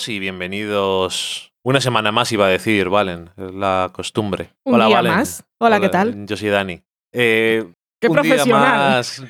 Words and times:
Todos 0.00 0.08
y 0.08 0.18
bienvenidos 0.18 1.52
una 1.62 1.78
semana 1.82 2.10
más, 2.10 2.32
iba 2.32 2.46
a 2.46 2.48
decir, 2.48 2.88
Valen, 2.88 3.28
es 3.36 3.52
la 3.52 3.90
costumbre. 3.92 4.48
Un 4.64 4.76
Hola, 4.76 4.86
día 4.86 4.96
Valen. 4.96 5.12
más. 5.12 5.44
Hola, 5.58 5.78
¿qué 5.78 5.90
tal? 5.90 6.24
Yo 6.26 6.38
soy 6.38 6.48
Dani. 6.48 6.80
Eh, 7.12 7.66
Qué 8.00 8.08
un 8.08 8.14
día 8.14 8.22
profesional. 8.22 8.78
más. 8.78 9.22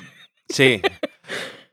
Sí. 0.47 0.81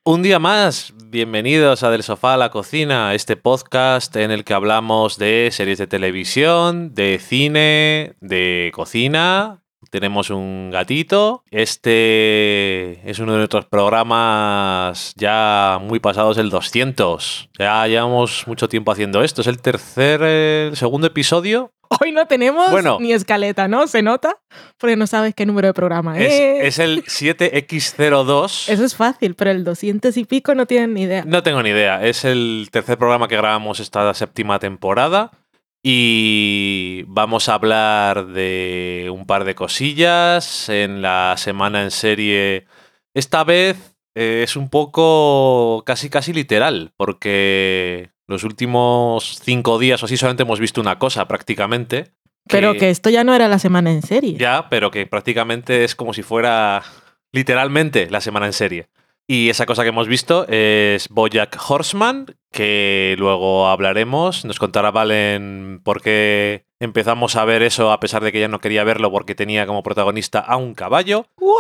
Un 0.05 0.23
día 0.25 0.41
más, 0.41 0.93
bienvenidos 1.05 1.85
a 1.85 1.91
Del 1.91 2.03
Sofá 2.03 2.35
a 2.35 2.37
la 2.39 2.51
Cocina, 2.51 3.15
este 3.15 3.37
podcast 3.37 4.17
en 4.17 4.33
el 4.33 4.43
que 4.43 4.55
hablamos 4.55 5.17
de 5.17 5.51
series 5.53 5.79
de 5.79 5.87
televisión, 5.87 6.93
de 6.93 7.21
cine, 7.21 8.17
de 8.21 8.73
cocina. 8.75 9.63
Tenemos 9.91 10.29
un 10.31 10.71
gatito. 10.73 11.45
Este 11.51 13.09
es 13.09 13.19
uno 13.21 13.33
de 13.33 13.39
nuestros 13.39 13.65
programas 13.67 15.13
ya 15.17 15.79
muy 15.81 16.01
pasados 16.01 16.37
el 16.39 16.51
200. 16.51 17.51
Ya 17.59 17.87
llevamos 17.87 18.45
mucho 18.47 18.69
tiempo 18.69 18.91
haciendo 18.93 19.23
esto. 19.23 19.41
Es 19.41 19.47
el 19.47 19.61
tercer, 19.63 20.23
el 20.23 20.77
segundo 20.77 21.07
episodio. 21.07 21.73
Hoy 22.03 22.13
no 22.13 22.27
tenemos 22.27 22.71
Bueno. 22.71 22.99
ni 23.01 23.13
escaleta, 23.13 23.67
¿no? 23.67 23.87
¿Se 23.87 24.03
nota? 24.03 24.37
Porque 24.77 24.97
no 24.97 25.07
sabes 25.07 25.35
qué 25.35 25.47
número 25.47 25.69
de 25.69 25.75
programa 25.75 26.19
Es, 26.19 26.35
es. 26.35 26.67
es 26.67 26.79
el 26.81 27.05
7X02. 27.05 28.69
Eso 28.69 28.85
es 28.85 28.95
fácil, 28.95 29.35
pero 29.35 29.51
el 29.53 29.65
200 29.65 30.15
y 30.19 30.25
pico 30.27 30.55
no 30.55 30.67
tienen 30.67 30.93
ni 30.93 31.03
idea. 31.03 31.25
No 31.27 31.43
tengo 31.43 31.63
ni 31.63 31.71
idea. 31.71 32.05
Es 32.05 32.27
el 32.27 32.69
tercer 32.71 32.99
programa 32.99 33.27
que 33.27 33.37
grabamos 33.37 33.81
esta 33.81 34.13
séptima 34.13 34.59
temporada. 34.59 35.31
Y 35.83 37.05
vamos 37.07 37.49
a 37.49 37.55
hablar 37.55 38.27
de 38.27 39.11
un 39.13 39.27
par 39.27 39.45
de 39.45 39.55
cosillas 39.55 40.69
en 40.69 41.03
la 41.03 41.35
semana 41.37 41.83
en 41.83 41.91
serie. 41.91 42.67
Esta 43.15 43.45
vez 43.45 43.97
eh, 44.15 44.43
es 44.43 44.57
un 44.57 44.69
poco 44.69 45.85
casi 45.87 46.11
casi 46.11 46.33
literal, 46.33 46.93
porque 46.97 48.11
los 48.27 48.45
últimos 48.45 49.41
cinco 49.43 49.79
días 49.79 50.03
o 50.03 50.07
así 50.07 50.17
solamente 50.17 50.43
hemos 50.43 50.61
visto 50.61 50.81
una 50.81 50.99
cosa 50.99 51.29
prácticamente. 51.29 52.13
Pero 52.49 52.75
que 52.75 52.91
esto 52.91 53.11
ya 53.11 53.25
no 53.25 53.35
era 53.35 53.47
la 53.47 53.59
semana 53.59 53.93
en 53.93 54.03
serie. 54.03 54.37
Ya, 54.37 54.69
pero 54.71 54.91
que 54.91 55.07
prácticamente 55.07 55.85
es 55.85 55.95
como 55.95 56.15
si 56.15 56.23
fuera 56.23 56.83
literalmente 57.31 58.11
la 58.11 58.21
semana 58.21 58.47
en 58.47 58.53
serie. 58.53 58.89
Y 59.31 59.51
esa 59.51 59.67
cosa 59.67 59.83
que 59.83 59.91
hemos 59.91 60.09
visto 60.09 60.47
es 60.49 61.11
Bojack 61.11 61.59
Horseman, 61.69 62.35
que 62.51 63.15
luego 63.19 63.69
hablaremos. 63.69 64.47
Nos 64.47 64.59
contará 64.59 64.91
Valen 64.91 65.83
por 65.85 66.01
qué 66.01 66.65
empezamos 66.81 67.37
a 67.37 67.45
ver 67.45 67.63
eso 67.63 67.93
a 67.93 68.01
pesar 68.01 68.25
de 68.25 68.33
que 68.33 68.39
ella 68.39 68.49
no 68.49 68.61
quería 68.61 68.85
verlo 68.85 69.11
porque 69.11 69.35
tenía 69.35 69.67
como 69.67 69.83
protagonista 69.83 70.39
a 70.39 70.57
un 70.57 70.73
caballo. 70.73 71.27
¿What? 71.37 71.59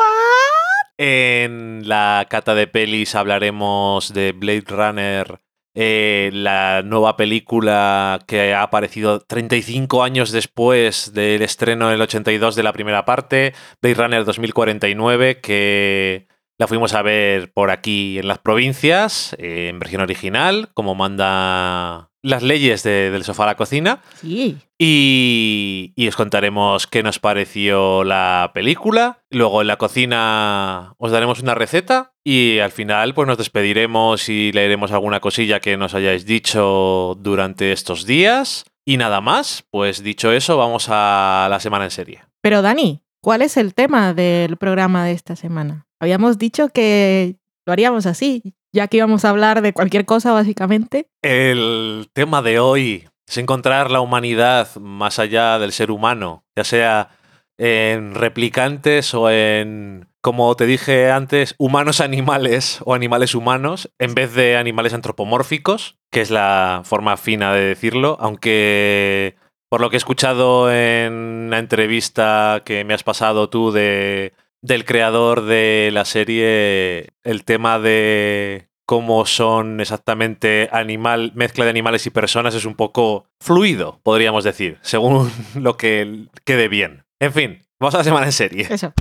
En 0.97 1.87
la 1.87 2.27
cata 2.31 2.55
de 2.55 2.69
pelis 2.69 3.15
hablaremos 3.15 4.15
de 4.15 4.33
Blade 4.33 4.65
Runner, 4.67 5.41
eh, 5.75 6.31
la 6.33 6.81
nueva 6.83 7.19
película 7.19 8.19
que 8.27 8.55
ha 8.55 8.63
aparecido 8.63 9.21
35 9.21 10.03
años 10.03 10.33
después 10.33 11.13
del 11.13 11.43
estreno 11.43 11.91
del 11.91 12.01
82 12.01 12.57
de 12.57 12.63
la 12.63 12.73
primera 12.73 13.05
parte, 13.05 13.53
Blade 13.83 13.95
Runner 13.95 14.25
2049, 14.25 15.41
que 15.41 16.29
la 16.59 16.67
fuimos 16.67 16.93
a 16.95 17.03
ver 17.03 17.53
por 17.53 17.71
aquí 17.71 18.19
en 18.19 18.27
las 18.29 18.39
provincias, 18.39 19.35
eh, 19.39 19.69
en 19.69 19.79
versión 19.79 20.03
original, 20.03 20.71
como 20.75 20.95
manda 20.95 22.11
las 22.21 22.43
leyes 22.43 22.83
de- 22.83 23.11
del 23.13 23.23
sofá 23.25 23.45
a 23.45 23.47
la 23.47 23.55
cocina. 23.57 24.01
Sí. 24.21 24.57
Y, 24.77 25.93
y 25.97 26.09
os 26.09 26.17
contaremos 26.17 26.87
qué 26.87 27.03
nos 27.03 27.19
pareció 27.21 28.03
la 28.05 28.51
película. 28.55 29.21
Luego 29.31 29.61
en 29.63 29.69
la 29.69 29.77
cocina 29.77 30.95
os 30.99 31.13
daremos 31.13 31.41
una 31.41 31.55
receta 31.55 32.13
y 32.25 32.59
al 32.59 32.73
final 32.73 33.15
pues 33.15 33.29
nos 33.29 33.39
despediremos 33.39 34.29
y 34.29 34.51
leeremos 34.53 34.91
alguna 34.93 35.21
cosilla 35.21 35.61
que 35.61 35.77
nos 35.77 35.95
hayáis 35.95 36.27
dicho 36.27 37.17
durante 37.21 37.71
estos 37.73 38.05
días. 38.05 38.65
Y 38.85 38.97
nada 38.97 39.21
más, 39.21 39.65
pues 39.71 40.03
dicho 40.03 40.33
eso, 40.33 40.57
vamos 40.57 40.87
a 40.91 41.47
la 41.51 41.61
semana 41.61 41.85
en 41.85 41.91
serie. 41.91 42.23
Pero 42.41 42.63
Dani, 42.63 43.03
¿cuál 43.23 43.43
es 43.43 43.57
el 43.57 43.75
tema 43.75 44.15
del 44.15 44.57
programa 44.57 45.05
de 45.05 45.13
esta 45.13 45.37
semana? 45.37 45.87
Habíamos 46.01 46.39
dicho 46.39 46.69
que 46.69 47.37
lo 47.67 47.73
haríamos 47.73 48.07
así, 48.07 48.55
ya 48.73 48.89
que 48.89 48.99
íbamos 48.99 49.25
a 49.25 49.31
hablar 49.31 49.63
de 49.63 49.73
cualquier 49.73 50.05
cosa 50.05 50.33
básicamente. 50.33 51.09
El 51.23 52.09
tema 52.13 52.43
de 52.43 52.61
hoy 52.61 53.09
es 53.27 53.37
encontrar 53.39 53.91
la 53.91 54.01
humanidad 54.01 54.75
más 54.77 55.19
allá 55.19 55.59
del 55.59 55.73
ser 55.73 55.91
humano, 55.91 56.45
ya 56.57 56.65
sea 56.65 57.11
en 57.59 58.15
replicantes 58.15 59.13
o 59.15 59.31
en, 59.31 60.09
como 60.23 60.55
te 60.55 60.67
dije 60.67 61.11
antes, 61.11 61.55
humanos 61.59 62.01
animales 62.01 62.81
o 62.85 62.95
animales 62.95 63.35
humanos, 63.35 63.91
en 63.99 64.15
vez 64.15 64.35
de 64.35 64.57
animales 64.57 64.95
antropomórficos, 64.95 65.99
que 66.11 66.21
es 66.21 66.31
la 66.31 66.83
forma 66.85 67.17
fina 67.17 67.53
de 67.53 67.63
decirlo, 67.63 68.17
aunque 68.21 69.37
por 69.69 69.81
lo 69.81 69.91
que 69.91 69.97
he 69.97 69.99
escuchado 69.99 70.73
en 70.73 71.13
una 71.13 71.59
entrevista 71.59 72.63
que 72.65 72.85
me 72.85 72.95
has 72.95 73.03
pasado 73.03 73.51
tú 73.51 73.73
de, 73.73 74.33
del 74.63 74.85
creador 74.85 75.45
de 75.45 75.91
la 75.93 76.05
serie, 76.05 77.11
el 77.23 77.45
tema 77.45 77.79
de 77.79 78.69
cómo 78.87 79.27
son 79.27 79.81
exactamente 79.81 80.69
animal, 80.73 81.33
mezcla 81.35 81.65
de 81.65 81.71
animales 81.71 82.07
y 82.07 82.11
personas 82.11 82.55
es 82.55 82.65
un 82.65 82.75
poco 82.75 83.27
fluido, 83.39 84.01
podríamos 84.03 84.45
decir, 84.45 84.79
según 84.81 85.31
lo 85.55 85.77
que 85.77 86.27
quede 86.45 86.69
bien. 86.69 87.05
En 87.21 87.33
fin, 87.33 87.61
vamos 87.79 87.95
a 87.95 87.99
la 87.99 88.05
semana 88.05 88.27
en 88.27 88.33
serie. 88.33 88.67
Eso. 88.71 88.95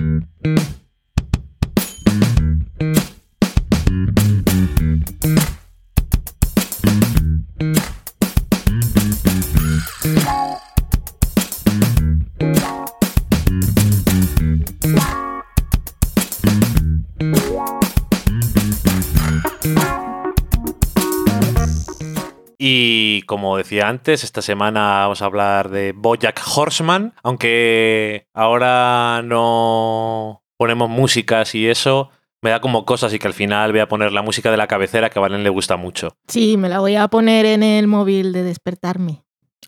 Y 22.70 23.22
como 23.22 23.56
decía 23.56 23.88
antes, 23.88 24.26
esta 24.26 24.42
semana 24.42 25.04
vamos 25.04 25.22
a 25.22 25.26
hablar 25.26 25.70
de 25.70 25.94
Bojack 25.94 26.42
Horseman, 26.54 27.14
aunque 27.24 28.28
ahora 28.34 29.22
no 29.24 30.44
ponemos 30.58 30.90
músicas 30.90 31.56
y 31.56 31.70
eso, 31.70 32.10
me 32.42 32.50
da 32.50 32.60
como 32.60 32.84
cosas 32.84 33.14
y 33.14 33.20
que 33.20 33.28
al 33.28 33.34
final 33.34 33.72
voy 33.72 33.80
a 33.80 33.88
poner 33.88 34.12
la 34.12 34.22
música 34.22 34.52
de 34.52 34.58
la 34.58 34.68
cabecera 34.68 35.10
que 35.10 35.18
a 35.18 35.22
Valen 35.22 35.44
le 35.44 35.50
gusta 35.50 35.78
mucho. 35.78 36.18
Sí, 36.28 36.58
me 36.58 36.68
la 36.68 36.80
voy 36.80 36.98
a 36.98 37.08
poner 37.08 37.46
en 37.46 37.64
el 37.64 37.88
móvil 37.88 38.34
de 38.34 38.44
despertarme. 38.44 39.24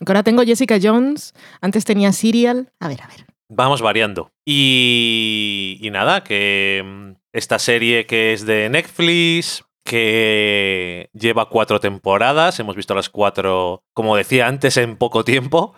Ahora 0.06 0.22
tengo 0.22 0.42
Jessica 0.42 0.78
Jones, 0.82 1.32
antes 1.62 1.86
tenía 1.86 2.12
Serial. 2.12 2.70
A 2.80 2.88
ver, 2.88 3.00
a 3.00 3.06
ver. 3.06 3.24
Vamos 3.48 3.80
variando. 3.80 4.30
Y, 4.44 5.78
y 5.80 5.88
nada, 5.88 6.22
que 6.22 6.82
mm, 6.84 7.12
esta 7.32 7.58
serie 7.58 8.04
que 8.04 8.34
es 8.34 8.44
de 8.44 8.68
Netflix, 8.68 9.64
que 9.84 11.10
lleva 11.12 11.48
cuatro 11.48 11.80
temporadas, 11.80 12.60
hemos 12.60 12.76
visto 12.76 12.94
las 12.94 13.08
cuatro, 13.08 13.84
como 13.94 14.16
decía 14.16 14.46
antes, 14.46 14.76
en 14.76 14.96
poco 14.96 15.24
tiempo. 15.24 15.74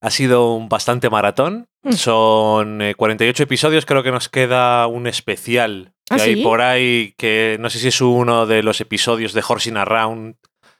Ha 0.00 0.10
sido 0.10 0.54
un 0.54 0.68
bastante 0.68 1.10
maratón. 1.10 1.68
Mm. 1.82 1.92
Son 1.92 2.82
eh, 2.82 2.94
48 2.94 3.42
episodios, 3.42 3.86
creo 3.86 4.02
que 4.02 4.10
nos 4.10 4.28
queda 4.28 4.86
un 4.86 5.06
especial 5.06 5.94
que 6.08 6.14
¿Ah, 6.14 6.18
hay 6.22 6.34
sí? 6.36 6.42
por 6.42 6.60
ahí, 6.60 7.14
que 7.16 7.56
no 7.58 7.70
sé 7.70 7.78
si 7.78 7.88
es 7.88 8.00
uno 8.00 8.46
de 8.46 8.62
los 8.62 8.80
episodios 8.80 9.32
de 9.32 9.42
Horsing 9.46 9.76
Around, 9.76 10.36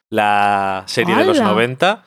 la 0.09 0.85
serie 0.87 1.17
de 1.17 1.25
los 1.25 1.41
¡Hala! 1.41 1.51
90. 1.51 2.05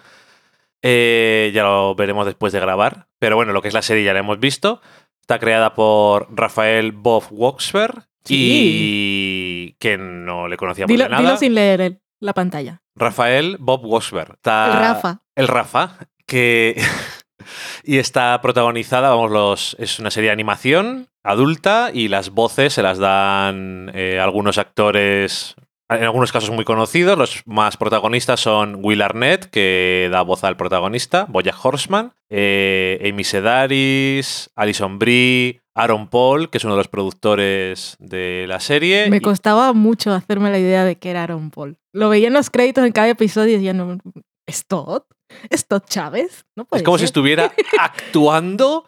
Eh, 0.81 1.51
ya 1.53 1.63
lo 1.63 1.95
veremos 1.95 2.25
después 2.25 2.53
de 2.53 2.59
grabar. 2.59 3.07
Pero 3.19 3.35
bueno, 3.35 3.51
lo 3.51 3.61
que 3.61 3.67
es 3.67 3.73
la 3.73 3.81
serie 3.81 4.03
ya 4.03 4.13
la 4.13 4.19
hemos 4.19 4.39
visto. 4.39 4.81
Está 5.21 5.39
creada 5.39 5.73
por 5.73 6.27
Rafael 6.31 6.91
Bob 6.91 7.25
Waxberg 7.29 8.08
y 8.27 9.73
que 9.79 9.97
no 9.97 10.47
le 10.47 10.57
conocíamos 10.57 10.89
Dilo, 10.89 11.03
de 11.05 11.09
nada. 11.09 11.21
dilo 11.21 11.37
sin 11.37 11.53
leer 11.55 11.81
el- 11.81 11.99
la 12.19 12.33
pantalla. 12.33 12.81
Rafael 12.95 13.57
Bob 13.59 13.85
Waxberg. 13.85 14.33
Está 14.33 14.67
El 14.67 14.73
Rafa. 14.79 15.21
el 15.35 15.47
Rafa, 15.47 15.97
que 16.25 16.75
y 17.83 17.97
está 17.97 18.39
protagonizada, 18.41 19.09
vamos, 19.09 19.31
los 19.31 19.75
es 19.79 19.99
una 19.99 20.11
serie 20.11 20.29
de 20.29 20.33
animación 20.33 21.07
adulta 21.23 21.91
y 21.93 22.07
las 22.09 22.31
voces 22.31 22.73
se 22.73 22.81
las 22.83 22.97
dan 22.97 23.91
eh, 23.93 24.19
algunos 24.21 24.57
actores, 24.57 25.55
en 25.89 26.03
algunos 26.03 26.31
casos 26.33 26.49
muy 26.51 26.65
conocidos. 26.65 27.17
Los 27.17 27.41
más 27.45 27.77
protagonistas 27.77 28.39
son 28.41 28.79
Will 28.83 29.01
Arnett, 29.01 29.45
que 29.49 30.09
da 30.11 30.21
voz 30.21 30.43
al 30.43 30.57
protagonista, 30.57 31.25
Bojack 31.29 31.63
Horseman, 31.63 32.13
eh, 32.29 33.09
Amy 33.09 33.23
Sedaris, 33.23 34.49
Alison 34.55 34.99
Brie, 34.99 35.61
Aaron 35.79 36.07
Paul, 36.07 36.49
que 36.49 36.57
es 36.57 36.63
uno 36.63 36.73
de 36.73 36.79
los 36.79 36.87
productores 36.87 37.95
de 37.99 38.45
la 38.47 38.59
serie. 38.59 39.09
Me 39.09 39.21
costaba 39.21 39.73
mucho 39.73 40.11
hacerme 40.11 40.51
la 40.51 40.59
idea 40.59 40.83
de 40.83 40.97
que 40.97 41.09
era 41.09 41.23
Aaron 41.23 41.51
Paul. 41.51 41.77
Lo 41.93 42.09
veía 42.09 42.27
en 42.27 42.33
los 42.33 42.49
créditos 42.49 42.85
en 42.85 42.91
cada 42.91 43.09
episodio 43.09 43.53
y 43.53 43.57
decía, 43.57 43.73
no, 43.73 43.97
¿es 44.45 44.65
Todd? 44.67 45.03
¿Es 45.49 45.67
Todd 45.67 45.83
Chávez? 45.87 46.45
No 46.55 46.65
puede 46.65 46.81
es 46.81 46.85
como 46.85 46.97
si 46.97 47.05
estuviera 47.05 47.51
actuando. 47.79 48.85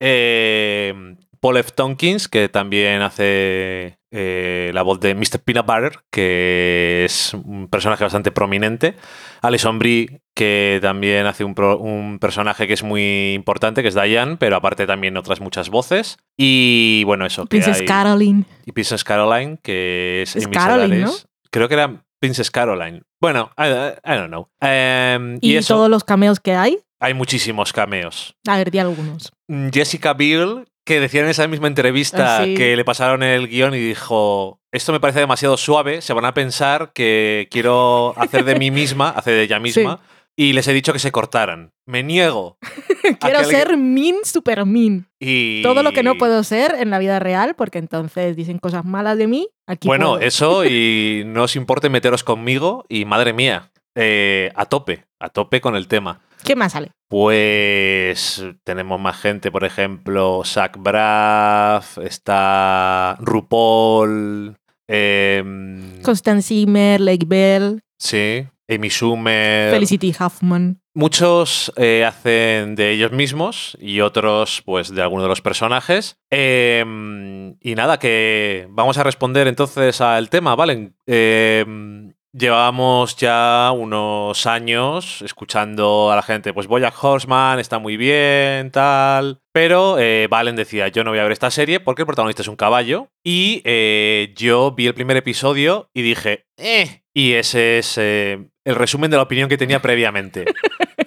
Eh, 0.00 1.16
Paul 1.40 1.56
F. 1.56 1.70
Tompkins, 1.72 2.28
que 2.28 2.48
también 2.48 3.02
hace 3.02 3.98
eh, 4.12 4.70
la 4.74 4.82
voz 4.82 5.00
de 5.00 5.14
Mr. 5.14 5.40
Peanut 5.44 5.66
Butter, 5.66 6.00
que 6.10 7.04
es 7.04 7.34
un 7.34 7.66
personaje 7.68 8.04
bastante 8.04 8.30
prominente. 8.30 8.94
Alison 9.40 9.78
Brie, 9.78 10.20
que 10.34 10.78
también 10.82 11.26
hace 11.26 11.44
un, 11.44 11.54
pro- 11.54 11.78
un 11.78 12.18
personaje 12.18 12.66
que 12.68 12.74
es 12.74 12.82
muy 12.82 13.32
importante, 13.32 13.82
que 13.82 13.88
es 13.88 13.94
Diane, 13.94 14.36
pero 14.38 14.56
aparte 14.56 14.86
también 14.86 15.16
otras 15.16 15.40
muchas 15.40 15.70
voces. 15.70 16.18
Y 16.36 17.02
bueno, 17.06 17.26
eso. 17.26 17.42
que 17.44 17.48
Princess 17.48 17.80
hay- 17.80 17.86
Caroline. 17.86 18.44
y 18.66 18.72
Princess 18.72 19.02
Caroline, 19.02 19.58
que 19.62 20.22
es, 20.22 20.36
Es 20.36 20.46
Caroline. 20.46 21.10
Creo 21.50 21.68
que 21.68 21.74
era 21.74 22.04
Princess 22.20 22.50
Caroline. 22.50 23.02
Bueno, 23.20 23.50
I, 23.58 23.62
I 24.04 24.16
don't 24.16 24.28
know. 24.28 24.48
Em, 24.60 25.38
y 25.40 25.52
Y, 25.52 25.56
eso, 25.56 25.74
todos 25.74 25.90
los 25.90 26.04
cameos 26.04 26.38
que 26.40 26.52
hay. 26.54 26.78
hay 27.00 27.14
muchísimos 27.14 27.72
cameos. 27.72 28.36
A 28.46 28.56
ver, 28.58 28.70
di 28.70 28.78
algunos. 28.78 29.32
Mm, 29.48 29.68
Jessica 29.72 30.12
Biel, 30.14 30.66
que 30.84 31.00
decía 31.00 31.22
en 31.22 31.28
esa 31.28 31.46
misma 31.48 31.68
entrevista 31.68 32.38
Ah, 32.38 32.44
sí. 32.44 32.54
que 32.54 32.76
le 32.76 32.84
pasaron 32.84 33.22
el 33.22 33.48
guion 33.48 33.74
y 33.74 33.78
dijo, 33.78 34.60
esto 34.72 34.92
me 34.92 35.00
parece 35.00 35.20
demasiado 35.20 35.56
suave, 35.56 36.00
se 36.02 36.12
van 36.12 36.24
a 36.24 36.34
pensar 36.34 36.92
que 36.92 37.48
quiero 37.50 38.14
hacer 38.16 38.44
de 38.44 38.58
mí 38.58 38.70
misma, 38.72 39.10
hacer 39.10 39.34
de 39.34 39.42
ella 39.42 39.58
misma, 39.60 40.00
y 40.34 40.54
les 40.54 40.66
he 40.66 40.72
dicho 40.72 40.92
que 40.92 40.98
se 40.98 41.12
cortaran. 41.12 41.72
Me 41.86 42.02
niego. 42.02 42.56
Quiero 43.20 43.44
ser 43.44 43.76
mean, 43.76 44.16
super 44.24 44.64
mean. 44.64 45.06
Y... 45.20 45.60
Todo 45.62 45.82
lo 45.82 45.92
que 45.92 46.02
no 46.02 46.14
puedo 46.16 46.42
ser 46.44 46.76
en 46.78 46.88
la 46.90 46.98
vida 46.98 47.18
real, 47.18 47.54
porque 47.54 47.78
entonces 47.78 48.34
dicen 48.36 48.58
cosas 48.58 48.84
malas 48.84 49.18
de 49.18 49.26
mí. 49.26 49.48
Aquí 49.66 49.88
Bueno, 49.88 50.12
puedo. 50.12 50.20
eso 50.26 50.64
y 50.64 51.22
no 51.26 51.42
os 51.44 51.54
importe 51.56 51.90
meteros 51.90 52.24
conmigo 52.24 52.86
y 52.88 53.04
madre 53.04 53.32
mía, 53.34 53.70
eh, 53.94 54.52
a 54.54 54.64
tope, 54.66 55.04
a 55.20 55.28
tope 55.28 55.60
con 55.60 55.76
el 55.76 55.86
tema. 55.86 56.20
¿Qué 56.44 56.56
más 56.56 56.72
sale? 56.72 56.92
Pues 57.08 58.44
tenemos 58.64 59.00
más 59.00 59.16
gente, 59.20 59.50
por 59.50 59.64
ejemplo, 59.64 60.42
Zach 60.44 60.76
Braff, 60.78 61.98
está 61.98 63.16
RuPaul, 63.20 64.56
em, 64.88 66.00
Constance 66.02 66.48
Zimmer, 66.48 67.00
Lake 67.00 67.26
Bell, 67.26 67.80
sí, 67.98 68.46
Amy 68.68 68.88
Schumer. 68.88 69.72
Felicity 69.72 70.14
Huffman. 70.18 70.80
Muchos 70.94 71.72
eh, 71.76 72.04
hacen 72.04 72.74
de 72.74 72.90
ellos 72.90 73.12
mismos 73.12 73.78
y 73.80 74.00
otros, 74.00 74.62
pues, 74.64 74.94
de 74.94 75.00
alguno 75.00 75.22
de 75.22 75.28
los 75.30 75.40
personajes. 75.40 76.18
Em, 76.30 77.56
y 77.60 77.74
nada, 77.74 77.98
que 77.98 78.66
vamos 78.70 78.98
a 78.98 79.02
responder 79.02 79.48
entonces 79.48 80.00
al 80.02 80.28
tema, 80.28 80.54
¿vale? 80.54 80.92
Em, 81.06 82.11
llevamos 82.32 83.16
ya 83.16 83.70
unos 83.74 84.46
años 84.46 85.22
escuchando 85.22 86.10
a 86.10 86.16
la 86.16 86.22
gente, 86.22 86.52
pues 86.52 86.66
Bojack 86.66 87.02
Horseman 87.02 87.58
está 87.58 87.78
muy 87.78 87.96
bien, 87.96 88.70
tal. 88.70 89.40
Pero 89.52 89.98
eh, 89.98 90.28
Valen 90.30 90.56
decía, 90.56 90.88
yo 90.88 91.04
no 91.04 91.10
voy 91.10 91.18
a 91.18 91.24
ver 91.24 91.32
esta 91.32 91.50
serie 91.50 91.80
porque 91.80 92.02
el 92.02 92.06
protagonista 92.06 92.42
es 92.42 92.48
un 92.48 92.56
caballo. 92.56 93.08
Y 93.22 93.62
eh, 93.64 94.32
yo 94.36 94.72
vi 94.72 94.86
el 94.86 94.94
primer 94.94 95.16
episodio 95.16 95.90
y 95.94 96.02
dije, 96.02 96.46
eh. 96.56 97.02
Y 97.14 97.34
ese 97.34 97.78
es 97.78 97.98
eh, 97.98 98.48
el 98.64 98.74
resumen 98.74 99.10
de 99.10 99.18
la 99.18 99.24
opinión 99.24 99.48
que 99.48 99.58
tenía 99.58 99.82
previamente. 99.82 100.46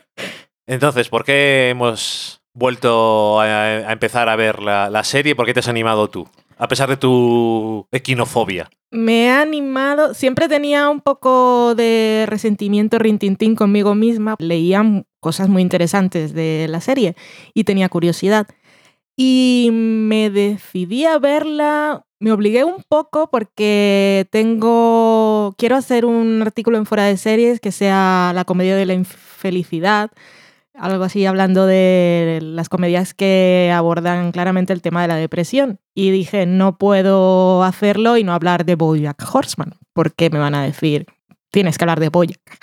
Entonces, 0.67 1.09
¿por 1.09 1.23
qué 1.23 1.69
hemos 1.69 2.41
vuelto 2.53 3.41
a, 3.41 3.45
a 3.45 3.91
empezar 3.91 4.29
a 4.29 4.35
ver 4.35 4.61
la, 4.61 4.89
la 4.89 5.03
serie? 5.03 5.35
¿Por 5.35 5.45
qué 5.45 5.53
te 5.53 5.59
has 5.59 5.67
animado 5.67 6.09
tú? 6.09 6.29
A 6.57 6.67
pesar 6.67 6.89
de 6.89 6.97
tu 6.97 7.87
equinofobia. 7.91 8.69
Me 8.91 9.29
ha 9.29 9.41
animado. 9.41 10.13
Siempre 10.13 10.47
tenía 10.47 10.89
un 10.89 11.01
poco 11.01 11.75
de 11.75 12.25
resentimiento 12.27 12.97
rintintín 12.97 13.55
conmigo 13.55 13.93
misma. 13.93 14.35
Leía 14.39 14.83
cosas 15.19 15.49
muy 15.49 15.61
interesantes 15.61 16.33
de 16.33 16.67
la 16.69 16.79
serie 16.79 17.15
y 17.53 17.65
tenía 17.65 17.89
curiosidad. 17.89 18.47
Y 19.17 19.69
me 19.71 20.29
decidí 20.29 21.05
a 21.05 21.19
verla. 21.19 22.05
Me 22.19 22.31
obligué 22.31 22.63
un 22.63 22.83
poco 22.87 23.29
porque 23.29 24.27
tengo. 24.31 25.53
Quiero 25.57 25.75
hacer 25.75 26.05
un 26.05 26.41
artículo 26.41 26.77
en 26.77 26.85
Fuera 26.85 27.03
de 27.03 27.17
Series 27.17 27.59
que 27.59 27.71
sea 27.71 28.31
la 28.33 28.45
comedia 28.45 28.75
de 28.77 28.85
la 28.85 28.93
infelicidad. 28.93 30.11
Algo 30.77 31.05
así 31.05 31.25
hablando 31.25 31.65
de 31.65 32.39
las 32.41 32.69
comedias 32.69 33.13
que 33.13 33.71
abordan 33.73 34.31
claramente 34.31 34.73
el 34.73 34.81
tema 34.81 35.01
de 35.01 35.07
la 35.07 35.15
depresión. 35.15 35.79
Y 35.93 36.11
dije, 36.11 36.45
no 36.45 36.77
puedo 36.77 37.63
hacerlo 37.63 38.17
y 38.17 38.23
no 38.23 38.33
hablar 38.33 38.65
de 38.65 38.75
Bojack 38.75 39.23
Horseman, 39.33 39.73
porque 39.93 40.29
me 40.29 40.39
van 40.39 40.55
a 40.55 40.63
decir, 40.63 41.05
tienes 41.51 41.77
que 41.77 41.83
hablar 41.85 41.99
de 41.99 42.09
Bojack. 42.09 42.59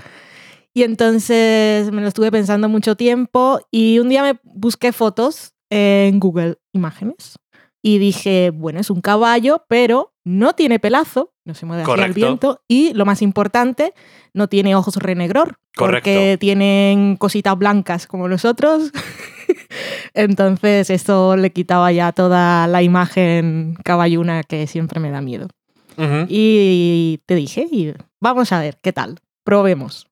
Y 0.74 0.82
entonces 0.84 1.90
me 1.90 2.00
lo 2.00 2.08
estuve 2.08 2.30
pensando 2.30 2.68
mucho 2.68 2.96
tiempo 2.96 3.60
y 3.70 3.98
un 3.98 4.08
día 4.08 4.22
me 4.22 4.40
busqué 4.44 4.92
fotos 4.92 5.54
en 5.70 6.18
Google 6.18 6.56
Imágenes 6.72 7.38
y 7.82 7.98
dije, 7.98 8.50
bueno, 8.50 8.80
es 8.80 8.90
un 8.90 9.00
caballo, 9.00 9.64
pero 9.68 10.11
no 10.24 10.54
tiene 10.54 10.78
pelazo, 10.78 11.32
no 11.44 11.54
se 11.54 11.66
mueve 11.66 11.82
hacia 11.82 12.04
el 12.04 12.12
viento 12.12 12.62
y 12.68 12.92
lo 12.94 13.04
más 13.04 13.22
importante, 13.22 13.92
no 14.32 14.48
tiene 14.48 14.76
ojos 14.76 14.96
renegror, 14.96 15.56
Correcto. 15.76 16.02
porque 16.04 16.36
tienen 16.38 17.16
cositas 17.16 17.56
blancas 17.58 18.06
como 18.06 18.28
nosotros. 18.28 18.92
Entonces 20.14 20.90
eso 20.90 21.36
le 21.36 21.50
quitaba 21.50 21.90
ya 21.92 22.12
toda 22.12 22.66
la 22.66 22.82
imagen 22.82 23.76
caballuna 23.84 24.42
que 24.42 24.66
siempre 24.66 25.00
me 25.00 25.10
da 25.10 25.20
miedo. 25.20 25.48
Y 26.28 27.20
te 27.26 27.34
dije, 27.34 27.68
y 27.70 27.92
vamos 28.18 28.50
a 28.52 28.60
ver, 28.60 28.78
¿qué 28.82 28.92
tal? 28.92 29.18
Probemos. 29.44 30.08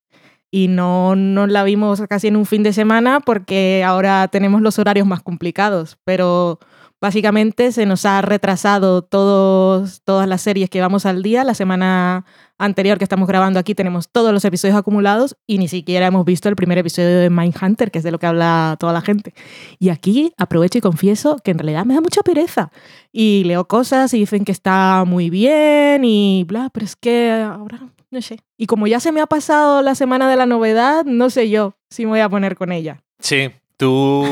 Y 0.51 0.69
no, 0.69 1.17
no 1.17 1.47
la 1.47 1.65
vimos 1.65 2.03
casi 2.09 2.29
en 2.29 2.37
un 2.37 2.45
fin 2.45 2.63
de 2.63 2.73
semana 2.73 3.21
porque 3.21 3.83
ahora 3.85 4.29
tenemos 4.29 4.61
los 4.63 4.79
horarios 4.79 5.07
más 5.07 5.23
complicados, 5.23 5.97
pero 6.05 6.59
básicamente 7.01 7.73
se 7.73 7.87
nos 7.87 8.05
ha 8.05 8.21
retrasado 8.23 9.03
todos, 9.03 10.03
todas 10.03 10.29
las 10.29 10.43
series 10.43 10.69
que 10.71 10.81
vamos 10.81 11.07
al 11.07 11.23
día. 11.23 11.45
La 11.45 11.55
semana 11.55 12.25
anterior 12.59 12.99
que 12.99 13.05
estamos 13.05 13.27
grabando 13.27 13.59
aquí 13.59 13.75
tenemos 13.75 14.11
todos 14.11 14.33
los 14.33 14.45
episodios 14.45 14.77
acumulados 14.77 15.37
y 15.47 15.59
ni 15.59 15.69
siquiera 15.69 16.07
hemos 16.07 16.25
visto 16.25 16.49
el 16.49 16.57
primer 16.57 16.79
episodio 16.79 17.19
de 17.19 17.31
Mindhunter, 17.31 17.91
que 17.91 17.99
es 17.99 18.05
de 18.05 18.11
lo 18.11 18.19
que 18.19 18.27
habla 18.27 18.77
toda 18.79 18.93
la 18.93 19.01
gente. 19.01 19.33
Y 19.79 19.89
aquí 19.89 20.33
aprovecho 20.37 20.79
y 20.79 20.83
confieso 20.83 21.37
que 21.43 21.53
en 21.53 21.59
realidad 21.59 21.87
me 21.87 21.95
da 21.95 22.01
mucha 22.01 22.23
pereza. 22.23 22.71
Y 23.13 23.45
leo 23.45 23.67
cosas 23.67 24.13
y 24.15 24.19
dicen 24.19 24.45
que 24.45 24.53
está 24.53 25.05
muy 25.07 25.31
bien 25.31 26.05
y 26.05 26.45
bla, 26.47 26.71
pero 26.73 26.85
es 26.85 26.97
que 26.97 27.31
ahora 27.33 27.81
no 28.11 28.21
sé. 28.21 28.41
Y 28.59 28.67
como 28.67 28.87
ya 28.87 29.01
se 29.01 29.13
me 29.13 29.21
ha 29.21 29.27
pasado 29.27 29.83
la 29.83 29.95
semana 29.95 30.29
de 30.29 30.37
la 30.37 30.47
novedad, 30.47 31.05
no 31.05 31.31
sé 31.31 31.49
yo 31.49 31.75
si 31.89 32.05
me 32.05 32.11
voy 32.11 32.21
a 32.21 32.29
poner 32.29 32.57
con 32.57 32.73
ella. 32.73 33.03
Sí, 33.21 33.51
tú... 33.77 34.25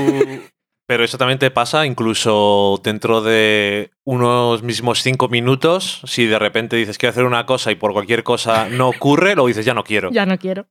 Pero 0.88 1.04
eso 1.04 1.18
también 1.18 1.38
te 1.38 1.50
pasa 1.50 1.84
incluso 1.84 2.80
dentro 2.82 3.20
de 3.20 3.90
unos 4.04 4.62
mismos 4.62 5.02
cinco 5.02 5.28
minutos. 5.28 6.00
Si 6.06 6.24
de 6.24 6.38
repente 6.38 6.76
dices 6.76 6.96
quiero 6.96 7.10
hacer 7.10 7.24
una 7.24 7.44
cosa 7.44 7.70
y 7.70 7.74
por 7.74 7.92
cualquier 7.92 8.24
cosa 8.24 8.70
no 8.70 8.88
ocurre, 8.96 9.34
lo 9.34 9.46
dices 9.46 9.66
ya 9.66 9.74
no 9.74 9.84
quiero. 9.84 10.10
Ya 10.10 10.24
no 10.24 10.38
quiero. 10.38 10.66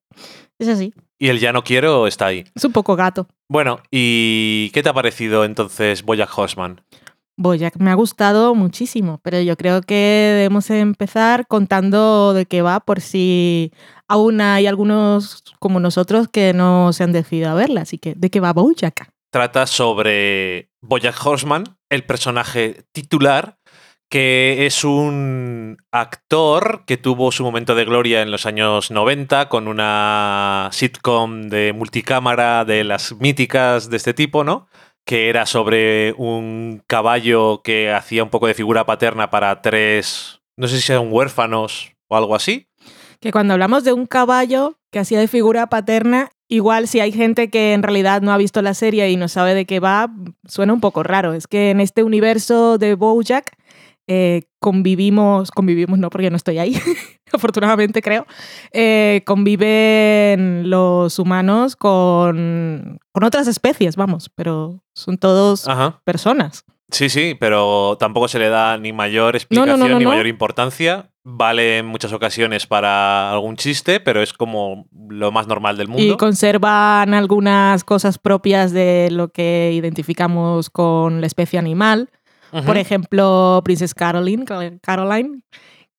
Es 0.58 0.70
así. 0.70 0.92
Y 1.20 1.28
el 1.28 1.40
ya 1.40 1.54
no 1.54 1.64
quiero 1.64 2.08
está 2.08 2.26
ahí. 2.26 2.46
Es 2.56 2.66
un 2.66 2.72
poco 2.72 2.96
gato. 2.96 3.28
Bueno, 3.48 3.80
¿y 3.92 4.72
qué 4.72 4.82
te 4.82 4.90
ha 4.90 4.94
parecido 4.94 5.46
entonces 5.46 6.02
Bojack 6.02 6.36
Horseman? 6.36 6.82
Boyack 7.40 7.78
me 7.78 7.92
ha 7.92 7.94
gustado 7.94 8.56
muchísimo, 8.56 9.20
pero 9.22 9.40
yo 9.40 9.56
creo 9.56 9.84
que 9.84 9.94
debemos 10.34 10.68
empezar 10.72 11.46
contando 11.46 12.34
de 12.34 12.48
qué 12.48 12.64
va 12.64 12.80
por 12.80 13.02
si 13.02 13.72
aún 14.08 14.42
hay 14.42 14.66
algunos 14.66 15.44
como 15.60 15.80
nosotros 15.80 16.28
que 16.28 16.54
no 16.54 16.92
se 16.92 17.04
han 17.04 17.12
decidido 17.12 17.52
a 17.52 17.54
verla. 17.54 17.82
Así 17.82 18.00
que, 18.00 18.16
¿de 18.16 18.32
qué 18.32 18.40
va 18.40 18.54
Bojack? 18.54 19.12
Trata 19.38 19.67
sobre 19.67 20.72
Bojack 20.82 21.24
Horseman, 21.24 21.77
el 21.91 22.03
personaje 22.06 22.86
titular, 22.91 23.60
que 24.10 24.65
es 24.65 24.84
un 24.84 25.77
actor 25.91 26.86
que 26.88 26.98
tuvo 26.98 27.32
su 27.32 27.44
momento 27.44 27.75
de 27.75 27.86
gloria 27.86 28.24
en 28.24 28.32
los 28.32 28.48
años 28.48 28.89
90 28.89 29.48
con 29.48 29.67
una 29.67 30.70
sitcom 30.72 31.50
de 31.50 31.72
multicámara 31.72 32.65
de 32.65 32.84
las 32.84 33.13
míticas 33.20 33.91
de 33.91 33.98
este 33.98 34.15
tipo, 34.15 34.44
¿no? 34.44 34.70
Que 35.06 35.29
era 35.29 35.46
sobre 35.46 36.15
un 36.17 36.82
caballo 36.88 37.62
que 37.62 37.94
hacía 37.94 38.24
un 38.24 38.32
poco 38.32 38.48
de 38.48 38.56
figura 38.56 38.88
paterna 38.88 39.29
para 39.29 39.62
tres, 39.62 40.41
no 40.58 40.67
sé 40.67 40.82
si 40.82 40.91
eran 40.91 41.13
huérfanos 41.13 41.91
o 42.08 42.17
algo 42.17 42.34
así. 42.34 42.70
que 43.20 43.32
cuando 43.32 43.53
hablamos 43.53 43.84
de 43.84 43.94
un 43.94 44.08
caballo 44.08 44.79
que 44.91 44.98
hacía 44.98 45.20
de 45.20 45.27
figura 45.27 45.67
paterna, 45.67 46.32
igual 46.48 46.88
si 46.88 47.00
hay 47.00 47.12
gente 47.12 47.50
que 47.50 47.74
en 47.74 47.84
realidad 47.84 48.22
no 48.22 48.32
ha 48.32 48.38
visto 48.38 48.62
la 48.62 48.74
serie 48.74 49.10
y 49.10 49.18
no 49.18 49.27
sabe 49.27 49.54
de 49.54 49.66
qué 49.66 49.80
va, 49.80 50.10
suena 50.48 50.74
un 50.74 50.82
poco 50.82 51.04
raro. 51.04 51.34
Es 51.34 51.48
que 51.48 51.72
en 51.72 51.80
este 51.80 52.04
universo 52.04 52.77
de 52.77 52.96
Bojack 52.96 53.58
eh, 54.08 54.44
convivimos, 54.60 55.51
convivimos 55.51 56.00
no 56.00 56.10
porque 56.10 56.30
no 56.30 56.38
estoy 56.38 56.60
ahí, 56.60 56.74
afortunadamente 57.34 58.01
creo, 58.01 58.25
eh, 58.72 59.22
conviven 59.25 60.70
los 60.70 61.20
humanos 61.20 61.75
con, 61.75 63.00
con 63.12 63.24
otras 63.25 63.48
especies, 63.48 63.98
vamos, 63.98 64.30
pero 64.34 64.82
son 64.94 65.18
todos 65.18 65.68
Ajá. 65.68 66.01
personas. 66.06 66.63
Sí, 66.89 67.10
sí, 67.10 67.36
pero 67.38 67.98
tampoco 68.00 68.27
se 68.27 68.39
le 68.39 68.50
da 68.50 68.77
ni 68.77 68.94
mayor 68.94 69.34
no, 69.34 69.38
explicación 69.38 69.79
no, 69.79 70.00
ni 70.00 70.06
mayor 70.06 70.27
importancia. 70.27 71.12
Vale 71.24 71.79
en 71.79 71.86
muchas 71.86 72.13
ocasiones 72.13 72.65
para 72.65 73.29
algún 73.32 73.58
chiste, 73.58 74.00
pero 74.00 74.22
es 74.22 74.32
como 74.32 74.88
lo 75.10 75.34
más 75.34 75.48
normal 75.48 75.75
del 75.75 75.89
mundo. 75.89 76.01
Y 76.01 76.15
conservan 76.15 77.13
algunas 77.13 77.84
cosas 77.84 78.17
propias 78.17 78.72
de 78.72 79.10
lo 79.12 79.27
que 79.29 79.72
identificamos 79.74 80.70
con 80.70 81.20
la 81.20 81.27
especie 81.27 81.60
animal. 81.60 82.10
Por 82.65 82.77
ejemplo, 82.77 83.62
Princess 83.65 83.94
Caroline, 83.94 84.46
Caroline, 84.82 85.41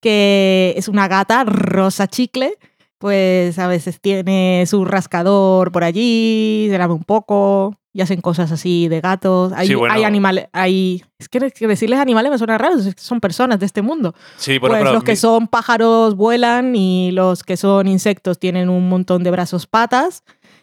que 0.01 0.73
es 0.79 0.89
una 0.89 1.07
gata 1.07 1.45
rosa 1.45 2.07
chicle, 2.07 2.55
pues 2.99 3.59
a 3.59 3.67
veces 3.69 4.01
tiene 4.01 4.65
su 4.67 4.85
rascador 4.85 5.73
por 5.73 5.85
allí, 5.85 6.67
se 6.71 6.79
lame 6.79 6.95
un 6.95 7.05
poco 7.05 7.77
y 7.93 8.01
hacen 8.01 8.21
cosas 8.21 8.53
así 8.53 8.89
de 8.89 9.01
gatos. 9.01 9.53
Hay, 9.55 9.69
Sí, 9.69 9.75
bueno. 9.75 9.95
hay 9.95 10.05
animales, 10.05 10.47
hay... 10.53 11.03
Es 11.19 11.29
que 11.29 11.41
decirles 11.41 11.99
animales 11.99 12.31
me 12.31 12.39
suena 12.39 12.59
raro, 12.59 12.77
son 12.97 13.21
personas 13.21 13.59
de 13.59 13.67
este 13.67 13.83
mundo. 13.83 14.15
Sí, 14.37 14.59
bueno, 14.59 14.75
pues 14.75 14.83
pero 14.83 14.93
los 14.95 15.05
que 15.05 15.13
mi- 15.13 15.17
son 15.17 15.49
pájaros 15.49 16.15
vuelan 16.17 16.77
y 16.77 17.11
los 17.13 17.43
que 17.43 17.57
son 17.57 17.89
insectos 17.89 18.39
tienen 18.39 18.69
un 18.69 18.89
montón 18.89 19.25
de 19.25 19.31
brazos 19.31 19.67
patas 19.67 20.23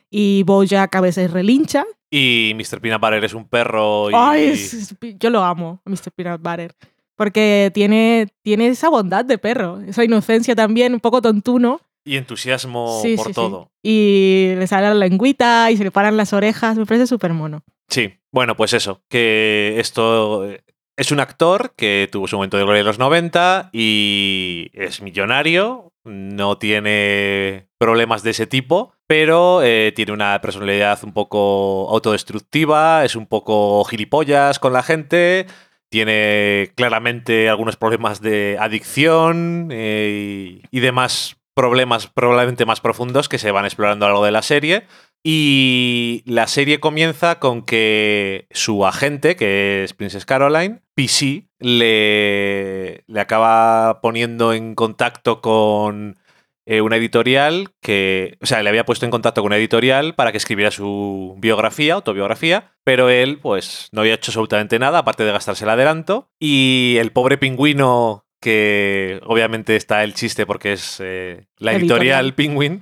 y 0.10 0.44
Bojack 0.44 0.96
a 0.96 1.02
veces 1.02 1.32
relincha. 1.32 1.84
Y 2.12 2.54
Mr. 2.56 2.80
Peanut 2.80 3.02
Butter 3.02 3.24
es 3.26 3.34
un 3.34 3.46
perro 3.48 4.10
y... 4.10 4.14
Ay, 4.16 4.44
es- 4.46 4.74
es- 4.74 4.96
yo 5.20 5.30
lo 5.30 5.44
amo, 5.44 5.82
Mr. 5.86 6.12
Peanut 6.16 6.42
Butter. 6.42 6.74
Porque 7.18 7.72
tiene, 7.74 8.28
tiene 8.44 8.68
esa 8.68 8.90
bondad 8.90 9.24
de 9.26 9.38
perro, 9.38 9.80
esa 9.82 10.04
inocencia 10.04 10.54
también, 10.56 10.94
un 10.94 11.00
poco 11.00 11.22
tontuno. 11.22 11.80
Y 12.06 12.18
entusiasmo 12.18 13.00
Sí, 13.02 13.16
por 13.18 13.26
sí, 13.28 13.32
sí. 13.32 13.36
todo. 13.36 13.72
Y 13.84 14.54
le 14.58 14.68
sale 14.68 14.88
la 14.88 14.94
lengüita 14.94 15.70
y 15.72 15.78
se 15.78 15.84
le 15.84 15.92
paran 15.92 16.16
las 16.18 16.32
orejas. 16.34 16.78
Me 16.78 16.86
parece 16.86 17.08
súper 17.08 17.34
mono. 17.34 17.64
Sí, 17.90 18.14
bueno, 18.32 18.56
pues 18.56 18.74
eso, 18.74 19.02
que 19.10 19.76
esto 19.80 20.46
eh, 20.50 20.64
es 20.98 21.12
un 21.12 21.20
actor 21.20 21.74
que 21.76 22.08
tuvo 22.12 22.28
su 22.28 22.36
momento 22.38 22.58
de 22.58 22.64
gloria 22.64 22.80
en 22.82 22.86
los 22.88 23.00
90 23.00 23.70
y 23.74 24.70
es 24.74 25.02
millonario, 25.02 25.92
no 26.04 26.58
tiene 26.58 27.68
problemas 27.78 28.24
de 28.24 28.32
ese 28.32 28.48
tipo, 28.48 28.94
pero 29.08 29.62
eh, 29.64 29.92
tiene 29.96 30.14
una 30.14 30.40
personalidad 30.42 31.00
un 31.04 31.14
poco 31.14 31.90
autodestructiva, 31.92 33.04
es 33.06 33.16
un 33.16 33.26
poco 33.28 33.84
gilipollas 33.86 34.58
con 34.60 34.74
la 34.74 34.84
gente, 34.84 35.46
tiene 35.90 36.72
claramente 36.76 37.50
algunos 37.50 37.78
problemas 37.78 38.20
de 38.22 38.58
adicción 38.60 39.70
eh, 39.72 40.62
y, 40.72 40.78
y 40.78 40.80
demás 40.80 41.38
problemas 41.56 42.08
probablemente 42.08 42.66
más 42.66 42.82
profundos 42.82 43.30
que 43.30 43.40
se 43.40 43.52
van 43.52 43.66
explorando 43.66 44.06
a 44.06 44.10
lo 44.10 44.14
largo 44.14 44.26
de 44.26 44.32
la 44.32 44.42
serie. 44.44 44.86
Y 45.24 46.22
la 46.28 46.46
serie 46.46 46.80
comienza 46.80 47.40
con 47.40 47.64
que 47.64 48.48
su 48.52 48.86
agente, 48.86 49.36
que 49.36 49.84
es 49.84 49.94
Princess 49.94 50.26
Caroline, 50.26 50.82
PC, 50.94 51.48
le, 51.60 53.04
le 53.08 53.20
acaba 53.20 54.02
poniendo 54.02 54.54
en 54.54 54.76
contacto 54.76 55.42
con 55.42 56.20
eh, 56.68 56.82
una 56.82 56.98
editorial 56.98 57.70
que, 57.80 58.38
o 58.42 58.46
sea, 58.48 58.64
le 58.64 58.70
había 58.70 58.86
puesto 58.86 59.06
en 59.06 59.12
contacto 59.12 59.42
con 59.42 59.50
una 59.50 59.58
editorial 59.58 60.16
para 60.16 60.32
que 60.32 60.40
escribiera 60.40 60.72
su 60.72 61.36
biografía, 61.38 61.94
autobiografía, 61.94 62.74
pero 62.84 63.10
él, 63.10 63.40
pues, 63.40 63.90
no 63.92 64.02
había 64.02 64.16
hecho 64.16 64.32
absolutamente 64.32 64.80
nada, 64.80 65.00
aparte 65.00 65.24
de 65.24 65.32
gastarse 65.32 65.64
el 65.64 65.70
adelanto. 65.70 66.32
Y 66.40 66.98
el 67.00 67.12
pobre 67.12 67.38
pingüino, 67.38 68.25
que 68.46 69.20
obviamente 69.26 69.76
está 69.76 70.04
el 70.04 70.14
chiste 70.14 70.46
porque 70.46 70.74
es 70.74 70.98
eh, 71.00 71.48
la 71.58 71.72
editorial, 71.72 72.28
Editorial. 72.28 72.34
Penguin, 72.36 72.82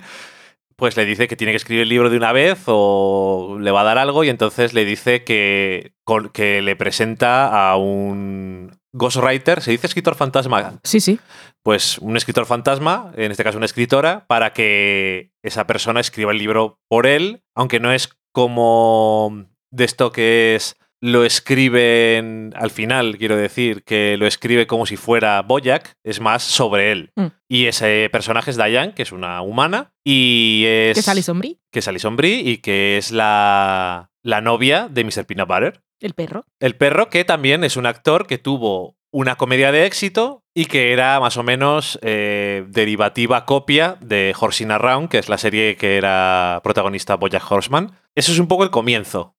pues 0.76 0.94
le 0.98 1.06
dice 1.06 1.26
que 1.26 1.36
tiene 1.36 1.54
que 1.54 1.56
escribir 1.56 1.84
el 1.84 1.88
libro 1.88 2.10
de 2.10 2.18
una 2.18 2.32
vez 2.32 2.64
o 2.66 3.56
le 3.58 3.70
va 3.70 3.80
a 3.80 3.84
dar 3.84 3.96
algo 3.96 4.24
y 4.24 4.28
entonces 4.28 4.74
le 4.74 4.84
dice 4.84 5.24
que, 5.24 5.94
que 6.34 6.60
le 6.60 6.76
presenta 6.76 7.70
a 7.70 7.78
un 7.78 8.78
ghostwriter, 8.92 9.62
¿se 9.62 9.70
dice 9.70 9.86
escritor 9.86 10.16
fantasma? 10.16 10.80
Sí, 10.82 11.00
sí. 11.00 11.18
Pues 11.62 11.96
un 11.96 12.18
escritor 12.18 12.44
fantasma, 12.44 13.10
en 13.16 13.30
este 13.30 13.42
caso 13.42 13.56
una 13.56 13.64
escritora, 13.64 14.26
para 14.26 14.52
que 14.52 15.32
esa 15.42 15.66
persona 15.66 16.00
escriba 16.00 16.30
el 16.30 16.36
libro 16.38 16.78
por 16.88 17.06
él, 17.06 17.42
aunque 17.54 17.80
no 17.80 17.90
es 17.90 18.10
como 18.32 19.46
de 19.70 19.84
esto 19.84 20.12
que 20.12 20.56
es 20.56 20.76
lo 21.04 21.26
escriben 21.26 22.54
al 22.56 22.70
final, 22.70 23.18
quiero 23.18 23.36
decir, 23.36 23.84
que 23.84 24.16
lo 24.16 24.26
escribe 24.26 24.66
como 24.66 24.86
si 24.86 24.96
fuera 24.96 25.42
Boyack, 25.42 25.98
es 26.02 26.18
más 26.18 26.42
sobre 26.42 26.92
él. 26.92 27.12
Mm. 27.14 27.26
Y 27.46 27.66
ese 27.66 28.08
personaje 28.10 28.50
es 28.50 28.56
Diane, 28.56 28.94
que 28.94 29.02
es 29.02 29.12
una 29.12 29.42
humana, 29.42 29.92
y 30.02 30.64
es... 30.66 30.94
Que 30.94 31.00
es 31.00 31.08
Alison 31.08 31.38
Brie, 31.38 31.60
que 31.70 31.80
es 31.80 31.88
Alison 31.88 32.16
Brie 32.16 32.40
y 32.40 32.56
que 32.56 32.96
es 32.96 33.12
la, 33.12 34.12
la 34.22 34.40
novia 34.40 34.88
de 34.90 35.04
Mr. 35.04 35.26
Peanut 35.26 35.46
Butter. 35.46 35.82
el 36.00 36.14
perro. 36.14 36.46
El 36.58 36.74
perro, 36.74 37.10
que 37.10 37.26
también 37.26 37.64
es 37.64 37.76
un 37.76 37.84
actor 37.84 38.26
que 38.26 38.38
tuvo 38.38 38.96
una 39.12 39.36
comedia 39.36 39.72
de 39.72 39.84
éxito 39.84 40.42
y 40.54 40.64
que 40.64 40.92
era 40.92 41.20
más 41.20 41.36
o 41.36 41.42
menos 41.42 41.98
eh, 42.02 42.64
derivativa 42.68 43.44
copia 43.44 43.96
de 44.00 44.34
Horsing 44.38 44.70
Around, 44.70 45.08
que 45.08 45.18
es 45.18 45.28
la 45.28 45.38
serie 45.38 45.76
que 45.76 45.96
era 45.98 46.60
protagonista 46.64 47.16
Bojack 47.16 47.48
Horseman. 47.50 47.92
Eso 48.14 48.32
es 48.32 48.38
un 48.38 48.46
poco 48.46 48.64
el 48.64 48.70
comienzo, 48.70 49.34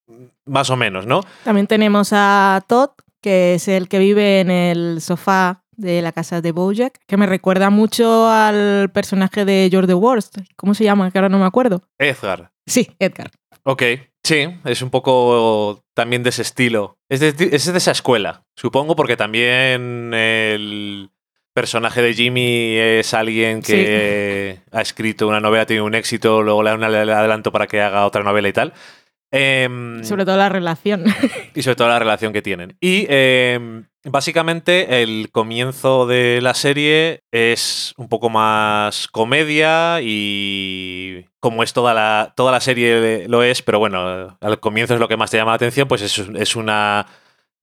más 0.45 0.69
o 0.69 0.75
menos, 0.75 1.05
¿no? 1.05 1.21
También 1.43 1.67
tenemos 1.67 2.09
a 2.11 2.63
Todd, 2.67 2.91
que 3.21 3.55
es 3.55 3.67
el 3.67 3.87
que 3.87 3.99
vive 3.99 4.41
en 4.41 4.51
el 4.51 5.01
sofá 5.01 5.63
de 5.77 6.01
la 6.01 6.11
casa 6.11 6.41
de 6.41 6.51
Bojack, 6.51 6.99
que 7.07 7.17
me 7.17 7.25
recuerda 7.25 7.69
mucho 7.69 8.29
al 8.29 8.89
personaje 8.91 9.45
de 9.45 9.67
George 9.69 9.87
the 9.87 9.93
Worst. 9.93 10.37
¿Cómo 10.55 10.73
se 10.73 10.83
llama? 10.83 11.11
Que 11.11 11.17
ahora 11.17 11.29
no 11.29 11.39
me 11.39 11.45
acuerdo. 11.45 11.83
Edgar. 11.97 12.51
Sí, 12.65 12.91
Edgar. 12.99 13.31
Ok, 13.63 13.83
sí, 14.23 14.47
es 14.63 14.81
un 14.81 14.89
poco 14.89 15.83
también 15.93 16.23
de 16.23 16.29
ese 16.29 16.43
estilo. 16.43 16.97
Es 17.09 17.19
de, 17.19 17.29
es 17.29 17.65
de 17.71 17.77
esa 17.77 17.91
escuela, 17.91 18.45
supongo, 18.55 18.95
porque 18.95 19.17
también 19.17 20.13
el 20.13 21.09
personaje 21.55 22.01
de 22.01 22.13
Jimmy 22.13 22.75
es 22.75 23.13
alguien 23.13 23.61
que 23.61 24.59
ha 24.73 24.81
escrito 24.81 25.25
una 25.25 25.39
novela, 25.39 25.65
tiene 25.65 25.83
un 25.83 25.95
éxito, 25.95 26.43
luego 26.43 26.61
le 26.61 26.69
da 26.71 26.75
un 26.75 26.83
adelanto 26.83 27.49
para 27.49 27.65
que 27.65 27.81
haga 27.81 28.05
otra 28.05 28.23
novela 28.23 28.49
y 28.49 28.53
tal. 28.53 28.73
Em, 29.31 30.03
Sobre 30.03 30.25
todo 30.25 30.35
la 30.35 30.49
relación. 30.49 31.05
y 31.55 31.61
sobre 31.63 31.77
todo 31.77 31.87
la 31.87 31.99
relación 31.99 32.33
que 32.33 32.41
tienen. 32.41 32.75
Y 32.81 33.05
eh, 33.09 33.83
básicamente 34.03 35.01
el 35.01 35.29
comienzo 35.31 36.05
de 36.05 36.41
la 36.41 36.53
serie 36.55 37.21
es 37.31 37.93
un 37.95 38.09
poco 38.09 38.29
más 38.29 39.07
comedia 39.07 39.99
y 40.01 41.25
como 41.39 41.63
es 41.63 41.71
toda 41.71 41.93
la, 41.93 42.33
toda 42.35 42.51
la 42.51 42.59
serie 42.59 43.29
lo 43.29 43.43
es, 43.43 43.61
pero 43.61 43.79
bueno, 43.79 44.37
al 44.41 44.59
comienzo 44.59 44.93
es 44.93 44.99
lo 44.99 45.07
que 45.07 45.15
más 45.15 45.31
te 45.31 45.37
llama 45.37 45.51
la 45.51 45.55
atención, 45.55 45.87
pues 45.87 46.01
es, 46.01 46.19
es 46.19 46.55
una 46.57 47.05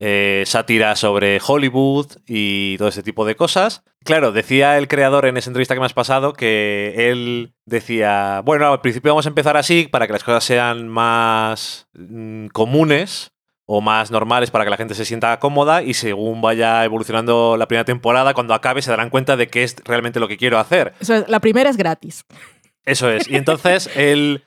eh, 0.04 0.42
sátira 0.46 0.96
sobre 0.96 1.38
Hollywood 1.46 2.06
y 2.26 2.76
todo 2.76 2.88
ese 2.88 3.04
tipo 3.04 3.24
de 3.24 3.36
cosas. 3.36 3.84
Claro, 4.04 4.32
decía 4.32 4.76
el 4.78 4.88
creador 4.88 5.26
en 5.26 5.36
esa 5.36 5.48
entrevista 5.50 5.74
que 5.74 5.80
me 5.80 5.86
has 5.86 5.92
pasado 5.92 6.32
que 6.32 6.94
él 7.10 7.54
decía, 7.66 8.42
bueno, 8.44 8.72
al 8.72 8.80
principio 8.80 9.12
vamos 9.12 9.26
a 9.26 9.28
empezar 9.28 9.56
así 9.56 9.86
para 9.90 10.08
que 10.08 10.12
las 10.12 10.24
cosas 10.24 10.42
sean 10.42 10.88
más 10.88 11.86
mm, 11.94 12.48
comunes 12.48 13.30
o 13.64 13.80
más 13.80 14.10
normales 14.10 14.50
para 14.50 14.64
que 14.64 14.70
la 14.70 14.76
gente 14.76 14.96
se 14.96 15.04
sienta 15.04 15.38
cómoda 15.38 15.84
y 15.84 15.94
según 15.94 16.42
vaya 16.42 16.84
evolucionando 16.84 17.56
la 17.56 17.68
primera 17.68 17.84
temporada, 17.84 18.34
cuando 18.34 18.54
acabe 18.54 18.82
se 18.82 18.90
darán 18.90 19.08
cuenta 19.08 19.36
de 19.36 19.46
qué 19.46 19.62
es 19.62 19.76
realmente 19.84 20.18
lo 20.18 20.26
que 20.26 20.36
quiero 20.36 20.58
hacer. 20.58 20.94
Eso 20.98 21.14
es- 21.14 21.28
la 21.28 21.38
primera 21.38 21.70
es 21.70 21.76
gratis. 21.76 22.24
Eso 22.84 23.08
es. 23.08 23.28
Y 23.28 23.36
entonces 23.36 23.88
él 23.96 24.42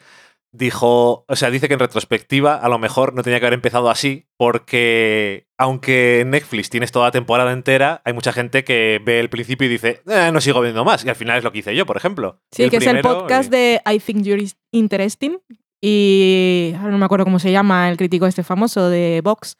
dijo, 0.57 1.25
o 1.27 1.35
sea, 1.35 1.49
dice 1.49 1.67
que 1.67 1.73
en 1.73 1.79
retrospectiva 1.79 2.55
a 2.55 2.69
lo 2.69 2.79
mejor 2.79 3.13
no 3.13 3.23
tenía 3.23 3.39
que 3.39 3.45
haber 3.45 3.55
empezado 3.55 3.89
así 3.89 4.27
porque 4.37 5.47
aunque 5.57 6.21
en 6.21 6.31
Netflix 6.31 6.69
tienes 6.69 6.91
toda 6.91 7.07
la 7.07 7.11
temporada 7.11 7.51
entera, 7.51 8.01
hay 8.05 8.13
mucha 8.13 8.33
gente 8.33 8.63
que 8.63 9.01
ve 9.03 9.19
el 9.19 9.29
principio 9.29 9.67
y 9.67 9.69
dice, 9.69 10.01
"Eh, 10.07 10.29
no 10.33 10.41
sigo 10.41 10.61
viendo 10.61 10.83
más. 10.83 11.05
Y 11.05 11.09
al 11.09 11.15
final 11.15 11.37
es 11.37 11.43
lo 11.43 11.51
que 11.51 11.59
hice 11.59 11.75
yo, 11.75 11.85
por 11.85 11.97
ejemplo. 11.97 12.41
Sí, 12.51 12.69
que 12.69 12.77
es 12.77 12.87
el 12.87 13.01
podcast 13.01 13.49
de 13.51 13.81
I 13.85 13.99
Think 13.99 14.23
You're 14.23 14.45
Interesting. 14.71 15.39
Y 15.81 16.73
ahora 16.77 16.91
no 16.91 16.97
me 16.97 17.05
acuerdo 17.05 17.25
cómo 17.25 17.39
se 17.39 17.51
llama 17.51 17.89
el 17.89 17.97
crítico 17.97 18.25
este 18.25 18.43
famoso 18.43 18.89
de 18.89 19.21
Vox, 19.23 19.55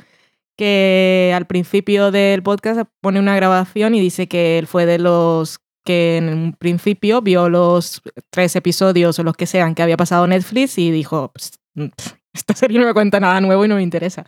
que 0.58 1.34
al 1.36 1.46
principio 1.46 2.12
del 2.12 2.42
podcast 2.42 2.90
pone 3.02 3.20
una 3.20 3.36
grabación 3.36 3.96
y 3.96 4.02
dice 4.02 4.28
que 4.28 4.58
él 4.58 4.68
fue 4.68 4.86
de 4.86 5.00
los 5.00 5.60
que 5.86 6.18
en 6.18 6.30
un 6.30 6.54
principio 6.54 7.22
vio 7.22 7.48
los 7.48 8.02
tres 8.30 8.56
episodios 8.58 9.18
o 9.20 9.24
los 9.24 9.38
que 9.38 9.46
sean 9.46 9.76
que 9.76 9.84
había 9.84 9.96
pasado 9.96 10.28
Netflix 10.28 10.78
y 10.78 10.92
dijo, 10.92 11.32
"Pss, 11.34 11.60
pff, 11.76 12.14
esta 12.36 12.54
serie 12.54 12.80
no 12.80 12.86
me 12.86 12.94
cuenta 12.94 13.20
nada 13.20 13.40
nuevo 13.42 13.66
y 13.66 13.68
no 13.68 13.76
me 13.76 13.82
interesa. 13.82 14.26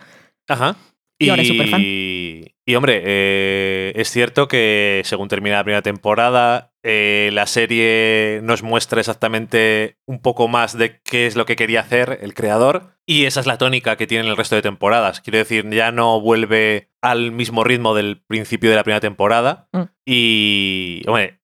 Ajá. 0.47 0.77
Y 1.19 1.29
ahora 1.29 1.41
es 1.41 1.47
superfan. 1.47 1.81
y 1.81 2.75
hombre, 2.75 3.01
eh, 3.03 3.91
es 3.95 4.09
cierto 4.11 4.47
que 4.47 5.01
según 5.03 5.27
termina 5.29 5.55
la 5.55 5.63
primera 5.63 5.81
temporada, 5.81 6.73
eh, 6.83 7.31
la 7.33 7.47
serie 7.47 8.39
nos 8.43 8.61
muestra 8.61 8.99
exactamente 8.99 9.97
un 10.05 10.21
poco 10.21 10.47
más 10.47 10.77
de 10.77 11.01
qué 11.01 11.25
es 11.25 11.35
lo 11.35 11.45
que 11.45 11.55
quería 11.55 11.81
hacer 11.81 12.19
el 12.21 12.35
creador. 12.35 12.97
Y 13.05 13.25
esa 13.25 13.39
es 13.39 13.47
la 13.47 13.57
tónica 13.57 13.95
que 13.95 14.05
tiene 14.05 14.29
el 14.29 14.37
resto 14.37 14.55
de 14.55 14.61
temporadas. 14.61 15.21
Quiero 15.21 15.39
decir, 15.39 15.67
ya 15.71 15.91
no 15.91 16.21
vuelve 16.21 16.91
al 17.01 17.31
mismo 17.31 17.63
ritmo 17.63 17.95
del 17.95 18.21
principio 18.21 18.69
de 18.69 18.75
la 18.75 18.83
primera 18.83 18.99
temporada. 18.99 19.69
Mm. 19.71 19.81
Y, 20.05 21.01
hombre, 21.07 21.36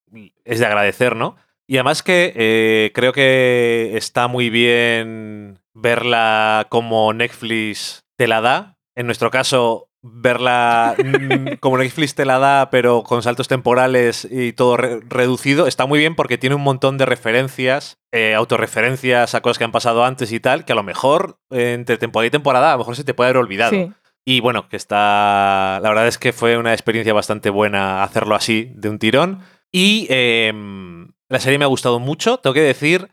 es 0.46 0.60
de 0.60 0.66
agradecer, 0.66 1.16
¿no? 1.16 1.36
Y 1.68 1.78
además 1.78 2.04
que 2.04 2.34
eh, 2.36 2.92
creo 2.94 3.14
que 3.14 3.92
está 3.96 4.28
muy 4.28 4.50
bien 4.50 5.60
verla 5.74 6.68
como 6.70 7.14
Netflix 7.14 8.04
te 8.18 8.28
la 8.28 8.42
da. 8.42 8.78
En 8.96 9.06
nuestro 9.08 9.32
caso, 9.32 9.90
verla 10.02 10.96
como 11.62 11.78
Netflix 11.78 12.16
te 12.16 12.26
la 12.26 12.38
da, 12.40 12.70
pero 12.70 13.04
con 13.04 13.24
saltos 13.24 13.48
temporales 13.48 14.28
y 14.30 14.54
todo 14.54 14.78
re- 14.78 15.00
reducido, 15.08 15.66
está 15.66 15.86
muy 15.86 16.00
bien 16.00 16.16
porque 16.16 16.38
tiene 16.38 16.56
un 16.56 16.62
montón 16.64 16.98
de 16.98 17.06
referencias, 17.06 17.98
eh, 18.12 18.36
autorreferencias 18.36 19.34
a 19.34 19.42
cosas 19.42 19.58
que 19.58 19.64
han 19.64 19.72
pasado 19.72 20.04
antes 20.06 20.32
y 20.32 20.40
tal, 20.40 20.66
que 20.66 20.74
a 20.74 20.76
lo 20.76 20.84
mejor 20.84 21.40
eh, 21.50 21.74
entre 21.74 21.98
temporada 21.98 22.28
y 22.28 22.32
temporada 22.32 22.70
a 22.70 22.74
lo 22.74 22.80
mejor 22.80 22.96
se 22.96 23.04
te 23.04 23.14
puede 23.14 23.30
haber 23.30 23.38
olvidado. 23.42 23.72
Sí. 23.72 23.92
Y 24.26 24.40
bueno, 24.40 24.70
que 24.70 24.78
está. 24.78 25.80
La 25.84 25.90
verdad 25.90 26.08
es 26.08 26.18
que 26.18 26.32
fue 26.32 26.58
una 26.58 26.72
experiencia 26.74 27.14
bastante 27.14 27.50
buena 27.50 28.04
hacerlo 28.04 28.36
así, 28.36 28.72
de 28.76 28.88
un 28.90 28.98
tirón. 28.98 29.40
Y 29.74 30.06
em, 30.10 31.12
la 31.30 31.40
serie 31.40 31.58
me 31.58 31.66
ha 31.66 31.68
gustado 31.70 32.00
mucho. 32.00 32.38
Tengo 32.38 32.54
que 32.54 32.62
decir 32.62 33.10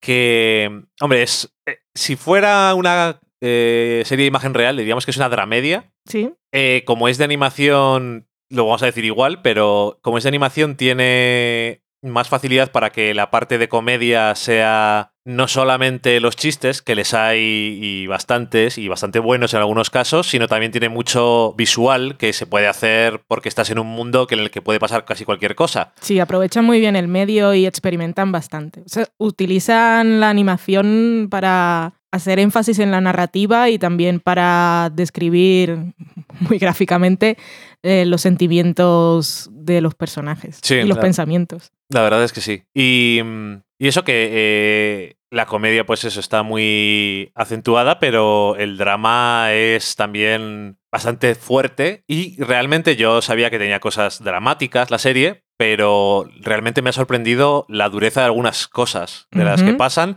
que. 0.00 0.82
Hombre, 1.00 1.22
es. 1.22 1.52
eh, 1.66 1.78
si 1.94 2.16
fuera 2.16 2.74
una 2.74 3.20
eh, 3.40 4.02
serie 4.04 4.24
de 4.24 4.28
imagen 4.28 4.54
real, 4.54 4.76
diríamos 4.76 5.04
que 5.04 5.10
es 5.10 5.16
una 5.16 5.28
dramedia. 5.28 5.90
Sí. 6.06 6.30
Eh, 6.52 6.82
como 6.86 7.08
es 7.08 7.18
de 7.18 7.24
animación, 7.24 8.28
lo 8.50 8.66
vamos 8.66 8.82
a 8.82 8.86
decir 8.86 9.04
igual, 9.04 9.40
pero 9.42 9.98
como 10.02 10.18
es 10.18 10.24
de 10.24 10.28
animación, 10.28 10.76
tiene 10.76 11.81
más 12.02 12.28
facilidad 12.28 12.72
para 12.72 12.90
que 12.90 13.14
la 13.14 13.30
parte 13.30 13.58
de 13.58 13.68
comedia 13.68 14.34
sea 14.34 15.12
no 15.24 15.46
solamente 15.46 16.18
los 16.18 16.34
chistes, 16.34 16.82
que 16.82 16.96
les 16.96 17.14
hay 17.14 17.78
y 17.80 18.06
bastantes, 18.08 18.76
y 18.76 18.88
bastante 18.88 19.20
buenos 19.20 19.54
en 19.54 19.60
algunos 19.60 19.88
casos, 19.88 20.28
sino 20.28 20.48
también 20.48 20.72
tiene 20.72 20.88
mucho 20.88 21.54
visual 21.56 22.16
que 22.16 22.32
se 22.32 22.44
puede 22.46 22.66
hacer 22.66 23.22
porque 23.28 23.48
estás 23.48 23.70
en 23.70 23.78
un 23.78 23.86
mundo 23.86 24.26
en 24.30 24.40
el 24.40 24.50
que 24.50 24.62
puede 24.62 24.80
pasar 24.80 25.04
casi 25.04 25.24
cualquier 25.24 25.54
cosa. 25.54 25.92
Sí, 26.00 26.18
aprovechan 26.18 26.64
muy 26.64 26.80
bien 26.80 26.96
el 26.96 27.06
medio 27.06 27.54
y 27.54 27.66
experimentan 27.66 28.32
bastante. 28.32 28.80
O 28.80 28.88
sea, 28.88 29.06
utilizan 29.18 30.18
la 30.18 30.28
animación 30.28 31.28
para 31.30 31.94
hacer 32.10 32.40
énfasis 32.40 32.78
en 32.80 32.90
la 32.90 33.00
narrativa 33.00 33.70
y 33.70 33.78
también 33.78 34.18
para 34.20 34.90
describir 34.92 35.94
muy 36.40 36.58
gráficamente 36.58 37.38
eh, 37.82 38.04
los 38.06 38.20
sentimientos 38.20 39.48
de 39.52 39.80
los 39.80 39.94
personajes 39.94 40.58
Sí, 40.62 40.74
y 40.74 40.78
los 40.80 40.88
claro. 40.88 41.00
pensamientos. 41.02 41.72
La 41.92 42.02
verdad 42.02 42.24
es 42.24 42.32
que 42.32 42.40
sí. 42.40 42.64
Y, 42.74 43.20
mm, 43.22 43.62
y 43.78 43.88
eso 43.88 44.04
que 44.04 44.30
eh, 44.32 45.16
la 45.30 45.46
comedia, 45.46 45.84
pues 45.84 46.04
eso, 46.04 46.20
está 46.20 46.42
muy 46.42 47.32
acentuada, 47.34 47.98
pero 47.98 48.54
el 48.56 48.76
drama 48.76 49.52
es 49.52 49.96
también 49.96 50.78
bastante 50.92 51.34
fuerte. 51.34 52.04
Y 52.06 52.40
realmente 52.42 52.96
yo 52.96 53.22
sabía 53.22 53.50
que 53.50 53.58
tenía 53.58 53.80
cosas 53.80 54.22
dramáticas 54.22 54.90
la 54.90 54.98
serie, 54.98 55.44
pero 55.56 56.28
realmente 56.40 56.82
me 56.82 56.90
ha 56.90 56.92
sorprendido 56.92 57.66
la 57.68 57.88
dureza 57.88 58.20
de 58.20 58.26
algunas 58.26 58.68
cosas 58.68 59.26
de 59.32 59.44
las 59.44 59.62
que 59.62 59.74
pasan. 59.74 60.16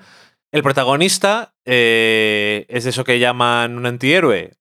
El 0.52 0.64
protagonista 0.64 1.56
eh, 1.66 2.66
es 2.70 2.84
de 2.84 2.92
eso 2.92 3.04
que 3.04 3.20
llaman 3.20 3.78
un 3.78 3.86
antihéroe. 3.86 4.52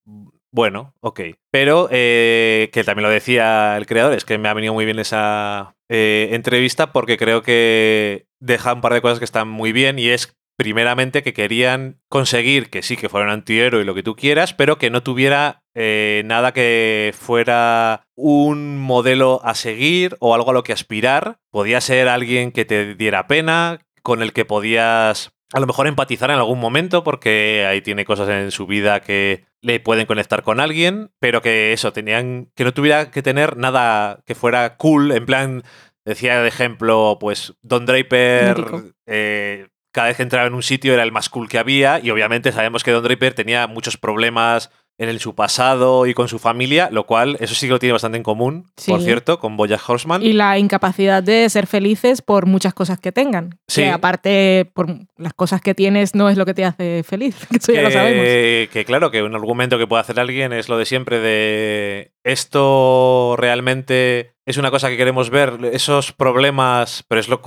Bueno, 0.55 0.95
ok. 1.01 1.21
Pero, 1.51 1.89
eh, 1.91 2.71
que 2.73 2.85
también 2.85 3.03
lo 3.03 3.11
decía 3.11 3.77
el 3.77 3.87
creador, 3.87 4.15
es 4.15 4.25
que 4.25 4.39
me 4.39 4.49
ha 4.49 4.55
venido 4.55 4.73
muy 4.73 4.85
bien 4.85 5.01
esa 5.01 5.75
eh, 5.89 6.29
entrevista 6.31 6.93
porque 6.93 7.17
creo 7.17 7.43
que 7.43 8.27
deja 8.39 8.73
un 8.73 8.81
par 8.81 8.93
de 8.93 9.03
cosas 9.03 9.19
que 9.19 9.25
están 9.25 9.49
muy 9.49 9.73
bien 9.73 9.99
y 9.99 10.11
es, 10.11 10.33
primeramente, 10.57 11.25
que 11.25 11.33
querían 11.33 11.99
conseguir 12.09 12.71
que 12.71 12.83
sí, 12.83 12.97
que 12.97 13.09
fuera 13.09 13.27
un 13.27 13.33
antihéroe 13.33 13.83
y 13.83 13.85
lo 13.85 13.97
que 13.97 14.05
tú 14.05 14.15
quieras, 14.15 14.55
pero 14.55 14.79
que 14.79 14.91
no 14.91 15.03
tuviera 15.03 15.65
eh, 15.75 16.23
nada 16.25 16.53
que 16.53 17.13
fuera 17.19 18.07
un 18.15 18.79
modelo 18.79 19.41
a 19.43 19.57
seguir 19.57 20.17
o 20.21 20.37
algo 20.37 20.51
a 20.51 20.55
lo 20.55 20.63
que 20.63 20.73
aspirar. 20.73 21.39
Podía 21.51 21.81
ser 21.81 22.07
alguien 22.07 22.53
que 22.53 22.65
te 22.65 22.95
diera 22.95 23.27
pena, 23.27 23.81
con 24.03 24.23
el 24.23 24.33
que 24.33 24.45
podías 24.45 25.35
a 25.53 25.61
lo 25.61 25.67
mejor 25.69 25.87
empatizar 25.87 26.31
en 26.31 26.37
algún 26.37 26.59
momento 26.59 27.05
porque 27.05 27.65
ahí 27.69 27.81
tiene 27.81 28.05
cosas 28.05 28.29
en 28.29 28.51
su 28.51 28.67
vida 28.67 29.01
que 29.01 29.45
le 29.65 29.81
pueden 29.81 30.05
conectar 30.05 30.43
con 30.43 30.61
alguien, 30.61 31.11
pero 31.19 31.41
que 31.41 31.73
eso, 31.73 31.93
tenían 31.93 32.51
que 32.55 32.65
no 32.65 32.75
tuviera 32.75 33.11
que 33.11 33.23
tener 33.23 33.57
nada 33.57 34.21
que 34.27 34.35
fuera 34.35 34.77
cool, 34.77 35.11
en 35.11 35.25
plan, 35.25 35.63
decía 36.05 36.41
de 36.43 36.49
ejemplo, 36.49 37.17
pues 37.19 37.55
Don 37.63 37.87
Draper, 37.87 38.63
eh, 39.07 39.69
cada 39.91 40.09
vez 40.09 40.19
que 40.19 40.23
entraba 40.23 40.47
en 40.47 40.55
un 40.55 40.63
sitio 40.63 40.93
era 40.93 41.03
el 41.03 41.13
más 41.13 41.31
cool 41.31 41.49
que 41.49 41.59
había 41.59 41.99
y 41.99 42.11
obviamente 42.11 42.53
sabemos 42.53 42.85
que 42.85 42.91
Don 42.91 43.03
Draper 43.03 43.33
tenía 43.33 43.67
muchos 43.67 43.97
problemas 43.97 44.71
en 44.99 45.09
el- 45.09 45.19
su 45.21 45.35
pasado 45.35 46.07
y 46.07 46.15
con 46.15 46.29
su 46.29 46.39
familia, 46.39 46.89
lo 46.93 47.05
cual 47.07 47.37
eso 47.41 47.55
sí 47.55 47.67
que 47.67 47.73
lo 47.73 47.79
tiene 47.79 47.93
bastante 47.95 48.17
en 48.19 48.23
común, 48.23 48.67
por 48.87 49.01
cierto, 49.03 49.39
con 49.41 49.57
Bojack 49.57 49.89
Horseman. 49.89 50.23
Y 50.23 50.33
la 50.35 50.59
incapacidad 50.59 51.23
de 51.23 51.49
ser 51.51 51.67
felices 51.67 52.23
por 52.23 52.47
muchas 52.47 52.75
cosas 52.75 52.99
que 53.01 53.11
tengan. 53.11 53.59
Sí. 53.69 53.83
Que 53.83 53.91
aparte, 53.91 54.71
por 54.75 54.89
las 55.17 55.35
cosas 55.35 55.61
que 55.61 55.75
tienes 55.75 56.15
no 56.15 56.29
es 56.29 56.37
lo 56.37 56.47
que 56.47 56.55
te 56.55 56.65
hace 56.65 57.03
feliz. 57.03 57.37
Eso 57.51 57.73
ya 57.73 57.83
lo 57.83 57.91
sabemos. 57.91 58.25
que, 58.25 58.85
claro, 58.87 59.11
que 59.11 59.23
un 59.23 59.35
argumento 59.35 59.79
que 59.79 59.87
puede 59.87 60.01
hacer 60.03 60.21
alguien 60.21 60.53
es 60.53 60.69
lo 60.69 60.79
de 60.79 60.85
siempre 60.85 61.19
de 61.19 62.13
esto 62.25 63.35
realmente 63.39 64.35
es 64.47 64.57
una 64.59 64.71
cosa 64.71 64.89
que 64.91 64.97
queremos 64.97 65.31
ver, 65.31 65.59
esos 65.73 66.13
problemas, 66.13 67.05
pero 67.09 67.21
es 67.21 67.29
lo 67.29 67.41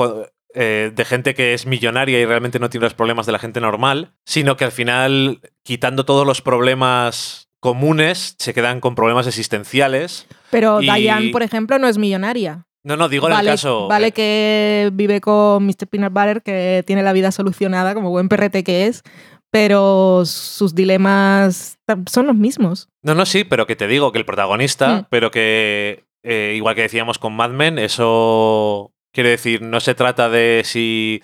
eh, 0.53 0.91
de 0.95 1.05
gente 1.05 1.33
que 1.33 1.53
es 1.53 1.65
millonaria 1.65 2.19
y 2.19 2.25
realmente 2.25 2.60
no 2.60 2.69
tiene 2.69 2.86
los 2.86 2.93
problemas 2.93 3.25
de 3.25 3.31
la 3.33 3.39
gente 3.39 3.60
normal, 3.62 4.13
sino 4.25 4.57
que 4.57 4.65
al 4.65 4.71
final, 4.71 5.41
quitando 5.63 6.05
todos 6.05 6.25
los 6.25 6.41
problemas 6.41 7.49
comunes, 7.60 8.36
se 8.39 8.53
quedan 8.53 8.79
con 8.79 8.95
problemas 8.95 9.27
existenciales. 9.27 10.27
Pero 10.51 10.81
y- 10.81 10.86
Diane, 10.89 11.29
por 11.31 11.43
ejemplo, 11.43 11.77
no 11.79 11.88
es 11.88 11.97
millonaria. 11.97 12.65
No, 12.83 12.95
no, 12.95 13.10
digo 13.10 13.27
en 13.27 13.33
vale, 13.33 13.49
el 13.49 13.53
caso... 13.55 13.88
vale 13.88 14.07
eh, 14.07 14.12
que 14.13 14.89
vive 14.93 15.19
con 15.19 15.65
Mr. 15.65 15.88
Peanut 15.89 16.13
Butter, 16.13 16.41
que 16.41 16.83
tiene 16.88 17.03
la 17.03 17.12
vida 17.12 17.31
solucionada, 17.31 17.93
como 17.93 18.12
buen 18.12 18.29
perrete 18.29 18.63
que 18.63 18.86
es, 18.88 19.03
pero 19.51 20.23
sus 20.25 20.73
dilemas 20.75 21.79
son 22.10 22.27
los 22.27 22.36
mismos. 22.36 22.88
No, 23.03 23.13
no, 23.15 23.25
sí, 23.25 23.43
pero 23.43 23.65
que 23.67 23.75
te 23.75 23.88
digo 23.88 24.12
que 24.13 24.19
el 24.19 24.25
protagonista, 24.25 24.99
Mm. 25.01 25.05
pero 25.10 25.31
que 25.31 26.05
eh, 26.23 26.53
igual 26.55 26.75
que 26.75 26.81
decíamos 26.83 27.19
con 27.19 27.33
Mad 27.36 27.49
Men, 27.51 27.77
eso 27.79 28.93
quiere 29.17 29.32
decir, 29.32 29.63
no 29.63 29.80
se 29.80 29.95
trata 29.95 30.30
de 30.30 30.62
si 30.63 31.23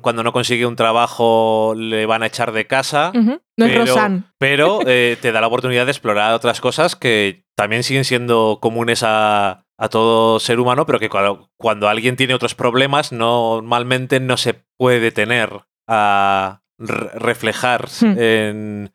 cuando 0.00 0.22
no 0.22 0.32
consigue 0.32 0.64
un 0.64 0.74
trabajo 0.74 1.74
le 1.76 2.06
van 2.06 2.22
a 2.22 2.26
echar 2.28 2.52
de 2.52 2.66
casa. 2.66 3.12
No 3.14 3.66
es 3.66 3.74
Rosanne. 3.78 4.22
pero 4.38 4.80
eh, 4.86 5.18
te 5.20 5.32
da 5.32 5.42
la 5.42 5.46
oportunidad 5.48 5.84
de 5.84 5.92
explorar 5.92 6.32
otras 6.32 6.62
cosas 6.62 6.96
que 6.96 7.44
también 7.54 7.82
siguen 7.82 8.04
siendo 8.06 8.58
comunes 8.62 9.02
a, 9.02 9.66
a 9.78 9.88
todo 9.90 10.40
ser 10.40 10.60
humano, 10.60 10.86
pero 10.86 10.98
que 10.98 11.10
cuando, 11.10 11.50
cuando 11.58 11.90
alguien 11.90 12.16
tiene 12.16 12.32
otros 12.32 12.54
problemas, 12.54 13.12
normalmente 13.12 14.18
no 14.18 14.38
se 14.38 14.54
puede 14.78 14.98
detener 14.98 15.50
a 15.86 16.62
re- 16.78 17.10
reflejar 17.14 17.88
Hmm. 18.00 18.14
en- 18.18 18.92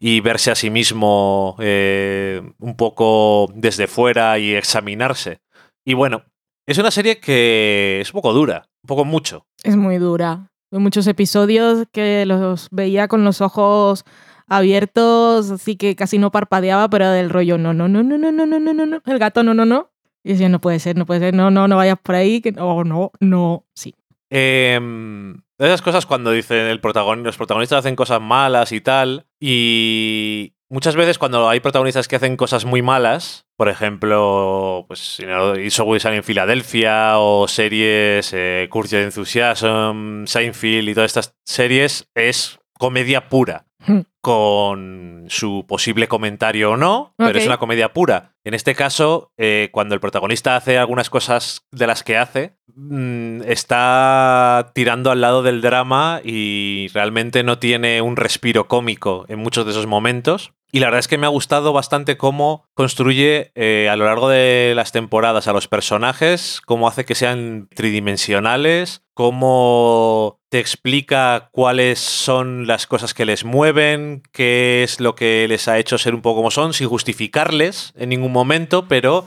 y 0.00 0.20
verse 0.20 0.50
a 0.50 0.54
sí 0.54 0.68
mismo 0.70 1.56
eh, 1.58 2.42
un 2.60 2.76
poco 2.76 3.50
desde 3.54 3.86
fuera 3.88 4.38
y 4.38 4.54
examinarse. 4.54 5.40
Y 5.84 5.94
bueno, 5.94 6.22
es 6.72 6.78
una 6.78 6.90
serie 6.90 7.18
que 7.18 8.00
es 8.00 8.08
un 8.12 8.18
poco 8.18 8.32
dura, 8.32 8.68
un 8.82 8.86
poco 8.86 9.04
mucho. 9.04 9.46
Es 9.62 9.76
muy 9.76 9.98
dura. 9.98 10.50
Hay 10.70 10.78
muchos 10.78 11.06
episodios 11.06 11.86
que 11.92 12.26
los 12.26 12.68
veía 12.70 13.08
con 13.08 13.24
los 13.24 13.40
ojos 13.40 14.04
abiertos, 14.46 15.50
así 15.50 15.76
que 15.76 15.96
casi 15.96 16.18
no 16.18 16.30
parpadeaba, 16.30 16.88
pero 16.90 17.10
del 17.10 17.30
rollo, 17.30 17.58
no, 17.58 17.72
no, 17.72 17.88
no, 17.88 18.02
no, 18.02 18.18
no, 18.18 18.32
no, 18.32 18.46
no, 18.46 18.58
no, 18.60 18.74
no, 18.74 18.86
no. 18.86 19.02
El 19.06 19.18
gato, 19.18 19.42
no, 19.42 19.54
no, 19.54 19.64
no. 19.64 19.90
Y 20.24 20.32
decía, 20.32 20.48
no 20.48 20.60
puede 20.60 20.78
ser, 20.78 20.96
no 20.96 21.06
puede 21.06 21.20
ser, 21.20 21.34
no, 21.34 21.50
no, 21.50 21.68
no 21.68 21.76
vayas 21.76 21.98
por 22.02 22.14
ahí, 22.16 22.40
que 22.40 22.52
no, 22.52 22.84
no, 22.84 23.12
no, 23.20 23.64
sí. 23.74 23.94
Em, 24.30 25.34
de 25.58 25.66
esas 25.66 25.80
cosas 25.82 26.04
cuando 26.06 26.32
dicen 26.32 26.66
el 26.66 26.80
protagon- 26.82 27.22
los 27.22 27.36
protagonistas 27.36 27.78
hacen 27.80 27.96
cosas 27.96 28.20
malas 28.20 28.72
y 28.72 28.80
tal. 28.80 29.26
Y 29.40 30.54
muchas 30.68 30.96
veces 30.96 31.18
cuando 31.18 31.48
hay 31.48 31.60
protagonistas 31.60 32.08
que 32.08 32.16
hacen 32.16 32.36
cosas 32.36 32.64
muy 32.66 32.82
malas, 32.82 33.46
por 33.58 33.68
ejemplo, 33.68 34.84
pues 34.86 35.18
Always 35.18 35.74
Sunny 35.74 36.16
en 36.18 36.22
Filadelfia 36.22 37.18
o 37.18 37.48
series 37.48 38.32
eh, 38.32 38.68
Curse 38.70 38.96
Your 38.96 39.04
Enthusiasm, 39.04 40.26
Seinfeld 40.26 40.88
y 40.88 40.94
todas 40.94 41.10
estas 41.10 41.34
series, 41.44 42.08
es 42.14 42.60
comedia 42.78 43.28
pura. 43.28 43.66
Hmm. 43.84 44.02
Con 44.20 45.26
su 45.28 45.64
posible 45.66 46.06
comentario 46.06 46.72
o 46.72 46.76
no, 46.76 47.14
pero 47.16 47.36
es 47.36 47.46
una 47.46 47.58
comedia 47.58 47.92
pura. 47.92 48.34
En 48.44 48.54
este 48.54 48.74
caso, 48.74 49.32
eh, 49.36 49.70
cuando 49.72 49.94
el 49.94 50.00
protagonista 50.00 50.54
hace 50.54 50.78
algunas 50.78 51.10
cosas 51.10 51.66
de 51.72 51.86
las 51.86 52.04
que 52.04 52.16
hace, 52.16 52.56
mm, 52.74 53.42
está 53.42 54.70
tirando 54.74 55.10
al 55.10 55.20
lado 55.20 55.42
del 55.42 55.62
drama 55.62 56.20
y 56.22 56.88
realmente 56.92 57.42
no 57.42 57.58
tiene 57.58 58.02
un 58.02 58.16
respiro 58.16 58.68
cómico 58.68 59.24
en 59.28 59.38
muchos 59.40 59.64
de 59.64 59.72
esos 59.72 59.86
momentos. 59.86 60.52
Y 60.70 60.80
la 60.80 60.86
verdad 60.88 61.00
es 61.00 61.08
que 61.08 61.16
me 61.16 61.26
ha 61.26 61.30
gustado 61.30 61.72
bastante 61.72 62.18
cómo 62.18 62.66
construye 62.74 63.52
eh, 63.54 63.88
a 63.90 63.96
lo 63.96 64.04
largo 64.04 64.28
de 64.28 64.74
las 64.76 64.92
temporadas 64.92 65.48
a 65.48 65.54
los 65.54 65.66
personajes, 65.66 66.60
cómo 66.64 66.88
hace 66.88 67.06
que 67.06 67.14
sean 67.14 67.68
tridimensionales, 67.74 69.02
cómo 69.14 70.40
te 70.50 70.58
explica 70.58 71.48
cuáles 71.52 71.98
son 71.98 72.66
las 72.66 72.86
cosas 72.86 73.14
que 73.14 73.24
les 73.24 73.44
mueven, 73.44 74.22
qué 74.30 74.82
es 74.82 75.00
lo 75.00 75.14
que 75.14 75.46
les 75.48 75.68
ha 75.68 75.78
hecho 75.78 75.96
ser 75.96 76.14
un 76.14 76.20
poco 76.20 76.40
como 76.40 76.50
son, 76.50 76.74
sin 76.74 76.88
justificarles 76.88 77.94
en 77.96 78.10
ningún 78.10 78.32
momento, 78.32 78.88
pero 78.88 79.26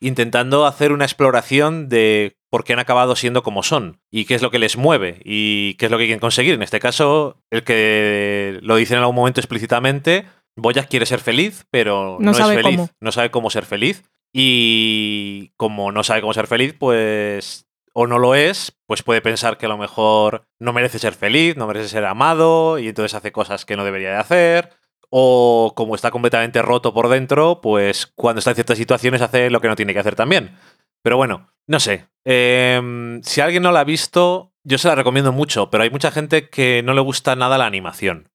intentando 0.00 0.64
hacer 0.64 0.92
una 0.92 1.04
exploración 1.04 1.88
de 1.88 2.36
por 2.50 2.64
qué 2.64 2.72
han 2.72 2.78
acabado 2.78 3.14
siendo 3.14 3.42
como 3.42 3.62
son 3.62 4.00
y 4.10 4.24
qué 4.24 4.34
es 4.34 4.42
lo 4.42 4.50
que 4.50 4.58
les 4.58 4.76
mueve 4.76 5.20
y 5.24 5.74
qué 5.74 5.86
es 5.86 5.90
lo 5.90 5.98
que 5.98 6.04
quieren 6.04 6.20
conseguir. 6.20 6.54
En 6.54 6.62
este 6.62 6.80
caso, 6.80 7.42
el 7.50 7.62
que 7.62 8.58
lo 8.62 8.76
dice 8.76 8.94
en 8.94 9.00
algún 9.00 9.16
momento 9.16 9.40
explícitamente, 9.40 10.24
Boyack 10.60 10.88
quiere 10.88 11.06
ser 11.06 11.20
feliz, 11.20 11.66
pero 11.70 12.18
no, 12.20 12.32
No 12.32 12.38
es 12.38 12.46
feliz, 12.46 12.62
cómo. 12.62 12.90
no 13.00 13.12
sabe 13.12 13.30
cómo 13.30 13.50
ser 13.50 13.64
feliz. 13.64 14.04
Y 14.32 15.52
como 15.56 15.90
no 15.92 16.02
sabe 16.04 16.20
cómo 16.20 16.34
ser 16.34 16.46
feliz, 16.46 16.74
pues 16.78 17.66
o 17.94 18.06
no 18.06 18.18
lo 18.18 18.34
es, 18.34 18.78
pues 18.86 19.02
puede 19.02 19.20
pensar 19.22 19.56
que 19.58 19.66
a 19.66 19.68
lo 19.70 19.78
mejor 19.78 20.46
no 20.60 20.72
merece 20.72 20.98
ser 20.98 21.14
feliz, 21.14 21.56
no 21.56 21.66
merece 21.66 21.88
ser 21.88 22.04
amado 22.04 22.78
y 22.78 22.88
entonces 22.88 23.14
hace 23.14 23.32
cosas 23.32 23.64
que 23.64 23.76
no 23.76 23.84
debería 23.84 24.10
de 24.10 24.16
hacer. 24.16 24.70
o 25.10 25.72
como 25.74 25.94
está 25.94 26.10
completamente 26.10 26.60
roto 26.60 26.92
por 26.92 27.08
dentro, 27.08 27.62
pues 27.62 28.06
cuando 28.14 28.40
está 28.40 28.50
en 28.50 28.56
ciertas 28.56 28.76
situaciones 28.76 29.22
hace 29.22 29.48
lo 29.48 29.60
que 29.62 29.68
no 29.68 29.74
tiene 29.76 29.94
que 29.94 30.00
hacer 30.00 30.14
también. 30.14 30.54
Pero 31.02 31.16
bueno, 31.16 31.50
no 31.66 31.80
sé. 31.80 32.08
Em, 32.26 33.22
si 33.22 33.40
alguien 33.40 33.62
no 33.62 33.72
la 33.72 33.80
ha 33.80 33.84
visto, 33.84 34.52
yo 34.64 34.76
se 34.76 34.86
la 34.86 34.94
recomiendo 34.94 35.32
mucho, 35.32 35.70
pero 35.70 35.82
hay 35.82 35.88
mucha 35.90 36.10
gente 36.10 36.50
que 36.50 36.82
no 36.84 36.92
le 36.92 37.00
gusta 37.00 37.36
nada 37.36 37.56
la 37.56 37.64
animación. 37.64 38.28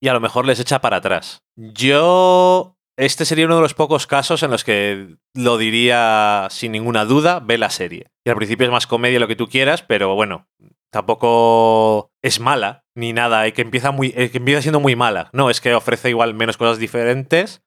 Y 0.00 0.08
a 0.08 0.12
lo 0.12 0.20
mejor 0.20 0.46
les 0.46 0.60
echa 0.60 0.80
para 0.80 0.98
atrás. 0.98 1.42
Yo. 1.56 2.74
Este 2.98 3.26
sería 3.26 3.44
uno 3.44 3.56
de 3.56 3.62
los 3.62 3.74
pocos 3.74 4.06
casos 4.06 4.42
en 4.42 4.50
los 4.50 4.64
que 4.64 5.16
lo 5.34 5.58
diría 5.58 6.46
sin 6.48 6.72
ninguna 6.72 7.04
duda, 7.04 7.40
ve 7.40 7.58
la 7.58 7.68
serie. 7.68 8.10
Y 8.24 8.30
al 8.30 8.36
principio 8.36 8.64
es 8.64 8.72
más 8.72 8.86
comedia 8.86 9.20
lo 9.20 9.28
que 9.28 9.36
tú 9.36 9.48
quieras, 9.48 9.82
pero 9.82 10.14
bueno, 10.14 10.48
tampoco 10.90 12.10
es 12.22 12.40
mala 12.40 12.86
ni 12.94 13.12
nada, 13.12 13.46
y 13.46 13.52
que 13.52 13.60
empieza, 13.60 13.90
muy, 13.90 14.12
que 14.12 14.38
empieza 14.38 14.62
siendo 14.62 14.80
muy 14.80 14.96
mala. 14.96 15.28
No, 15.34 15.50
es 15.50 15.60
que 15.60 15.74
ofrece 15.74 16.08
igual 16.08 16.32
menos 16.32 16.56
cosas 16.56 16.78
diferentes, 16.78 17.62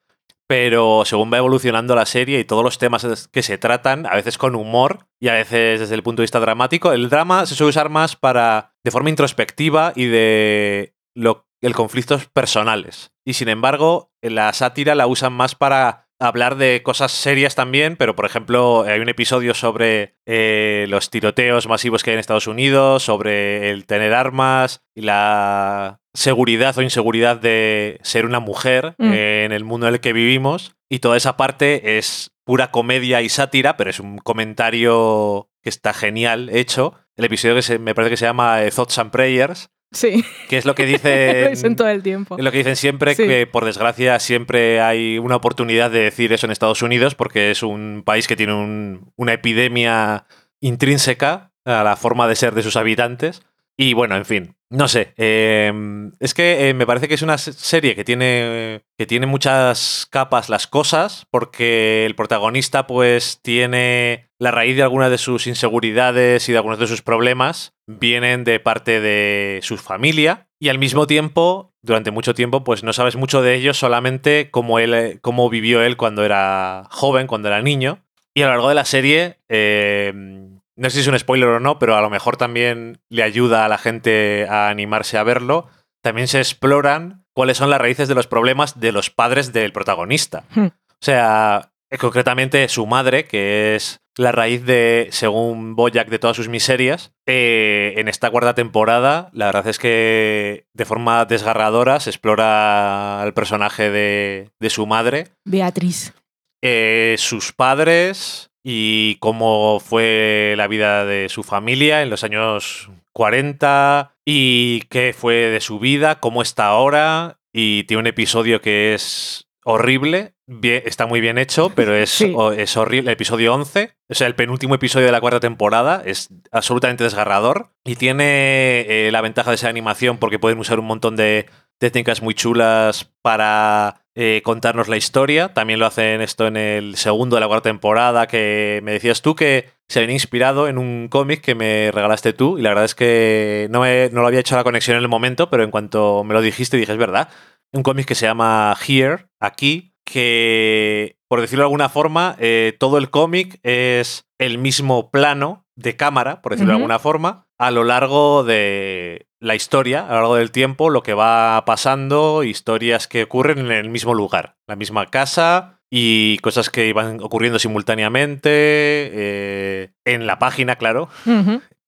pero 0.48 1.04
según 1.06 1.32
va 1.32 1.38
evolucionando 1.38 1.94
la 1.94 2.08
serie 2.08 2.40
y 2.40 2.44
todos 2.44 2.64
los 2.64 2.80
temas 2.80 3.30
que 3.32 3.44
se 3.44 3.60
tratan, 3.60 4.08
a 4.08 4.16
veces 4.16 4.40
con 4.40 4.56
humor 4.56 5.06
y 5.20 5.28
a 5.28 5.34
veces 5.34 5.80
desde 5.80 5.94
el 5.94 6.02
punto 6.02 6.22
de 6.22 6.24
vista 6.24 6.40
dramático, 6.40 6.92
el 6.92 7.10
drama 7.10 7.46
se 7.46 7.54
suele 7.54 7.70
usar 7.70 7.90
más 7.90 8.16
para 8.16 8.74
de 8.84 8.90
forma 8.90 9.12
introspectiva 9.12 9.94
y 9.96 10.06
de 10.06 10.96
lo, 11.14 11.48
el 11.62 11.76
conflictos 11.76 12.28
personales. 12.28 13.12
Y 13.26 13.34
sin 13.34 13.50
embargo, 13.50 14.12
la 14.22 14.52
sátira 14.54 14.96
la 14.96 15.08
usan 15.08 15.34
más 15.34 15.56
para 15.56 16.10
hablar 16.20 16.58
de 16.58 16.84
cosas 16.84 17.12
serias 17.12 17.56
también, 17.56 17.96
pero 17.96 18.16
por 18.16 18.26
ejemplo 18.26 18.84
hay 18.84 19.00
un 19.00 19.10
episodio 19.10 19.54
sobre 19.54 20.18
eh, 20.26 20.86
los 20.90 21.10
tiroteos 21.10 21.68
masivos 21.68 22.04
que 22.04 22.12
hay 22.12 22.16
en 22.16 22.20
Estados 22.20 22.48
Unidos, 22.48 23.04
sobre 23.04 23.72
el 23.72 23.86
tener 23.86 24.14
armas 24.14 24.84
y 24.94 25.02
la 25.02 26.02
seguridad 26.14 26.78
o 26.78 26.82
inseguridad 26.82 27.38
de 27.38 28.00
ser 28.04 28.26
una 28.26 28.42
mujer 28.42 28.96
mm. 28.98 29.14
en 29.14 29.52
el 29.54 29.64
mundo 29.64 29.88
en 29.88 29.94
el 29.96 30.02
que 30.02 30.14
vivimos. 30.14 30.76
Y 30.90 31.00
toda 31.00 31.18
esa 31.18 31.38
parte 31.38 31.98
es 31.98 32.32
pura 32.44 32.72
comedia 32.72 33.22
y 33.22 33.30
sátira, 33.30 33.78
pero 33.78 33.90
es 33.90 34.00
un 34.00 34.18
comentario 34.18 35.50
que 35.62 35.70
está 35.70 35.94
genial 35.94 36.50
hecho. 36.52 36.96
El 37.16 37.26
episodio 37.26 37.56
que 37.56 37.62
se, 37.62 37.80
me 37.80 37.94
parece 37.94 38.12
que 38.12 38.18
se 38.18 38.26
llama 38.26 38.64
eh, 38.64 38.72
Thoughts 38.72 38.98
and 38.98 39.12
Prayers, 39.12 39.70
Sí. 39.92 40.24
Que 40.48 40.58
es 40.58 40.66
lo 40.66 40.76
que 40.76 40.86
dicen. 40.88 41.52
dicen 41.52 41.76
todo 41.76 41.88
el 41.88 42.04
tiempo. 42.04 42.38
Es 42.38 42.44
lo 42.44 42.52
que 42.52 42.60
dicen 42.60 42.76
siempre, 42.76 43.16
que 43.16 43.48
por 43.48 43.66
desgracia 43.66 44.20
siempre 44.20 44.82
hay 44.82 45.18
una 45.18 45.36
oportunidad 45.36 45.92
de 45.92 46.00
decir 46.00 46.32
eso 46.34 46.46
en 46.46 46.52
Estados 46.52 46.82
Unidos, 46.82 47.16
porque 47.16 47.52
es 47.52 47.64
un 47.64 48.04
país 48.06 48.28
que 48.28 48.36
tiene 48.36 49.00
una 49.16 49.34
epidemia 49.34 50.26
intrínseca 50.60 51.52
a 51.66 51.84
la 51.84 51.96
forma 51.96 52.28
de 52.28 52.36
ser 52.36 52.54
de 52.54 52.64
sus 52.64 52.76
habitantes. 52.76 53.42
Y 53.82 53.94
bueno, 53.94 54.18
en 54.18 54.26
fin, 54.26 54.58
no 54.70 54.90
sé. 54.90 55.14
Em, 55.16 56.12
es 56.20 56.34
que 56.34 56.68
eh, 56.68 56.74
me 56.74 56.86
parece 56.86 57.08
que 57.08 57.14
es 57.14 57.22
una 57.22 57.38
serie 57.38 57.96
que 57.96 58.04
tiene, 58.04 58.82
que 58.98 59.06
tiene 59.06 59.26
muchas 59.26 60.06
capas 60.12 60.50
las 60.50 60.68
cosas, 60.68 61.26
porque 61.32 62.06
el 62.06 62.14
protagonista 62.14 62.88
pues 62.88 63.40
tiene 63.42 64.28
la 64.38 64.52
raíz 64.52 64.76
de 64.76 64.84
algunas 64.84 65.10
de 65.10 65.18
sus 65.18 65.48
inseguridades 65.48 66.50
y 66.50 66.52
de 66.52 66.58
algunos 66.58 66.78
de 66.78 66.88
sus 66.88 67.02
problemas, 67.02 67.74
vienen 67.88 68.44
de 68.44 68.60
parte 68.60 69.00
de 69.00 69.62
su 69.64 69.78
familia. 69.78 70.50
Y 70.60 70.68
al 70.68 70.78
mismo 70.78 71.08
tiempo, 71.08 71.74
durante 71.82 72.12
mucho 72.12 72.34
tiempo, 72.34 72.66
pues 72.66 72.84
no 72.84 72.92
sabes 72.92 73.16
mucho 73.16 73.42
de 73.42 73.56
ellos, 73.56 73.78
solamente 73.78 74.52
cómo, 74.52 74.80
él, 74.80 75.20
cómo 75.22 75.50
vivió 75.50 75.82
él 75.84 75.96
cuando 75.96 76.26
era 76.26 76.84
joven, 76.92 77.28
cuando 77.28 77.48
era 77.48 77.62
niño. 77.62 78.04
Y 78.34 78.42
a 78.42 78.48
lo 78.48 78.52
largo 78.52 78.70
de 78.70 78.76
la 78.76 78.86
serie, 78.86 79.40
em, 79.48 80.49
no 80.80 80.90
sé 80.90 80.96
si 80.96 81.02
es 81.02 81.08
un 81.08 81.20
spoiler 81.20 81.50
o 81.50 81.60
no, 81.60 81.78
pero 81.78 81.98
a 81.98 82.02
lo 82.02 82.10
mejor 82.10 82.38
también 82.38 83.02
le 83.10 83.24
ayuda 83.24 83.66
a 83.66 83.68
la 83.68 83.78
gente 83.78 84.48
a 84.50 84.70
animarse 84.70 85.18
a 85.18 85.24
verlo. 85.24 85.68
También 86.02 86.30
se 86.30 86.38
exploran 86.38 87.26
cuáles 87.34 87.58
son 87.58 87.70
las 87.70 87.82
raíces 87.82 88.08
de 88.08 88.16
los 88.16 88.28
problemas 88.28 88.80
de 88.80 88.94
los 88.94 89.10
padres 89.10 89.52
del 89.52 89.74
protagonista. 89.74 90.46
Hmm. 90.56 90.68
O 90.68 91.02
sea, 91.02 91.74
concretamente 92.00 92.68
su 92.70 92.88
madre, 92.88 93.26
que 93.26 93.76
es 93.76 94.00
la 94.16 94.32
raíz 94.32 94.66
de, 94.66 95.10
según 95.12 95.76
Boyack, 95.76 96.08
de 96.08 96.20
todas 96.20 96.38
sus 96.38 96.48
miserias. 96.48 97.12
Eh, 97.26 97.96
en 97.98 98.08
esta 98.08 98.30
cuarta 98.30 98.56
temporada, 98.56 99.30
la 99.34 99.48
verdad 99.48 99.68
es 99.68 99.80
que 99.80 100.66
de 100.74 100.86
forma 100.86 101.26
desgarradora 101.26 102.00
se 102.00 102.10
explora 102.10 103.22
el 103.26 103.34
personaje 103.34 103.90
de, 103.90 104.70
su 104.70 104.88
madre. 104.88 105.28
Beatriz. 105.44 106.14
Eh, 106.62 107.16
sus 107.18 107.52
padres, 107.52 108.49
y 108.72 109.16
cómo 109.16 109.80
fue 109.80 110.54
la 110.56 110.68
vida 110.68 111.04
de 111.04 111.28
su 111.30 111.42
familia 111.42 112.04
en 112.04 112.12
los 112.12 112.24
años 112.24 112.92
40 113.14 114.14
y 114.26 114.82
qué 114.92 115.16
fue 115.18 115.34
de 115.34 115.60
su 115.60 115.80
vida, 115.80 116.20
cómo 116.20 116.44
está 116.44 116.68
ahora. 116.68 117.40
Y 117.52 117.86
tiene 117.86 118.02
un 118.02 118.06
episodio 118.06 118.62
que 118.62 118.94
es 118.94 119.48
horrible, 119.64 120.36
está 120.62 121.08
muy 121.08 121.20
bien 121.20 121.40
hecho, 121.40 121.72
pero 121.74 121.96
es, 121.96 122.22
es 122.58 122.78
horrible. 122.78 123.10
El 123.10 123.16
episodio 123.16 123.56
11, 123.56 123.96
o 124.08 124.14
sea, 124.14 124.28
el 124.28 124.36
penúltimo 124.36 124.76
episodio 124.76 125.08
de 125.08 125.14
la 125.14 125.22
cuarta 125.22 125.40
temporada, 125.40 126.04
es 126.06 126.30
absolutamente 126.52 127.04
desgarrador 127.04 127.72
y 127.84 127.96
tiene 127.96 128.82
eh, 128.82 129.10
la 129.12 129.22
ventaja 129.22 129.50
de 129.50 129.56
esa 129.56 129.70
animación 129.70 130.20
porque 130.20 130.38
pueden 130.38 130.60
usar 130.60 130.78
un 130.80 130.86
montón 130.86 131.16
de 131.16 131.48
técnicas 131.80 132.22
muy 132.22 132.36
chulas 132.36 133.12
para 133.24 134.06
eh, 134.22 134.42
contarnos 134.44 134.90
la 134.90 134.98
historia. 134.98 135.54
También 135.54 135.80
lo 135.80 135.86
hacen 135.86 136.20
esto 136.20 136.46
en 136.46 136.58
el 136.58 136.98
segundo 136.98 137.38
de 137.38 137.40
la 137.40 137.48
cuarta 137.48 137.70
temporada, 137.70 138.28
que 138.28 138.82
me 138.84 138.92
decías 138.92 139.22
tú 139.22 139.34
que 139.34 139.70
se 139.88 140.00
habían 140.00 140.12
inspirado 140.12 140.68
en 140.68 140.78
un 140.78 141.08
cómic 141.08 141.40
que 141.40 141.56
me 141.56 141.90
regalaste 141.94 142.34
tú, 142.34 142.58
y 142.58 142.62
la 142.62 142.68
verdad 142.72 142.84
es 142.84 142.96
que 142.96 143.68
no, 143.70 143.86
no 143.86 144.22
lo 144.22 144.28
había 144.28 144.42
hecho 144.42 144.58
la 144.58 144.66
conexión 144.66 144.98
en 144.98 145.04
el 145.04 145.08
momento, 145.08 145.50
pero 145.50 145.64
en 145.64 145.72
cuanto 145.72 146.26
me 146.26 146.34
lo 146.34 146.42
dijiste 146.42 146.76
dije, 146.76 146.92
es 146.92 146.98
verdad. 146.98 147.30
Un 147.72 147.82
cómic 147.82 148.08
que 148.08 148.16
se 148.16 148.26
llama 148.26 148.76
Here, 148.86 149.28
aquí, 149.40 149.94
que, 150.04 151.16
por 151.30 151.40
decirlo 151.40 151.64
de 151.64 151.68
alguna 151.68 151.88
forma, 151.88 152.36
eh, 152.40 152.76
todo 152.78 152.98
el 152.98 153.10
cómic 153.10 153.62
es 153.64 154.28
el 154.38 154.58
mismo 154.58 155.12
plano 155.12 155.66
de 155.78 155.96
cámara, 155.96 156.42
por 156.42 156.52
decirlo 156.52 156.74
de 156.74 156.78
alguna 156.78 157.00
forma, 157.00 157.48
a 157.60 157.72
lo 157.72 157.84
largo 157.84 158.44
de 158.44 159.28
la 159.40 159.54
historia, 159.54 160.06
a 160.06 160.10
lo 160.10 160.16
largo 160.16 160.36
del 160.36 160.52
tiempo, 160.52 160.90
lo 160.90 161.04
que 161.04 161.14
va 161.14 161.64
pasando, 161.66 162.44
historias 162.44 163.08
que 163.08 163.24
ocurren 163.24 163.60
en 163.60 163.72
el 163.72 163.90
mismo 163.90 164.14
lugar, 164.14 164.56
la 164.66 164.76
misma 164.76 165.06
casa 165.08 165.82
y 165.90 166.38
cosas 166.40 166.70
que 166.70 166.88
iban 166.88 167.20
ocurriendo 167.22 167.60
simultáneamente 167.60 168.50
eh, 168.52 169.92
en 170.06 170.26
la 170.26 170.40
página, 170.40 170.78
claro. 170.78 171.10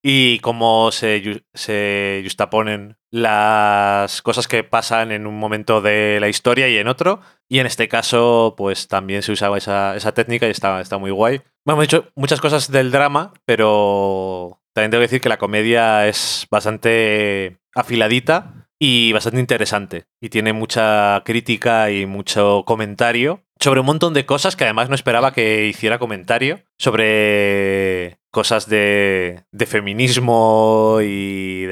Y 0.03 0.39
cómo 0.39 0.91
se, 0.91 1.43
se 1.53 2.21
justaponen 2.23 2.97
las 3.11 4.23
cosas 4.23 4.47
que 4.47 4.63
pasan 4.63 5.11
en 5.11 5.27
un 5.27 5.37
momento 5.37 5.79
de 5.79 6.17
la 6.19 6.27
historia 6.27 6.67
y 6.69 6.77
en 6.77 6.87
otro. 6.87 7.21
Y 7.47 7.59
en 7.59 7.67
este 7.67 7.87
caso, 7.87 8.55
pues 8.57 8.87
también 8.87 9.21
se 9.21 9.31
usaba 9.31 9.57
esa, 9.57 10.11
técnica 10.13 10.47
y 10.47 10.51
está, 10.51 10.81
está 10.81 10.97
muy 10.97 11.11
guay. 11.11 11.41
Bueno, 11.65 11.75
hemos 11.75 11.83
dicho 11.83 12.11
muchas 12.15 12.41
cosas 12.41 12.71
del 12.71 12.89
drama, 12.89 13.33
pero 13.45 14.60
también 14.73 14.91
tengo 14.91 15.01
que 15.01 15.07
decir 15.07 15.21
que 15.21 15.29
la 15.29 15.37
comedia 15.37 16.07
es 16.07 16.47
bastante 16.49 17.57
afiladita 17.75 18.67
y 18.79 19.11
bastante 19.13 19.39
interesante. 19.39 20.05
Y 20.21 20.29
tiene 20.29 20.53
mucha 20.53 21.21
crítica 21.25 21.91
y 21.91 22.05
mucho 22.05 22.63
comentario 22.65 23.43
sobre 23.59 23.79
un 23.79 23.85
montón 23.85 24.13
de 24.13 24.25
cosas 24.25 24.55
que 24.55 24.63
además 24.63 24.89
no 24.89 24.95
esperaba 24.95 25.33
que 25.33 25.67
hiciera 25.67 25.99
comentario. 25.99 26.61
Sobre 26.79 28.17
cosas 28.31 28.67
de, 28.67 29.43
de 29.51 29.65
feminismo 29.65 30.97
y... 31.03 31.67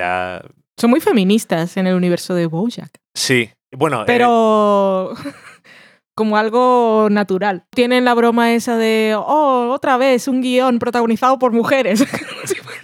Son 0.78 0.90
muy 0.90 1.00
feministas 1.00 1.78
en 1.78 1.88
el 1.88 1.96
universo 1.96 2.36
de 2.36 2.46
Bojack. 2.46 2.92
Sí. 3.16 3.50
Bueno... 3.72 4.04
Pero... 4.06 5.14
Eh, 5.14 5.32
como 6.16 6.36
algo 6.36 7.08
natural. 7.10 7.64
Tienen 7.70 8.04
la 8.04 8.14
broma 8.14 8.54
esa 8.54 8.76
de, 8.76 9.16
oh, 9.18 9.72
otra 9.72 9.96
vez 9.96 10.28
un 10.28 10.42
guion 10.42 10.78
protagonizado 10.78 11.40
por 11.40 11.54
mujeres. 11.54 12.06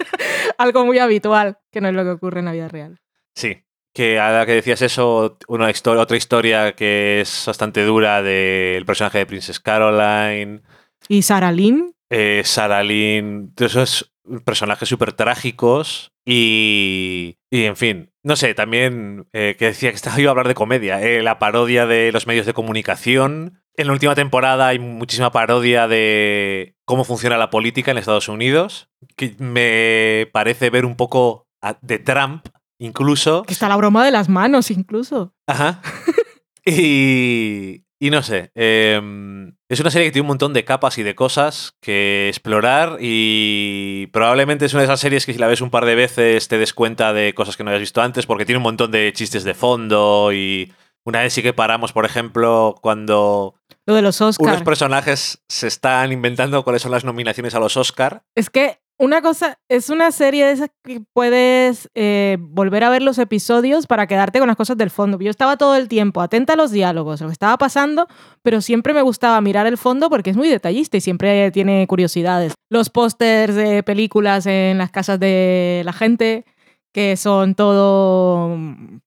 algo 0.58 0.84
muy 0.84 0.98
habitual, 0.98 1.58
que 1.70 1.80
no 1.80 1.88
es 1.88 1.94
lo 1.94 2.04
que 2.04 2.10
ocurre 2.10 2.40
en 2.40 2.46
la 2.46 2.52
vida 2.52 2.68
real. 2.68 3.00
Sí, 3.34 3.64
que 3.92 4.18
ahora 4.18 4.46
que 4.46 4.52
decías 4.52 4.82
eso, 4.82 5.38
una 5.48 5.70
historia, 5.70 6.02
otra 6.02 6.16
historia 6.16 6.74
que 6.74 7.20
es 7.20 7.44
bastante 7.46 7.82
dura 7.84 8.22
del 8.22 8.84
personaje 8.84 9.18
de 9.18 9.26
Princess 9.26 9.60
Caroline. 9.60 10.62
¿Y 11.08 11.22
Sarah 11.22 11.52
Lynn? 11.52 11.94
Eh, 12.10 12.42
Sarah 12.44 12.82
Lynn, 12.82 13.54
esos 13.58 14.12
personajes 14.44 14.88
súper 14.88 15.12
trágicos 15.12 16.12
y, 16.24 17.38
y, 17.50 17.64
en 17.64 17.76
fin, 17.76 18.12
no 18.22 18.36
sé, 18.36 18.54
también 18.54 19.28
eh, 19.32 19.54
que 19.58 19.66
decía 19.66 19.90
que 19.90 19.96
estaba 19.96 20.20
iba 20.20 20.30
a 20.30 20.32
hablar 20.32 20.48
de 20.48 20.54
comedia, 20.54 21.00
eh, 21.00 21.22
la 21.22 21.38
parodia 21.38 21.86
de 21.86 22.10
los 22.12 22.26
medios 22.26 22.46
de 22.46 22.52
comunicación. 22.52 23.62
En 23.78 23.88
la 23.88 23.92
última 23.92 24.14
temporada 24.14 24.68
hay 24.68 24.78
muchísima 24.78 25.30
parodia 25.30 25.86
de 25.86 26.74
cómo 26.86 27.04
funciona 27.04 27.36
la 27.36 27.50
política 27.50 27.90
en 27.90 27.98
Estados 27.98 28.28
Unidos, 28.28 28.88
que 29.16 29.36
me 29.38 30.30
parece 30.32 30.70
ver 30.70 30.86
un 30.86 30.96
poco 30.96 31.46
de 31.82 31.98
Trump, 31.98 32.46
incluso. 32.78 33.42
Que 33.42 33.52
está 33.52 33.68
la 33.68 33.76
broma 33.76 34.04
de 34.04 34.12
las 34.12 34.30
manos, 34.30 34.70
incluso. 34.70 35.34
Ajá. 35.46 35.82
y, 36.64 37.82
y 37.98 38.10
no 38.10 38.22
sé, 38.22 38.50
em, 38.54 39.54
es 39.68 39.80
una 39.80 39.90
serie 39.90 40.08
que 40.08 40.12
tiene 40.12 40.24
un 40.24 40.28
montón 40.28 40.54
de 40.54 40.64
capas 40.64 40.96
y 40.96 41.02
de 41.02 41.14
cosas 41.14 41.74
que 41.80 42.28
explorar 42.28 42.98
y 43.00 44.06
probablemente 44.08 44.64
es 44.64 44.72
una 44.72 44.82
de 44.82 44.86
esas 44.86 45.00
series 45.00 45.26
que 45.26 45.32
si 45.32 45.38
la 45.38 45.48
ves 45.48 45.60
un 45.60 45.70
par 45.70 45.84
de 45.84 45.94
veces 45.94 46.48
te 46.48 46.56
des 46.56 46.72
cuenta 46.72 47.12
de 47.12 47.34
cosas 47.34 47.56
que 47.56 47.64
no 47.64 47.70
hayas 47.70 47.80
visto 47.80 48.00
antes 48.00 48.26
porque 48.26 48.44
tiene 48.44 48.58
un 48.58 48.64
montón 48.64 48.90
de 48.90 49.12
chistes 49.14 49.44
de 49.44 49.54
fondo 49.54 50.32
y 50.32 50.72
Una 51.06 51.20
vez 51.20 51.32
sí 51.32 51.42
que 51.42 51.52
paramos, 51.52 51.92
por 51.92 52.04
ejemplo, 52.04 52.74
cuando 52.82 53.54
Lo 53.86 53.94
de 53.94 54.02
los 54.02 54.20
unos 54.20 54.62
personajes 54.64 55.40
se 55.48 55.68
están 55.68 56.10
inventando 56.10 56.64
cuáles 56.64 56.82
son 56.82 56.90
las 56.90 57.04
nominaciones 57.04 57.54
a 57.54 57.60
los 57.60 57.76
Oscar. 57.76 58.24
Es 58.34 58.50
que 58.50 58.80
una 58.98 59.22
cosa, 59.22 59.60
es 59.68 59.88
una 59.88 60.10
serie 60.10 60.44
de 60.46 60.52
esas 60.52 60.70
que 60.82 61.02
puedes 61.12 61.88
eh, 61.94 62.38
volver 62.40 62.82
a 62.82 62.90
ver 62.90 63.02
los 63.02 63.18
episodios 63.18 63.86
para 63.86 64.08
quedarte 64.08 64.40
con 64.40 64.48
las 64.48 64.56
cosas 64.56 64.76
del 64.78 64.90
fondo. 64.90 65.16
Yo 65.20 65.30
estaba 65.30 65.56
todo 65.56 65.76
el 65.76 65.86
tiempo 65.86 66.22
atenta 66.22 66.54
a 66.54 66.56
los 66.56 66.72
diálogos, 66.72 67.20
lo 67.20 67.28
que 67.28 67.32
estaba 67.34 67.56
pasando, 67.56 68.08
pero 68.42 68.60
siempre 68.60 68.92
me 68.92 69.02
gustaba 69.02 69.40
mirar 69.40 69.68
el 69.68 69.78
fondo 69.78 70.10
porque 70.10 70.30
es 70.30 70.36
muy 70.36 70.48
detallista 70.48 70.96
y 70.96 71.00
siempre 71.00 71.52
tiene 71.52 71.86
curiosidades. 71.86 72.54
Los 72.68 72.90
pósters 72.90 73.54
de 73.54 73.84
películas 73.84 74.46
en 74.46 74.78
las 74.78 74.90
casas 74.90 75.20
de 75.20 75.82
la 75.84 75.92
gente, 75.92 76.44
que 76.92 77.16
son 77.16 77.54
todo 77.54 78.58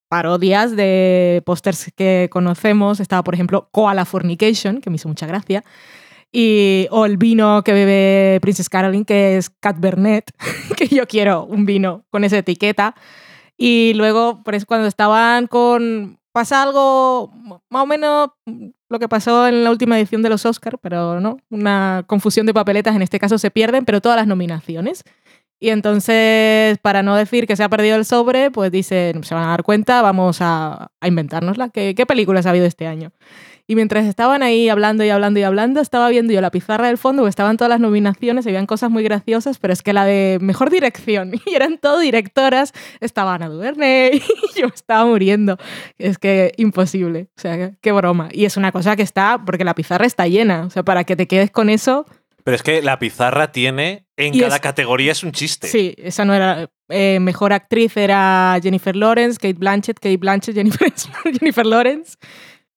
parodias 0.10 0.76
de 0.76 1.42
pósters 1.46 1.92
que 1.96 2.28
conocemos. 2.32 3.00
Estaba, 3.00 3.24
por 3.24 3.36
ejemplo, 3.36 3.70
Koala 3.72 4.04
Fornication, 4.06 4.82
que 4.82 4.90
me 4.90 4.98
hizo 4.98 5.08
mucha 5.08 5.28
gracia. 5.28 5.64
Y, 6.32 6.88
o 6.92 7.06
el 7.06 7.18
vino 7.18 7.64
que 7.64 7.74
bebe 7.74 8.40
Princess 8.42 8.70
Caroline, 8.70 9.06
que 9.06 9.38
es 9.38 9.50
Cat 9.50 9.80
Bernet, 9.80 10.32
que 10.78 10.88
yo 10.88 11.08
quiero 11.08 11.46
un 11.46 11.66
vino 11.66 12.04
con 12.10 12.24
esa 12.24 12.40
etiqueta. 12.40 12.96
Y 13.58 13.94
luego, 13.96 14.42
pues 14.44 14.66
cuando 14.66 14.88
estaban 14.88 15.48
con... 15.48 16.18
Pasa 16.32 16.62
algo 16.62 17.34
más 17.70 17.84
o 17.84 17.86
menos 17.88 18.30
lo 18.88 19.00
que 19.00 19.10
pasó 19.10 19.48
en 19.48 19.64
la 19.64 19.72
última 19.72 19.98
edición 19.98 20.22
de 20.22 20.30
los 20.30 20.46
Oscars, 20.46 20.78
pero 20.80 21.20
no, 21.20 21.38
una 21.50 22.04
confusión 22.06 22.46
de 22.46 22.54
papeletas, 22.54 22.96
en 22.96 23.02
este 23.02 23.20
caso 23.20 23.40
se 23.40 23.50
pierden, 23.50 23.84
pero 23.84 24.00
todas 24.00 24.16
las 24.16 24.28
nominaciones. 24.28 25.04
Y 25.60 25.70
entonces, 25.70 26.78
para 26.80 27.04
no 27.04 27.16
decir 27.16 27.46
que 27.46 27.56
se 27.56 27.64
ha 27.64 27.70
perdido 27.70 27.98
el 27.98 28.06
sobre, 28.06 28.50
pues 28.50 28.72
dicen, 28.72 29.24
se 29.24 29.36
van 29.36 29.44
a 29.44 29.50
dar 29.50 29.64
cuenta, 29.64 30.02
vamos 30.02 30.42
a, 30.42 30.92
a 31.00 31.08
inventárnosla. 31.08 31.70
¿Qué, 31.70 31.96
¿Qué 31.96 32.06
películas 32.06 32.46
ha 32.46 32.52
habido 32.52 32.66
este 32.66 32.88
año? 32.88 33.12
Y 33.70 33.76
mientras 33.76 34.08
estaban 34.08 34.42
ahí 34.42 34.68
hablando 34.68 35.04
y 35.04 35.10
hablando 35.12 35.40
y 35.40 35.44
hablando, 35.44 35.80
estaba 35.80 36.10
viendo 36.10 36.34
yo 36.34 36.42
la 36.42 36.50
pizarra 36.50 36.88
del 36.88 36.98
fondo, 36.98 37.22
porque 37.22 37.30
estaban 37.30 37.56
todas 37.56 37.70
las 37.70 37.80
nominaciones, 37.80 38.44
y 38.44 38.50
habían 38.50 38.66
cosas 38.66 38.90
muy 38.90 39.04
graciosas, 39.04 39.60
pero 39.60 39.72
es 39.72 39.84
que 39.84 39.94
la 39.94 40.06
de 40.06 40.40
mejor 40.42 40.72
dirección, 40.72 41.34
y 41.46 41.54
eran 41.54 41.78
todo 41.78 42.00
directoras, 42.00 42.74
estaba 43.00 43.36
Ana 43.36 43.48
Duvernay, 43.48 44.24
y 44.56 44.60
yo 44.60 44.70
estaba 44.74 45.06
muriendo. 45.06 45.58
Es 46.00 46.18
que 46.18 46.52
imposible, 46.58 47.28
o 47.38 47.40
sea, 47.40 47.74
qué 47.80 47.92
broma. 47.92 48.30
Y 48.32 48.46
es 48.46 48.58
una 48.58 48.72
cosa 48.72 48.96
que 48.96 49.04
está, 49.04 49.40
porque 49.46 49.64
la 49.64 49.76
pizarra 49.76 50.08
está 50.08 50.28
llena, 50.28 50.66
o 50.66 50.72
sea, 50.72 50.82
para 50.82 51.04
que 51.04 51.16
te 51.16 51.28
quedes 51.28 51.52
con 51.52 51.70
eso, 51.70 52.08
Pero 52.44 52.56
es 52.56 52.64
que 52.64 52.82
la 52.82 53.00
pizarra 53.00 53.52
tiene, 53.52 54.06
en 54.18 54.34
Y 54.34 54.40
cada 54.42 54.56
es- 54.56 54.62
categoría 54.62 55.12
es 55.12 55.24
un 55.24 55.32
chiste. 55.32 55.68
Sí, 55.68 55.94
esa 55.98 56.26
no 56.26 56.34
era. 56.34 56.70
eh, 56.90 57.20
mejor 57.20 57.54
actriz 57.54 57.96
era 57.98 58.58
Jennifer 58.64 58.96
Lawrence, 58.96 59.38
Kate 59.38 59.54
Blanchett, 59.60 60.00
Kate 60.00 60.18
Blanchett, 60.18 60.56
Jennifer, 60.56 60.92
Jennifer 61.40 61.66
Lawrence. 61.66 62.18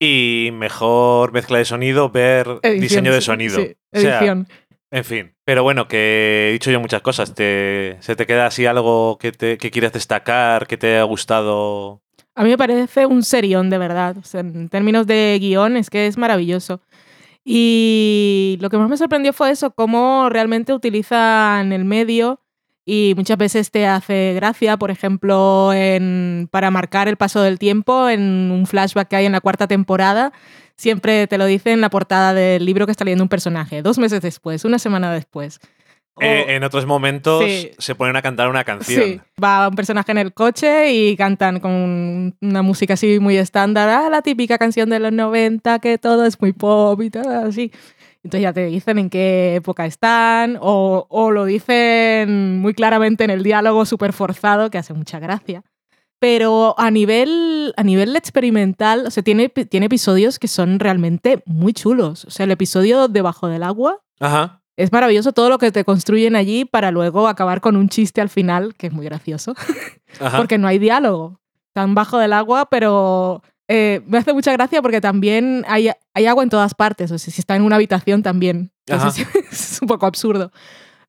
Y 0.00 0.50
mejor 0.52 1.32
mezcla 1.32 1.58
de 1.58 1.64
sonido, 1.64 2.10
ver 2.10 2.46
Edición, 2.62 2.80
diseño 2.80 3.12
de 3.14 3.20
sonido. 3.20 3.60
sí, 3.60 3.76
O 3.92 4.00
sea, 4.00 4.18
edición. 4.18 4.48
en 4.90 5.04
fin. 5.04 5.34
Pero 5.44 5.62
bueno, 5.62 5.86
que 5.88 6.48
he 6.48 6.52
dicho 6.52 6.70
yo 6.70 6.80
muchas 6.80 7.02
cosas. 7.02 7.34
Te, 7.34 7.96
¿Se 8.00 8.16
te 8.16 8.26
queda 8.26 8.46
así 8.46 8.66
algo 8.66 9.16
que, 9.18 9.30
te, 9.32 9.58
que 9.58 9.70
quieras 9.70 9.92
destacar, 9.92 10.66
que 10.66 10.76
te 10.76 10.94
haya 10.94 11.04
gustado? 11.04 12.02
A 12.34 12.42
mí 12.44 12.50
me 12.50 12.58
parece 12.58 13.06
un 13.06 13.22
serión, 13.22 13.70
de 13.70 13.78
verdad. 13.78 14.16
O 14.18 14.24
sea, 14.24 14.40
en 14.40 14.68
términos 14.68 15.06
de 15.06 15.38
guion, 15.40 15.76
es 15.76 15.88
que 15.88 16.06
es 16.06 16.16
maravilloso. 16.18 16.80
Y 17.44 18.58
lo 18.60 18.70
que 18.70 18.78
más 18.78 18.88
me 18.88 18.96
sorprendió 18.96 19.32
fue 19.32 19.50
eso, 19.50 19.72
cómo 19.72 20.28
realmente 20.28 20.72
utilizan 20.72 21.72
el 21.72 21.84
medio 21.84 22.40
y 22.84 23.14
muchas 23.16 23.38
veces 23.38 23.70
te 23.70 23.86
hace 23.86 24.32
gracia, 24.34 24.76
por 24.76 24.90
ejemplo, 24.90 25.72
en, 25.72 26.48
para 26.50 26.70
marcar 26.70 27.08
el 27.08 27.16
paso 27.16 27.40
del 27.40 27.58
tiempo, 27.58 28.08
en 28.08 28.50
un 28.50 28.66
flashback 28.66 29.08
que 29.08 29.16
hay 29.16 29.26
en 29.26 29.32
la 29.32 29.40
cuarta 29.40 29.68
temporada, 29.68 30.32
siempre 30.76 31.26
te 31.28 31.38
lo 31.38 31.46
dice 31.46 31.72
en 31.72 31.80
la 31.80 31.90
portada 31.90 32.34
del 32.34 32.64
libro 32.64 32.86
que 32.86 32.92
está 32.92 33.04
leyendo 33.04 33.24
un 33.24 33.28
personaje, 33.28 33.82
dos 33.82 33.98
meses 33.98 34.20
después, 34.20 34.64
una 34.64 34.78
semana 34.78 35.12
después. 35.12 35.60
O- 36.14 36.22
Eh, 36.22 36.56
en 36.56 36.62
otros 36.64 36.84
momentos 36.84 37.42
Sí. 37.44 37.70
se 37.78 37.94
ponen 37.94 38.16
a 38.16 38.22
cantar 38.22 38.48
una 38.50 38.64
canción. 38.64 39.02
Sí, 39.02 39.20
va 39.42 39.68
un 39.68 39.74
personaje 39.74 40.12
en 40.12 40.18
el 40.18 40.34
coche 40.34 40.92
y 40.92 41.16
cantan 41.16 41.58
con 41.60 42.36
una 42.40 42.62
música 42.62 42.94
así 42.94 43.18
muy 43.18 43.36
estándar, 43.38 43.88
ah, 43.88 44.10
la 44.10 44.20
típica 44.22 44.58
canción 44.58 44.90
de 44.90 45.00
los 45.00 45.12
90, 45.12 45.78
que 45.78 45.96
todo 45.98 46.26
es 46.26 46.38
muy 46.40 46.52
pop 46.52 47.00
y 47.02 47.08
todo 47.10 47.30
así. 47.46 47.72
Entonces 48.24 48.42
ya 48.42 48.52
te 48.52 48.66
dicen 48.66 48.98
en 48.98 49.10
qué 49.10 49.56
época 49.56 49.84
están 49.86 50.58
o, 50.60 51.06
o 51.08 51.30
lo 51.30 51.44
dicen 51.46 52.58
muy 52.60 52.74
claramente 52.74 53.24
en 53.24 53.30
el 53.30 53.42
diálogo 53.42 53.84
súper 53.84 54.12
forzado, 54.12 54.70
que 54.70 54.78
hace 54.78 54.92
mucha 54.94 55.18
gracia. 55.18 55.62
Pero 56.20 56.76
a 56.78 56.90
nivel, 56.92 57.74
a 57.76 57.82
nivel 57.82 58.14
experimental, 58.14 59.06
o 59.06 59.10
sea, 59.10 59.24
tiene, 59.24 59.48
tiene 59.48 59.86
episodios 59.86 60.38
que 60.38 60.46
son 60.46 60.78
realmente 60.78 61.42
muy 61.46 61.72
chulos. 61.72 62.24
O 62.26 62.30
sea, 62.30 62.44
el 62.44 62.52
episodio 62.52 63.08
Debajo 63.08 63.48
del 63.48 63.64
agua 63.64 63.98
Ajá. 64.20 64.61
Es 64.82 64.90
maravilloso 64.90 65.32
todo 65.32 65.48
lo 65.48 65.58
que 65.58 65.70
te 65.70 65.84
construyen 65.84 66.34
allí 66.34 66.64
para 66.64 66.90
luego 66.90 67.28
acabar 67.28 67.60
con 67.60 67.76
un 67.76 67.88
chiste 67.88 68.20
al 68.20 68.28
final, 68.28 68.74
que 68.74 68.88
es 68.88 68.92
muy 68.92 69.04
gracioso, 69.04 69.54
Ajá. 70.20 70.36
porque 70.38 70.58
no 70.58 70.66
hay 70.66 70.78
diálogo. 70.78 71.40
Están 71.68 71.94
bajo 71.94 72.18
del 72.18 72.32
agua, 72.32 72.68
pero 72.68 73.42
eh, 73.68 74.02
me 74.06 74.18
hace 74.18 74.32
mucha 74.32 74.52
gracia 74.52 74.82
porque 74.82 75.00
también 75.00 75.64
hay, 75.68 75.90
hay 76.14 76.26
agua 76.26 76.42
en 76.42 76.50
todas 76.50 76.74
partes. 76.74 77.12
O 77.12 77.18
sea, 77.18 77.32
si 77.32 77.40
está 77.40 77.54
en 77.54 77.62
una 77.62 77.76
habitación 77.76 78.22
también. 78.22 78.72
Entonces, 78.86 79.26
es 79.52 79.78
un 79.80 79.86
poco 79.86 80.04
absurdo. 80.06 80.50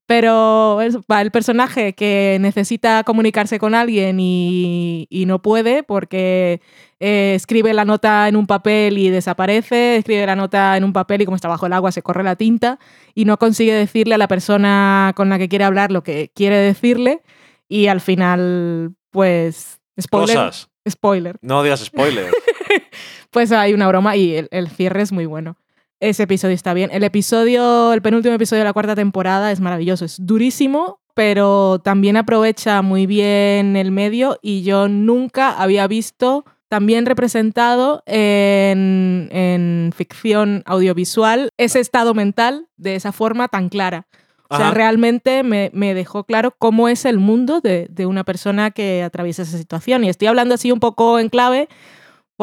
Pero 0.06 0.80
el 0.82 1.32
personaje 1.32 1.94
que 1.94 2.38
necesita 2.42 3.04
comunicarse 3.04 3.58
con 3.58 3.74
alguien 3.74 4.20
y, 4.20 5.08
y 5.10 5.26
no 5.26 5.42
puede 5.42 5.84
porque 5.84 6.60
eh, 7.00 7.34
escribe 7.36 7.74
la 7.74 7.86
nota 7.86 8.28
en 8.28 8.36
un 8.36 8.46
papel 8.46 8.98
y 8.98 9.10
desaparece, 9.10 9.96
escribe 9.96 10.26
la 10.26 10.36
nota 10.36 10.76
en 10.76 10.84
un 10.84 10.92
papel 10.92 11.22
y 11.22 11.26
como 11.26 11.36
está 11.36 11.48
bajo 11.48 11.68
el 11.68 11.74
agua 11.74 11.92
se 11.94 12.02
corre 12.02 12.24
la 12.24 12.36
tinta 12.36 12.80
y 13.16 13.24
no 13.24 13.38
consigue 13.38 13.74
decirle 13.74 14.16
a 14.16 14.18
la 14.18 14.28
persona 14.28 15.14
con 15.16 15.30
la 15.30 15.38
que 15.38 15.48
quiere 15.48 15.64
hablar 15.64 15.92
lo 15.92 16.04
que 16.04 16.32
quiere 16.36 16.58
decirle 16.58 17.22
y 17.70 17.88
al 17.88 18.02
final, 18.02 18.94
pues, 19.10 19.80
spoiler, 20.00 20.36
Cosas. 20.36 20.70
spoiler, 20.88 21.38
No 21.42 21.64
digas 21.64 21.80
spoilers. 21.80 22.34
pues 23.32 23.52
hay 23.52 23.74
una 23.74 23.88
broma 23.88 24.16
y 24.16 24.36
el, 24.36 24.48
el 24.52 24.70
cierre 24.70 25.02
es 25.02 25.12
muy 25.12 25.26
bueno. 25.26 25.56
Ese 26.04 26.24
episodio 26.24 26.54
está 26.54 26.74
bien. 26.74 26.90
El 26.92 27.06
episodio, 27.06 27.94
el 27.94 28.02
penúltimo 28.02 28.36
episodio 28.36 28.60
de 28.60 28.66
la 28.66 28.74
cuarta 28.74 28.94
temporada 28.94 29.54
es 29.54 29.62
maravilloso. 29.62 30.04
Es 30.04 30.18
durísimo, 30.20 31.00
pero 31.14 31.80
también 31.82 32.18
aprovecha 32.18 32.82
muy 32.82 33.06
bien 33.06 33.78
el 33.78 33.92
medio 33.92 34.38
y 34.42 34.64
yo 34.64 34.90
nunca 34.90 35.52
había 35.52 35.88
visto 35.88 36.44
también 36.68 37.06
representado 37.06 38.04
en, 38.06 39.30
en 39.32 39.94
ficción 39.96 40.62
audiovisual 40.66 41.52
ese 41.56 41.80
estado 41.80 42.14
mental 42.14 42.68
de 42.76 42.96
esa 42.96 43.14
forma 43.14 43.48
tan 43.48 43.70
clara. 43.70 44.06
O 44.50 44.58
sea, 44.58 44.68
Ajá. 44.68 44.76
realmente 44.76 45.42
me, 45.44 45.72
me 45.74 45.94
dejó 45.94 46.26
claro 46.26 46.54
cómo 46.60 46.90
es 46.90 47.06
el 47.06 47.18
mundo 47.18 47.62
de, 47.62 47.88
de 47.90 48.06
una 48.08 48.26
persona 48.26 48.72
que 48.72 49.04
atraviesa 49.04 49.44
esa 49.44 49.58
situación. 49.58 50.04
Y 50.04 50.10
estoy 50.10 50.28
hablando 50.28 50.56
así 50.56 50.70
un 50.70 50.82
poco 50.82 51.18
en 51.18 51.30
clave 51.30 51.70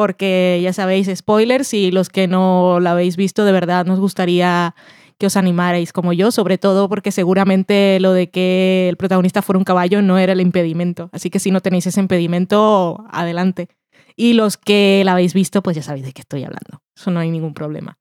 porque 0.01 0.59
ya 0.63 0.73
sabéis, 0.73 1.11
spoilers 1.15 1.75
y 1.75 1.91
los 1.91 2.09
que 2.09 2.27
no 2.27 2.79
la 2.79 2.93
habéis 2.93 3.17
visto, 3.17 3.45
de 3.45 3.51
verdad 3.51 3.85
nos 3.85 3.99
gustaría 3.99 4.73
que 5.19 5.27
os 5.27 5.37
animarais 5.37 5.93
como 5.93 6.11
yo, 6.11 6.31
sobre 6.31 6.57
todo 6.57 6.89
porque 6.89 7.11
seguramente 7.11 7.99
lo 7.99 8.11
de 8.11 8.31
que 8.31 8.89
el 8.89 8.97
protagonista 8.97 9.43
fuera 9.43 9.59
un 9.59 9.63
caballo 9.63 10.01
no 10.01 10.17
era 10.17 10.33
el 10.33 10.41
impedimento. 10.41 11.11
Así 11.11 11.29
que 11.29 11.37
si 11.37 11.51
no 11.51 11.61
tenéis 11.61 11.85
ese 11.85 11.99
impedimento, 11.99 13.05
adelante. 13.11 13.67
Y 14.15 14.33
los 14.33 14.57
que 14.57 15.03
la 15.05 15.11
habéis 15.11 15.35
visto, 15.35 15.61
pues 15.61 15.75
ya 15.75 15.83
sabéis 15.83 16.07
de 16.07 16.13
qué 16.13 16.21
estoy 16.21 16.45
hablando. 16.45 16.81
Eso 16.97 17.11
no 17.11 17.19
hay 17.19 17.29
ningún 17.29 17.53
problema. 17.53 17.99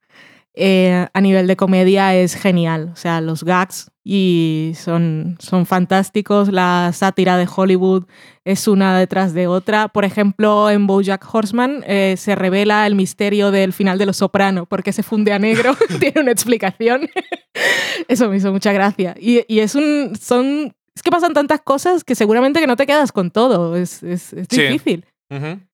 Eh, 0.62 1.07
a 1.12 1.20
nivel 1.23 1.46
de 1.46 1.57
comedia 1.57 2.14
es 2.14 2.35
genial. 2.35 2.90
O 2.92 2.96
sea, 2.96 3.23
los 3.23 3.44
gags 3.44 3.90
y 4.05 4.73
son, 4.77 5.37
son 5.38 5.64
fantásticos. 5.64 6.53
La 6.53 6.90
sátira 6.92 7.38
de 7.38 7.49
Hollywood 7.55 8.05
es 8.44 8.68
una 8.68 8.99
detrás 8.99 9.33
de 9.33 9.46
otra. 9.46 9.88
Por 9.88 10.05
ejemplo, 10.05 10.68
en 10.68 10.87
Bojack 10.87 11.27
Horseman 11.35 11.83
eh, 11.87 12.16
se 12.18 12.35
revela 12.35 12.87
el 12.87 12.94
misterio 12.94 13.51
del 13.51 13.73
final 13.73 13.96
de 13.99 14.05
Los 14.07 14.18
Soprano, 14.18 14.66
porque 14.66 14.92
se 14.92 15.03
funde 15.03 15.33
a 15.33 15.38
negro. 15.38 15.75
Tiene 15.99 16.20
una 16.20 16.33
explicación. 16.33 17.09
Eso 18.09 18.29
me 18.29 18.37
hizo 18.37 18.53
mucha 18.53 18.73
gracia. 18.73 19.14
Y, 19.18 19.42
y 19.49 19.61
es 19.61 19.75
un. 19.75 20.12
Son. 20.20 20.75
Es 20.94 21.03
que 21.03 21.11
pasan 21.11 21.33
tantas 21.33 21.61
cosas 21.62 22.05
que 22.05 22.14
seguramente 22.14 22.61
que 22.61 22.66
no 22.66 22.77
te 22.77 22.85
quedas 22.85 23.12
con 23.12 23.31
todo. 23.31 23.77
Es, 23.77 24.03
es, 24.03 24.33
es 24.35 24.46
Sí. 24.51 24.62
difícil. 24.62 25.07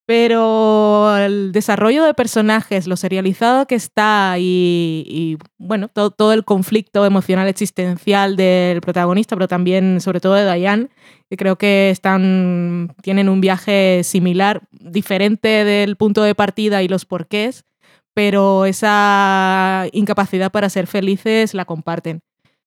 Pero 0.05 1.17
el 1.17 1.51
desarrollo 1.51 2.03
de 2.03 2.13
personajes, 2.13 2.85
lo 2.85 2.95
serializado 2.95 3.65
que 3.65 3.75
está 3.75 4.35
y, 4.37 5.03
y, 5.07 5.37
bueno, 5.57 5.87
todo, 5.87 6.11
todo 6.11 6.33
el 6.33 6.45
conflicto 6.45 7.05
emocional 7.05 7.47
existencial 7.47 8.35
del 8.35 8.81
protagonista, 8.81 9.35
pero 9.35 9.47
también 9.47 9.99
sobre 9.99 10.19
todo 10.19 10.35
de 10.35 10.53
Diane, 10.53 10.89
que 11.29 11.37
creo 11.37 11.57
que 11.57 11.89
están, 11.89 12.95
tienen 13.01 13.29
un 13.29 13.41
viaje 13.41 14.01
similar, 14.03 14.61
diferente 14.71 15.65
del 15.65 15.95
punto 15.95 16.21
de 16.21 16.35
partida 16.35 16.83
y 16.83 16.87
los 16.87 17.05
porqués, 17.05 17.65
pero 18.13 18.65
esa 18.65 19.87
incapacidad 19.91 20.51
para 20.51 20.69
ser 20.69 20.87
felices 20.87 21.53
la 21.53 21.65
comparten. 21.65 22.21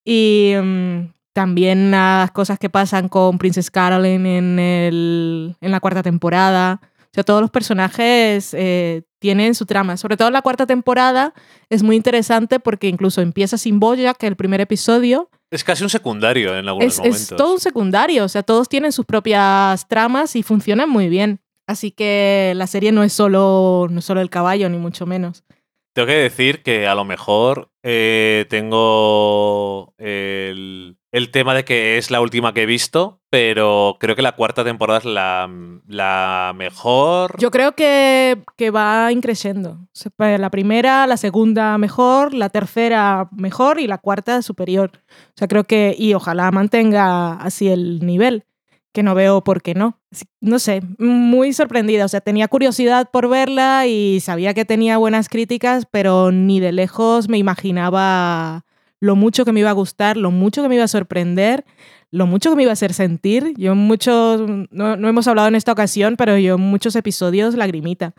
Y 0.05 0.55
mm, 0.61 1.13
también 1.33 1.91
las 1.91 2.31
cosas 2.33 2.59
que 2.59 2.71
pasan 2.71 3.09
con 3.09 3.39
Princess 3.39 3.71
Caroline 3.71 4.39
en, 4.39 4.59
el, 4.59 5.57
en 5.61 5.71
la 5.71 5.81
cuarta 5.81 6.03
temporada 6.03 6.81
O 6.83 7.13
sea, 7.13 7.25
todos 7.25 7.41
los 7.41 7.51
personajes 7.51 8.55
eh, 8.55 9.03
tienen 9.19 9.55
su 9.55 9.67
trama. 9.67 9.97
Sobre 9.97 10.17
todo 10.17 10.29
en 10.29 10.35
la 10.35 10.43
cuarta 10.43 10.67
temporada 10.67 11.35
es 11.69 11.83
muy 11.83 11.97
interesante 11.97 12.61
porque 12.61 12.89
incluso 12.89 13.21
empieza 13.21 13.59
sin 13.59 13.81
Boya, 13.81 14.15
que 14.15 14.27
el 14.27 14.37
primer 14.37 14.61
episodio. 14.61 15.29
Es 15.51 15.65
casi 15.65 15.83
un 15.83 15.91
secundario 15.91 16.57
en 16.57 16.69
algunos 16.69 16.93
Es, 16.95 16.99
momentos. 16.99 17.21
es 17.23 17.37
todo 17.37 17.53
un 17.55 17.61
secundario. 17.61 18.25
O 18.25 18.29
sea, 18.29 18.43
todos 18.45 18.69
tienen 18.69 18.93
sus 18.93 19.07
propias 19.07 19.89
tramas 19.89 20.37
y 20.37 20.43
funcionan 20.45 20.89
muy 20.89 21.09
bien. 21.09 21.41
Así 21.67 21.91
que 21.93 22.53
la 22.57 22.67
serie 22.67 22.93
no 22.93 23.03
es 23.03 23.13
solo, 23.13 23.87
no 23.91 23.99
es 24.01 24.05
solo 24.05 24.21
el 24.21 24.31
caballo, 24.31 24.69
ni 24.69 24.79
mucho 24.79 25.07
menos. 25.07 25.45
Tengo 25.93 26.07
que 26.07 26.15
decir 26.15 26.63
que 26.63 26.87
a 26.87 26.95
lo 26.95 27.05
mejor 27.05 27.71
eh, 27.83 28.47
tengo 28.49 29.93
el, 29.99 30.97
el 31.13 31.31
tema 31.31 31.55
de 31.55 31.65
que 31.65 31.99
es 31.99 32.11
la 32.11 32.21
última 32.21 32.55
que 32.55 32.63
he 32.63 32.67
visto, 32.67 33.21
pero 33.31 33.97
creo 33.99 34.15
que 34.15 34.23
la 34.23 34.37
cuarta 34.37 34.65
temporada 34.65 35.01
es 35.01 35.05
la, 35.05 36.53
mejor. 36.57 37.37
Yo 37.39 37.51
creo 37.51 37.73
que, 37.73 38.43
va 38.75 39.11
increciendo. 39.13 39.79
Pues, 40.17 40.39
La 40.39 40.51
primera, 40.51 41.07
la 41.07 41.17
segunda 41.17 41.77
mejor, 41.79 42.33
la 42.33 42.49
tercera 42.49 43.29
mejor 43.33 43.81
y 43.81 43.87
la 43.87 43.99
cuarta 43.99 44.43
superior. 44.43 44.93
O 44.95 45.33
sea, 45.37 45.49
creo 45.49 45.65
que, 45.65 45.95
y 45.99 46.15
ojalá 46.15 46.51
mantenga 46.51 47.33
así 47.35 47.69
el 47.69 48.07
nivel, 48.07 48.45
que 48.93 49.03
no 49.03 49.15
veo 49.15 49.43
por 49.43 49.63
qué 49.63 49.75
no. 49.75 49.99
No 50.41 50.59
sé, 50.59 50.83
muy 50.99 51.53
sorprendida. 51.53 52.05
O 52.05 52.09
sea, 52.09 52.21
tenía 52.21 52.49
curiosidad 52.49 53.11
por 53.13 53.29
verla 53.29 53.87
y 53.87 54.21
sabía 54.21 54.55
que 54.55 54.65
tenía 54.65 54.97
buenas 54.99 55.29
críticas, 55.29 55.87
pero 55.91 56.31
ni 56.31 56.61
de 56.61 56.73
lejos 56.73 57.29
me 57.29 57.39
imaginaba 57.39 58.65
lo 59.01 59.17
mucho 59.17 59.45
que 59.45 59.53
me 59.53 59.61
iba 59.61 59.71
a 59.71 59.75
gustar, 59.75 60.17
lo 60.17 60.31
mucho 60.31 60.63
que 60.63 60.69
me 60.69 60.75
iba 60.77 60.85
a 60.85 60.89
sorprender, 60.89 61.65
lo 62.11 62.27
mucho 62.27 62.51
que 62.51 62.57
me 62.57 62.63
iba 62.63 62.73
a 62.73 62.75
hacer 62.75 62.93
sentir. 62.93 63.55
Yo 63.57 63.73
en 63.73 63.79
muchos, 63.79 64.43
no, 64.71 64.97
no 64.97 65.09
hemos 65.09 65.27
hablado 65.29 65.49
en 65.49 65.55
esta 65.55 65.73
ocasión, 65.73 66.17
pero 66.17 66.37
yo 66.39 66.55
en 66.57 66.61
muchos 66.61 66.95
episodios 66.97 67.55
lagrimita. 67.55 68.15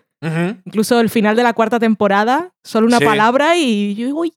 Incluso 0.65 0.99
el 0.99 1.09
final 1.09 1.35
de 1.35 1.43
la 1.43 1.53
cuarta 1.53 1.79
temporada, 1.79 2.51
solo 2.63 2.85
una 2.87 2.99
Sí. 2.99 3.05
palabra 3.05 3.57
y 3.57 3.95
yo, 3.95 4.15
uy, 4.15 4.33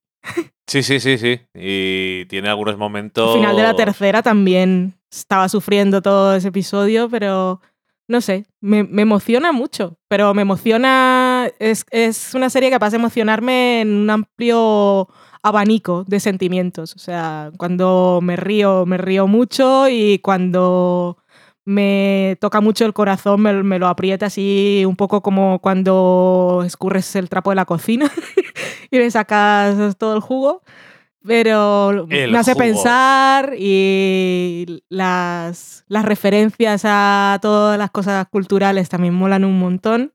Sí, 0.66 0.82
sí, 0.82 0.98
sí, 0.98 1.18
sí. 1.18 1.40
Y 1.54 2.24
tiene 2.26 2.48
algunos 2.48 2.78
momentos. 2.78 3.34
el 3.34 3.40
final 3.42 3.54
de 3.56 3.62
la 3.62 3.76
tercera 3.76 4.22
también 4.22 4.94
estaba 5.12 5.48
sufriendo 5.50 6.00
todo 6.00 6.34
ese 6.34 6.48
episodio, 6.48 7.10
pero 7.10 7.60
no 8.08 8.20
sé, 8.22 8.46
me, 8.62 8.82
me 8.82 9.02
emociona 9.02 9.52
mucho, 9.52 9.98
pero 10.08 10.32
me 10.34 10.40
emociona, 10.42 11.50
es, 11.58 11.84
es 11.90 12.32
una 12.34 12.48
serie 12.50 12.70
capaz 12.70 12.90
de 12.90 12.96
emocionarme 12.96 13.82
en 13.82 13.94
un 13.94 14.08
amplio 14.10 15.08
abanico 15.44 16.04
de 16.08 16.20
sentimientos, 16.20 16.94
o 16.96 16.98
sea, 16.98 17.52
cuando 17.58 18.20
me 18.22 18.34
río, 18.34 18.86
me 18.86 18.96
río 18.96 19.26
mucho 19.26 19.88
y 19.90 20.18
cuando 20.20 21.18
me 21.66 22.38
toca 22.40 22.62
mucho 22.62 22.86
el 22.86 22.94
corazón, 22.94 23.42
me, 23.42 23.62
me 23.62 23.78
lo 23.78 23.86
aprieta 23.88 24.26
así 24.26 24.84
un 24.86 24.96
poco 24.96 25.20
como 25.22 25.58
cuando 25.60 26.62
escurres 26.66 27.14
el 27.16 27.28
trapo 27.28 27.50
de 27.50 27.56
la 27.56 27.66
cocina 27.66 28.10
y 28.90 28.98
le 28.98 29.10
sacas 29.10 29.96
todo 29.96 30.14
el 30.14 30.20
jugo. 30.20 30.62
Pero 31.26 32.06
El 32.10 32.32
me 32.32 32.38
hace 32.38 32.52
jugo. 32.52 32.64
pensar 32.64 33.54
y 33.58 34.82
las, 34.90 35.84
las 35.88 36.04
referencias 36.04 36.82
a 36.84 37.38
todas 37.40 37.78
las 37.78 37.90
cosas 37.90 38.26
culturales 38.28 38.88
también 38.90 39.14
molan 39.14 39.44
un 39.44 39.58
montón. 39.58 40.12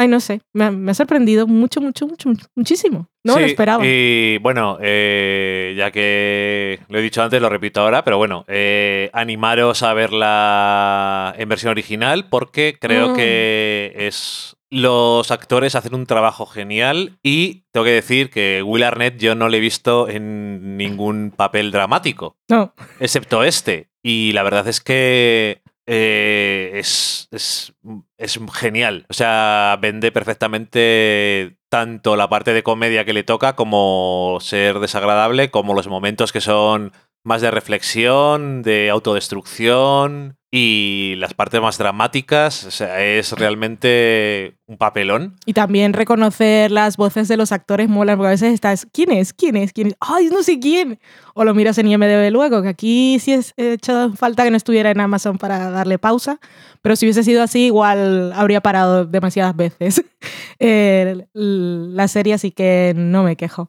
Ay, 0.00 0.06
no 0.08 0.20
sé, 0.20 0.40
me, 0.54 0.64
ha- 0.64 0.70
me 0.70 0.92
ha 0.92 0.94
sorprendido 0.94 1.46
mucho, 1.48 1.80
mucho, 1.80 2.06
mucho, 2.06 2.30
muchísimo. 2.54 3.08
No 3.24 3.34
me 3.34 3.40
lo 3.40 3.46
Sí, 3.48 3.50
esperaba. 3.52 3.84
Y 3.84 4.38
bueno, 4.38 4.78
eh, 4.80 5.74
ya 5.76 5.90
que 5.90 6.78
lo 6.88 6.98
he 6.98 7.02
dicho 7.02 7.20
antes, 7.22 7.42
lo 7.42 7.48
repito 7.48 7.80
ahora, 7.80 8.04
pero 8.04 8.16
bueno, 8.16 8.44
eh, 8.48 9.10
animaros 9.12 9.82
a 9.82 9.92
verla 9.94 11.34
en 11.36 11.48
versión 11.48 11.70
original 11.70 12.26
porque 12.28 12.76
creo 12.80 13.10
Mm. 13.10 13.16
que 13.16 13.92
es. 13.96 14.54
Los 14.70 15.30
actores 15.30 15.74
hacen 15.74 15.94
un 15.94 16.04
trabajo 16.04 16.44
genial 16.44 17.18
y 17.22 17.64
tengo 17.72 17.84
que 17.86 17.92
decir 17.92 18.28
que 18.28 18.62
Will 18.62 18.82
Arnett 18.82 19.18
yo 19.18 19.34
no 19.34 19.48
le 19.48 19.56
he 19.56 19.60
visto 19.60 20.10
en 20.10 20.76
ningún 20.76 21.32
papel 21.34 21.70
dramático, 21.70 22.36
No, 22.50 22.74
excepto 23.00 23.42
este. 23.44 23.88
Y 24.02 24.32
la 24.32 24.42
verdad 24.42 24.68
es 24.68 24.80
que 24.82 25.62
eh, 25.90 26.72
es, 26.74 27.28
es, 27.30 27.72
es 28.18 28.38
genial. 28.52 29.06
O 29.08 29.14
sea, 29.14 29.78
vende 29.80 30.12
perfectamente 30.12 31.56
tanto 31.70 32.14
la 32.14 32.28
parte 32.28 32.52
de 32.52 32.62
comedia 32.62 33.06
que 33.06 33.14
le 33.14 33.24
toca 33.24 33.56
como 33.56 34.36
ser 34.42 34.80
desagradable, 34.80 35.50
como 35.50 35.72
los 35.72 35.88
momentos 35.88 36.30
que 36.30 36.42
son 36.42 36.92
más 37.28 37.42
de 37.42 37.52
reflexión, 37.52 38.62
de 38.62 38.90
autodestrucción 38.90 40.36
y 40.50 41.14
las 41.18 41.34
partes 41.34 41.60
más 41.60 41.76
dramáticas. 41.76 42.64
O 42.64 42.70
sea, 42.70 43.04
es 43.04 43.32
realmente 43.32 44.56
un 44.66 44.78
papelón. 44.78 45.36
Y 45.44 45.52
también 45.52 45.92
reconocer 45.92 46.70
las 46.70 46.96
voces 46.96 47.28
de 47.28 47.36
los 47.36 47.52
actores 47.52 47.88
mola, 47.88 48.16
porque 48.16 48.28
a 48.28 48.30
veces 48.30 48.54
estás, 48.54 48.86
¿quién 48.92 49.12
es? 49.12 49.32
¿Quién 49.32 49.56
es? 49.56 49.72
¿Quién 49.72 49.88
es? 49.88 49.94
¡Ay, 50.00 50.28
no 50.32 50.42
sé 50.42 50.58
quién! 50.58 50.98
O 51.34 51.44
lo 51.44 51.54
miras 51.54 51.78
en 51.78 51.88
IMDB 51.88 52.32
luego, 52.32 52.62
que 52.62 52.68
aquí 52.68 53.18
sí 53.20 53.34
es 53.34 53.52
he 53.56 53.74
hecho 53.74 54.12
falta 54.14 54.42
que 54.42 54.50
no 54.50 54.56
estuviera 54.56 54.90
en 54.90 55.00
Amazon 55.00 55.38
para 55.38 55.70
darle 55.70 55.98
pausa, 55.98 56.40
pero 56.82 56.96
si 56.96 57.06
hubiese 57.06 57.22
sido 57.22 57.42
así, 57.42 57.66
igual 57.66 58.32
habría 58.34 58.62
parado 58.62 59.04
demasiadas 59.04 59.54
veces 59.54 60.02
eh, 60.58 61.26
la 61.34 62.08
serie, 62.08 62.34
así 62.34 62.50
que 62.50 62.94
no 62.96 63.22
me 63.22 63.36
quejo. 63.36 63.68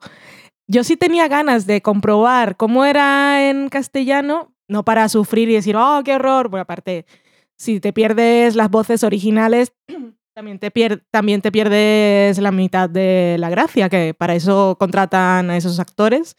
Yo 0.71 0.83
sí 0.83 0.95
tenía 0.97 1.27
ganas 1.27 1.65
de 1.65 1.81
comprobar 1.81 2.55
cómo 2.55 2.85
era 2.85 3.49
en 3.49 3.69
castellano, 3.69 4.53
no 4.67 4.85
para 4.85 5.09
sufrir 5.09 5.49
y 5.49 5.53
decir, 5.55 5.75
oh, 5.75 6.01
qué 6.05 6.13
horror. 6.15 6.49
Bueno, 6.49 6.61
aparte, 6.61 7.05
si 7.57 7.79
te 7.79 7.91
pierdes 7.91 8.55
las 8.55 8.69
voces 8.69 9.03
originales, 9.03 9.73
también 10.35 10.59
te, 10.59 10.71
pier- 10.71 11.03
también 11.11 11.41
te 11.41 11.51
pierdes 11.51 12.37
la 12.37 12.51
mitad 12.51 12.87
de 12.89 13.37
la 13.39 13.49
gracia, 13.49 13.89
que 13.89 14.13
para 14.13 14.35
eso 14.35 14.77
contratan 14.79 15.49
a 15.49 15.57
esos 15.57 15.79
actores, 15.79 16.35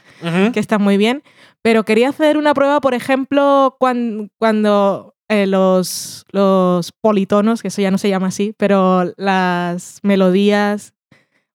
que 0.53 0.61
están 0.61 0.81
muy 0.81 0.97
bien. 0.97 1.23
Pero 1.61 1.85
quería 1.85 2.09
hacer 2.11 2.39
una 2.39 2.55
prueba, 2.55 2.81
por 2.81 2.95
ejemplo, 2.95 3.77
cuan- 3.81 4.31
cuando 4.39 5.17
eh, 5.29 5.47
los, 5.47 6.25
los 6.31 6.93
politonos, 6.93 7.63
que 7.63 7.69
eso 7.69 7.83
ya 7.83 7.91
no 7.91 7.99
se 7.99 8.09
llama 8.09 8.29
así, 8.29 8.55
pero 8.57 9.13
las 9.17 9.99
melodías 10.05 10.95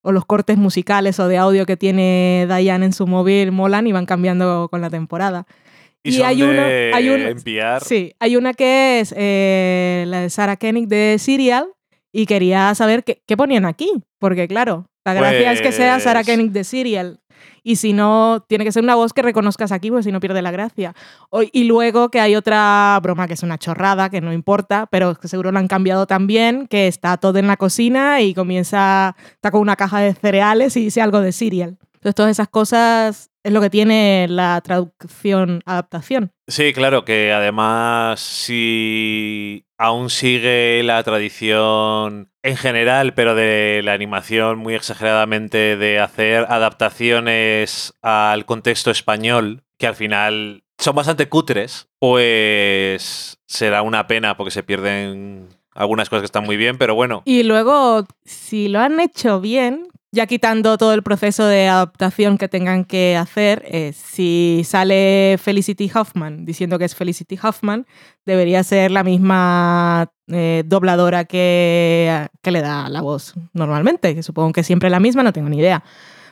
o 0.06 0.12
los 0.12 0.26
cortes 0.26 0.58
musicales 0.58 1.20
o 1.20 1.28
de 1.28 1.38
audio 1.38 1.66
que 1.66 1.76
tiene 1.78 2.46
Diane 2.48 2.86
en 2.86 2.94
su 2.94 3.08
móvil 3.08 3.52
molan 3.52 3.88
y 3.88 3.92
van 3.92 4.06
cambiando 4.06 4.68
con 4.70 4.80
la 4.82 4.90
temporada. 4.90 5.46
Y, 6.04 6.10
Y 6.10 6.12
son 6.14 6.26
hay 6.28 6.42
uno- 6.44 6.62
hay 6.62 7.08
NPR. 7.10 7.84
Sí, 7.84 8.14
hay 8.20 8.36
una 8.36 8.54
que 8.54 9.00
es 9.00 9.14
eh, 9.18 10.06
la 10.08 10.22
de 10.22 10.30
Sarah 10.30 10.58
Koenig 10.58 10.88
de 10.88 11.18
Serial 11.20 11.66
y 12.14 12.28
quería 12.28 12.74
saber 12.76 13.04
qué, 13.04 13.22
qué 13.26 13.36
ponían 13.36 13.66
aquí, 13.66 13.92
porque 14.20 14.48
claro, 14.48 14.86
la 15.04 15.16
gracia 15.16 15.52
es 15.52 15.62
que 15.62 15.72
sea 15.72 16.00
Sarah 16.00 16.20
Pues- 16.22 16.28
Koenig 16.28 16.52
de 16.52 16.64
Serial. 16.64 17.20
Y 17.68 17.78
si 17.78 17.94
no, 17.94 18.46
tiene 18.48 18.64
que 18.64 18.72
ser 18.72 18.84
una 18.84 18.94
voz 18.94 19.12
que 19.12 19.24
reconozcas 19.24 19.72
aquí, 19.72 19.90
pues 19.90 20.06
si 20.06 20.12
no 20.12 20.20
pierde 20.20 20.44
la 20.44 20.52
gracia. 20.52 20.94
Y 21.52 21.64
luego 21.64 22.10
que 22.10 22.20
hay 22.20 22.36
otra 22.36 23.00
broma 23.02 23.26
que 23.26 23.34
es 23.34 23.42
una 23.42 23.58
chorrada, 23.58 24.12
que 24.12 24.22
no 24.22 24.32
importa, 24.32 24.86
pero 24.92 25.16
que 25.16 25.28
seguro 25.28 25.52
la 25.52 25.62
han 25.62 25.68
cambiado 25.68 26.06
también, 26.06 26.68
que 26.68 26.88
está 26.88 27.18
todo 27.18 27.40
en 27.40 27.48
la 27.48 27.58
cocina 27.58 28.22
y 28.22 28.36
comienza, 28.36 29.16
está 29.32 29.50
con 29.50 29.62
una 29.62 29.76
caja 29.76 30.00
de 30.00 30.14
cereales 30.14 30.78
y 30.78 30.84
dice 30.84 31.02
algo 31.02 31.22
de 31.22 31.32
Serial. 31.32 31.80
Entonces 31.96 32.14
todas 32.14 32.32
esas 32.32 32.50
cosas 32.50 33.32
es 33.46 33.54
lo 33.54 33.62
que 33.62 33.70
tiene 33.70 34.26
la 34.28 34.60
traducción, 34.62 35.62
adaptación. 35.68 36.32
Sí, 36.48 36.74
claro, 36.74 37.06
que 37.06 37.32
además 37.32 38.20
si 38.20 39.68
aún 39.78 40.10
sigue 40.10 40.82
la 40.84 41.04
tradición 41.04 42.32
en 42.42 42.58
general, 42.58 43.14
pero 43.14 43.36
de 43.36 43.82
la 43.84 43.94
animación 43.94 44.58
muy 44.58 44.74
exageradamente 44.74 45.78
de 45.78 46.00
hacer 46.00 46.48
adaptaciones 46.50 47.94
al 48.02 48.48
contexto 48.48 48.90
español, 48.90 49.64
que 49.78 49.86
al 49.86 49.96
final 49.96 50.64
son 50.80 50.96
bastante 50.96 51.30
cutres, 51.30 51.88
pues 52.00 53.38
será 53.46 53.84
una 53.84 54.08
pena 54.08 54.38
porque 54.38 54.50
se 54.50 54.64
pierden 54.64 55.50
algunas 55.76 56.10
cosas 56.10 56.24
que 56.24 56.28
están 56.28 56.46
muy 56.46 56.58
bien, 56.58 56.80
pero 56.80 56.96
bueno. 56.96 57.22
Y 57.26 57.44
luego, 57.44 58.08
si 58.24 58.70
lo 58.70 58.80
han 58.80 59.00
hecho 59.00 59.40
bien, 59.40 59.88
ya 60.12 60.28
quitando 60.28 60.78
todo 60.78 60.94
el 60.94 61.04
proceso 61.04 61.46
de 61.46 61.68
adaptación 61.68 62.38
que 62.38 62.48
tengan 62.48 62.86
que 62.86 63.18
hacer, 63.18 63.64
eh, 63.68 63.92
si 63.94 64.62
sale 64.66 65.38
Felicity 65.42 65.92
Huffman 65.94 66.46
diciendo 66.46 66.80
que 66.80 66.86
es 66.86 66.96
Felicity 66.96 67.38
Huffman, 67.42 67.86
debería 68.26 68.64
ser 68.64 68.92
la 68.92 69.04
misma 69.04 70.12
eh, 70.28 70.64
dobladora 70.66 71.26
que, 71.26 72.28
que 72.42 72.52
le 72.52 72.62
da 72.62 72.88
la 72.90 73.02
voz 73.02 73.34
normalmente, 73.54 74.16
que 74.16 74.24
supongo 74.24 74.54
que 74.54 74.64
siempre 74.64 74.90
la 74.90 75.00
misma, 75.00 75.22
no 75.24 75.34
tengo 75.34 75.50
ni 75.50 75.58
idea. 75.58 75.84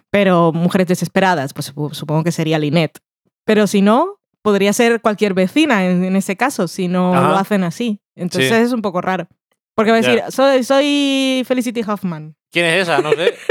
Pero 0.10 0.54
Mujeres 0.54 0.88
Desesperadas, 0.88 1.54
pues 1.54 1.74
sup- 1.76 1.94
supongo 1.94 2.24
que 2.24 2.32
sería 2.32 2.60
Lynette. 2.60 3.00
Pero 3.46 3.68
si 3.68 3.82
no, 3.82 4.20
podría 4.42 4.72
ser 4.72 5.02
cualquier 5.02 5.34
vecina 5.34 5.86
en, 5.86 6.04
en 6.04 6.16
ese 6.16 6.38
caso, 6.38 6.68
si 6.68 6.88
no 6.88 7.14
Ajá. 7.16 7.30
lo 7.30 7.36
hacen 7.38 7.64
así. 7.64 8.00
Entonces 8.16 8.50
Sí. 8.50 8.56
es 8.56 8.72
un 8.72 8.82
poco 8.82 9.02
raro. 9.02 9.28
Porque 9.76 9.92
va 9.92 9.98
a 9.98 10.02
decir, 10.02 10.22
soy, 10.30 10.64
soy 10.64 11.44
Felicity 11.48 11.82
Huffman. 11.82 12.36
¿Quién 12.54 12.68
es 12.68 12.84
esa? 12.84 13.02
No 13.02 13.12
sé. 13.12 13.34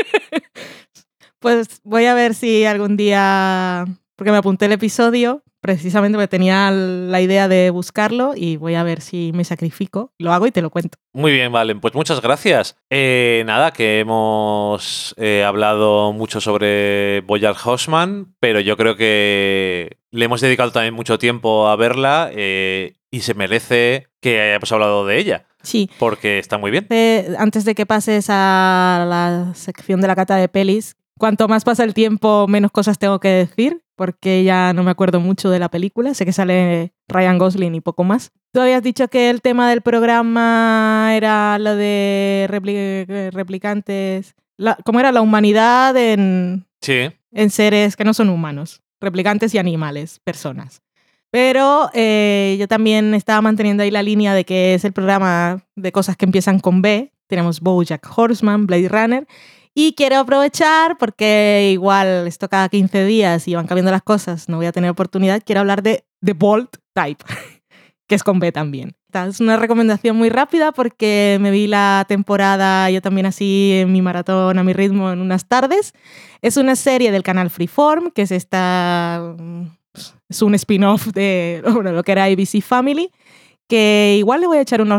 Pues 1.41 1.81
voy 1.83 2.05
a 2.05 2.15
ver 2.15 2.35
si 2.35 2.65
algún 2.67 2.97
día 2.97 3.85
porque 4.15 4.31
me 4.31 4.37
apunté 4.37 4.67
el 4.67 4.73
episodio 4.73 5.43
precisamente 5.61 6.17
porque 6.17 6.29
tenía 6.29 6.71
la 6.71 7.21
idea 7.21 7.49
de 7.49 7.71
buscarlo 7.71 8.33
y 8.37 8.57
voy 8.57 8.77
a 8.77 8.85
ver 8.85 9.01
si 9.01 9.33
me 9.35 9.45
sacrifico. 9.45 10.13
Lo 10.19 10.33
hago 10.33 10.47
y 10.47 10.53
te 10.53 10.63
lo 10.63 10.71
cuento. 10.71 10.99
Muy 11.13 11.33
bien, 11.33 11.51
Valen. 11.51 11.81
Pues 11.81 11.95
muchas 11.95 12.21
gracias. 12.21 12.77
Eh, 12.91 13.43
nada, 13.47 13.73
que 13.73 13.99
hemos 13.99 15.15
eh, 15.19 15.43
hablado 15.43 16.13
mucho 16.13 16.41
sobre 16.41 17.23
Boyard 17.23 17.57
Horseman, 17.65 18.35
pero 18.39 18.61
yo 18.61 18.77
creo 18.77 18.95
que 18.97 19.97
le 20.13 20.25
hemos 20.25 20.41
dedicado 20.41 20.71
también 20.71 20.95
mucho 20.95 21.19
tiempo 21.19 21.69
a 21.69 21.75
verla 21.75 22.31
eh, 22.33 22.95
y 23.11 23.21
se 23.21 23.35
merece 23.35 24.09
que 24.21 24.41
hayamos 24.41 24.71
hablado 24.71 25.07
de 25.07 25.19
ella. 25.19 25.47
Sí. 25.63 25.91
Porque 25.99 26.39
está 26.39 26.59
muy 26.59 26.71
bien. 26.71 26.87
antes 27.39 27.65
de 27.65 27.75
que 27.75 27.87
pases 27.87 28.27
a 28.29 29.07
la 29.09 29.55
sección 29.55 30.01
de 30.01 30.09
la 30.09 30.17
cata 30.17 30.37
de 30.37 30.49
pelis, 30.49 30.97
cuanto 31.19 31.49
más 31.49 31.65
pasa 31.65 31.85
el 31.85 31.95
tiempo, 31.95 32.47
menos 32.49 32.71
cosas 32.71 32.99
tengo 32.99 33.21
que 33.21 33.29
decir 33.29 33.83
porque 34.03 34.43
ya 34.43 34.73
no 34.73 34.83
me 34.83 34.91
acuerdo 34.91 35.21
mucho 35.21 35.49
de 35.51 35.61
la 35.61 35.69
película, 35.69 36.13
sé 36.15 36.25
que 36.25 36.33
sale 36.33 36.93
Ryan 37.07 37.39
Gosling 37.39 37.75
y 37.77 37.81
poco 37.81 38.03
más. 38.03 38.33
Tú 38.53 38.61
habías 38.61 38.83
dicho 38.83 39.07
que 39.07 39.31
el 39.31 39.41
tema 39.43 39.71
del 39.71 39.83
programa 39.83 41.13
era 41.15 41.59
lo 41.61 41.77
de 41.77 42.49
replicantes, 43.33 44.35
¿cómo 44.85 44.99
era 44.99 45.13
la 45.13 45.21
humanidad 45.21 45.97
en, 45.97 46.67
en 47.33 47.51
seres 47.51 47.97
que 47.97 48.05
no 48.05 48.13
son 48.13 48.29
humanos, 48.29 48.83
replicantes 49.01 49.55
y 49.55 49.59
animales, 49.59 50.21
personas. 50.25 50.83
Pero 51.33 51.89
eh, 51.95 52.57
yo 52.61 52.69
también 52.69 53.15
estaba 53.15 53.41
manteniendo 53.41 53.83
ahí 53.83 53.91
la 53.91 54.03
línea 54.03 54.35
de 54.35 54.45
que 54.45 54.75
es 54.75 54.85
el 54.85 54.93
programa 54.93 55.65
de 55.75 55.91
cosas 55.91 56.19
que 56.19 56.27
empiezan 56.27 56.61
con 56.61 56.83
B. 56.83 57.11
Tenemos 57.27 57.61
Bojack 57.61 58.07
Horseman, 58.17 58.67
Blade 58.67 58.89
Runner 58.89 59.27
y 59.75 59.95
quiero 59.95 60.19
aprovechar, 60.19 60.99
porque 60.99 61.71
igual 61.73 62.27
esto 62.27 62.51
cada 62.51 62.69
15 62.69 63.07
días 63.07 63.49
y 63.49 63.55
van 63.55 63.67
cambiando 63.67 63.91
las 63.91 64.03
cosas, 64.03 64.51
no 64.51 64.59
voy 64.59 64.67
a 64.67 64.73
tener 64.73 64.91
oportunidad, 64.91 65.43
quiero 65.43 65.63
hablar 65.63 65.83
de 65.83 66.05
The 66.23 66.35
Bolt 66.35 66.77
Type, 66.93 67.25
que 68.07 68.15
es 68.15 68.23
con 68.23 68.39
B 68.39 68.53
también. 68.53 68.95
Es 69.15 69.41
una 69.41 69.57
recomendación 69.57 70.17
muy 70.17 70.29
rápida 70.29 70.73
porque 70.73 71.39
me 71.41 71.51
vi 71.51 71.67
la 71.67 72.05
temporada 72.09 72.91
yo 72.91 73.01
también 73.01 73.25
así 73.25 73.73
en 73.75 73.93
mi 73.93 74.03
maratón 74.03 74.59
a 74.59 74.65
mi 74.65 74.75
ritmo 74.75 75.11
en 75.11 75.21
unas 75.21 75.47
tardes. 75.49 75.95
Es 76.43 76.59
una 76.59 76.77
serie 76.77 77.11
del 77.11 77.23
canal 77.23 77.49
Freeform, 77.49 78.11
que 78.11 78.23
es 78.23 78.33
esta... 78.33 79.35
Es 80.33 80.41
un 80.41 80.55
spin-off 80.55 81.09
de 81.09 81.63
lo 81.65 82.03
que 82.03 82.13
era 82.13 82.25
ABC 82.25 82.63
Family 82.63 83.11
que 83.69 84.17
igual 84.19 84.41
le 84.41 84.47
voy 84.47 84.59
a 84.59 84.61
echar 84.61 84.83
un, 84.83 84.93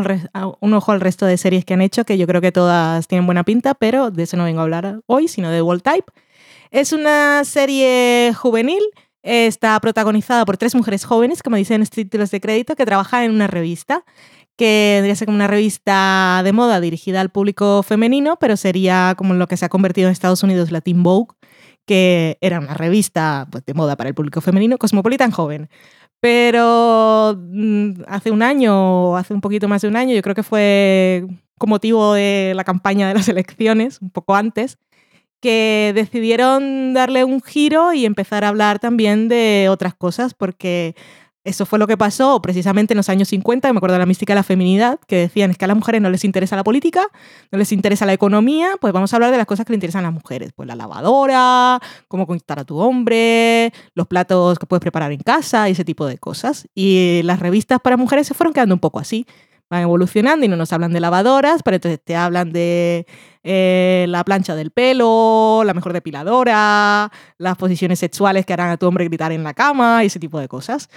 ojo 0.74 0.92
al 0.92 1.00
resto 1.00 1.26
de 1.26 1.36
series 1.36 1.64
que 1.64 1.74
han 1.74 1.80
hecho, 1.80 2.04
que 2.04 2.18
yo 2.18 2.26
creo 2.26 2.40
que 2.40 2.50
todas 2.50 3.06
tienen 3.06 3.26
buena 3.26 3.44
pinta, 3.44 3.74
pero 3.74 4.10
de 4.10 4.24
eso 4.24 4.36
no 4.36 4.44
vengo 4.44 4.60
a 4.60 4.62
hablar 4.64 5.00
hoy, 5.06 5.28
sino 5.28 5.50
de 5.50 5.62
World 5.62 5.82
Type. 5.82 6.10
Es 6.72 6.92
una 6.92 7.44
serie 7.44 8.32
juvenil, 8.34 8.82
está 9.22 9.78
protagonizada 9.78 10.44
por 10.44 10.56
tres 10.56 10.74
mujeres 10.74 11.04
jóvenes, 11.04 11.42
como 11.42 11.56
dicen 11.56 11.80
los 11.80 11.90
títulos 11.90 12.32
de 12.32 12.40
crédito, 12.40 12.74
que 12.74 12.84
trabajan 12.84 13.22
en 13.22 13.30
una 13.30 13.46
revista 13.46 14.04
que 14.56 14.94
debería 14.96 15.16
ser 15.16 15.26
como 15.26 15.36
una 15.36 15.46
revista 15.46 16.42
de 16.44 16.52
moda 16.52 16.80
dirigida 16.80 17.20
al 17.20 17.30
público 17.30 17.82
femenino, 17.82 18.38
pero 18.38 18.56
sería 18.56 19.14
como 19.16 19.34
lo 19.34 19.46
que 19.46 19.56
se 19.56 19.64
ha 19.64 19.68
convertido 19.68 20.08
en 20.08 20.12
Estados 20.12 20.42
Unidos 20.42 20.70
la 20.70 20.82
Vogue, 20.84 21.34
que 21.86 22.38
era 22.40 22.60
una 22.60 22.74
revista 22.74 23.46
pues, 23.50 23.64
de 23.64 23.74
moda 23.74 23.96
para 23.96 24.08
el 24.08 24.14
público 24.14 24.40
femenino, 24.40 24.78
cosmopolitan 24.78 25.30
joven. 25.30 25.68
Pero 26.20 27.36
mm, 27.38 28.02
hace 28.08 28.30
un 28.30 28.42
año, 28.42 29.10
o 29.10 29.16
hace 29.16 29.34
un 29.34 29.40
poquito 29.40 29.68
más 29.68 29.82
de 29.82 29.88
un 29.88 29.96
año, 29.96 30.14
yo 30.14 30.22
creo 30.22 30.34
que 30.34 30.42
fue 30.42 31.26
con 31.58 31.70
motivo 31.70 32.14
de 32.14 32.52
la 32.56 32.64
campaña 32.64 33.08
de 33.08 33.14
las 33.14 33.28
elecciones, 33.28 34.00
un 34.00 34.10
poco 34.10 34.34
antes, 34.34 34.78
que 35.40 35.92
decidieron 35.94 36.94
darle 36.94 37.24
un 37.24 37.42
giro 37.42 37.92
y 37.92 38.06
empezar 38.06 38.44
a 38.44 38.48
hablar 38.48 38.78
también 38.78 39.28
de 39.28 39.68
otras 39.70 39.94
cosas, 39.94 40.32
porque 40.32 40.94
eso 41.44 41.66
fue 41.66 41.78
lo 41.78 41.86
que 41.86 41.98
pasó 41.98 42.40
precisamente 42.40 42.94
en 42.94 42.96
los 42.96 43.10
años 43.10 43.28
50, 43.28 43.70
me 43.72 43.76
acuerdo 43.76 43.92
de 43.92 43.98
la 43.98 44.06
mística 44.06 44.32
de 44.32 44.36
la 44.36 44.42
feminidad, 44.42 44.98
que 45.06 45.16
decían 45.16 45.50
es 45.50 45.58
que 45.58 45.66
a 45.66 45.68
las 45.68 45.76
mujeres 45.76 46.00
no 46.00 46.08
les 46.08 46.24
interesa 46.24 46.56
la 46.56 46.64
política, 46.64 47.06
no 47.52 47.58
les 47.58 47.70
interesa 47.70 48.06
la 48.06 48.14
economía, 48.14 48.70
pues 48.80 48.94
vamos 48.94 49.12
a 49.12 49.16
hablar 49.16 49.30
de 49.30 49.36
las 49.36 49.46
cosas 49.46 49.66
que 49.66 49.72
le 49.72 49.76
interesan 49.76 50.00
a 50.00 50.08
las 50.08 50.14
mujeres, 50.14 50.52
pues 50.56 50.66
la 50.66 50.74
lavadora, 50.74 51.80
cómo 52.08 52.26
conquistar 52.26 52.58
a 52.58 52.64
tu 52.64 52.78
hombre, 52.78 53.72
los 53.94 54.06
platos 54.06 54.58
que 54.58 54.64
puedes 54.64 54.80
preparar 54.80 55.12
en 55.12 55.20
casa 55.20 55.68
y 55.68 55.72
ese 55.72 55.84
tipo 55.84 56.06
de 56.06 56.16
cosas. 56.16 56.66
Y 56.74 57.20
las 57.24 57.40
revistas 57.40 57.78
para 57.78 57.98
mujeres 57.98 58.26
se 58.26 58.32
fueron 58.32 58.54
quedando 58.54 58.74
un 58.74 58.80
poco 58.80 58.98
así, 58.98 59.26
van 59.68 59.82
evolucionando 59.82 60.46
y 60.46 60.48
no 60.48 60.56
nos 60.56 60.72
hablan 60.72 60.94
de 60.94 61.00
lavadoras, 61.00 61.62
pero 61.62 61.74
entonces 61.74 62.00
te 62.02 62.16
hablan 62.16 62.52
de 62.52 63.06
eh, 63.42 64.06
la 64.08 64.24
plancha 64.24 64.54
del 64.54 64.70
pelo, 64.70 65.62
la 65.62 65.74
mejor 65.74 65.92
depiladora, 65.92 67.12
las 67.36 67.56
posiciones 67.58 67.98
sexuales 67.98 68.46
que 68.46 68.54
harán 68.54 68.70
a 68.70 68.78
tu 68.78 68.86
hombre 68.86 69.04
gritar 69.04 69.32
en 69.32 69.44
la 69.44 69.52
cama 69.52 70.02
y 70.04 70.06
ese 70.06 70.18
tipo 70.18 70.40
de 70.40 70.48
cosas 70.48 70.88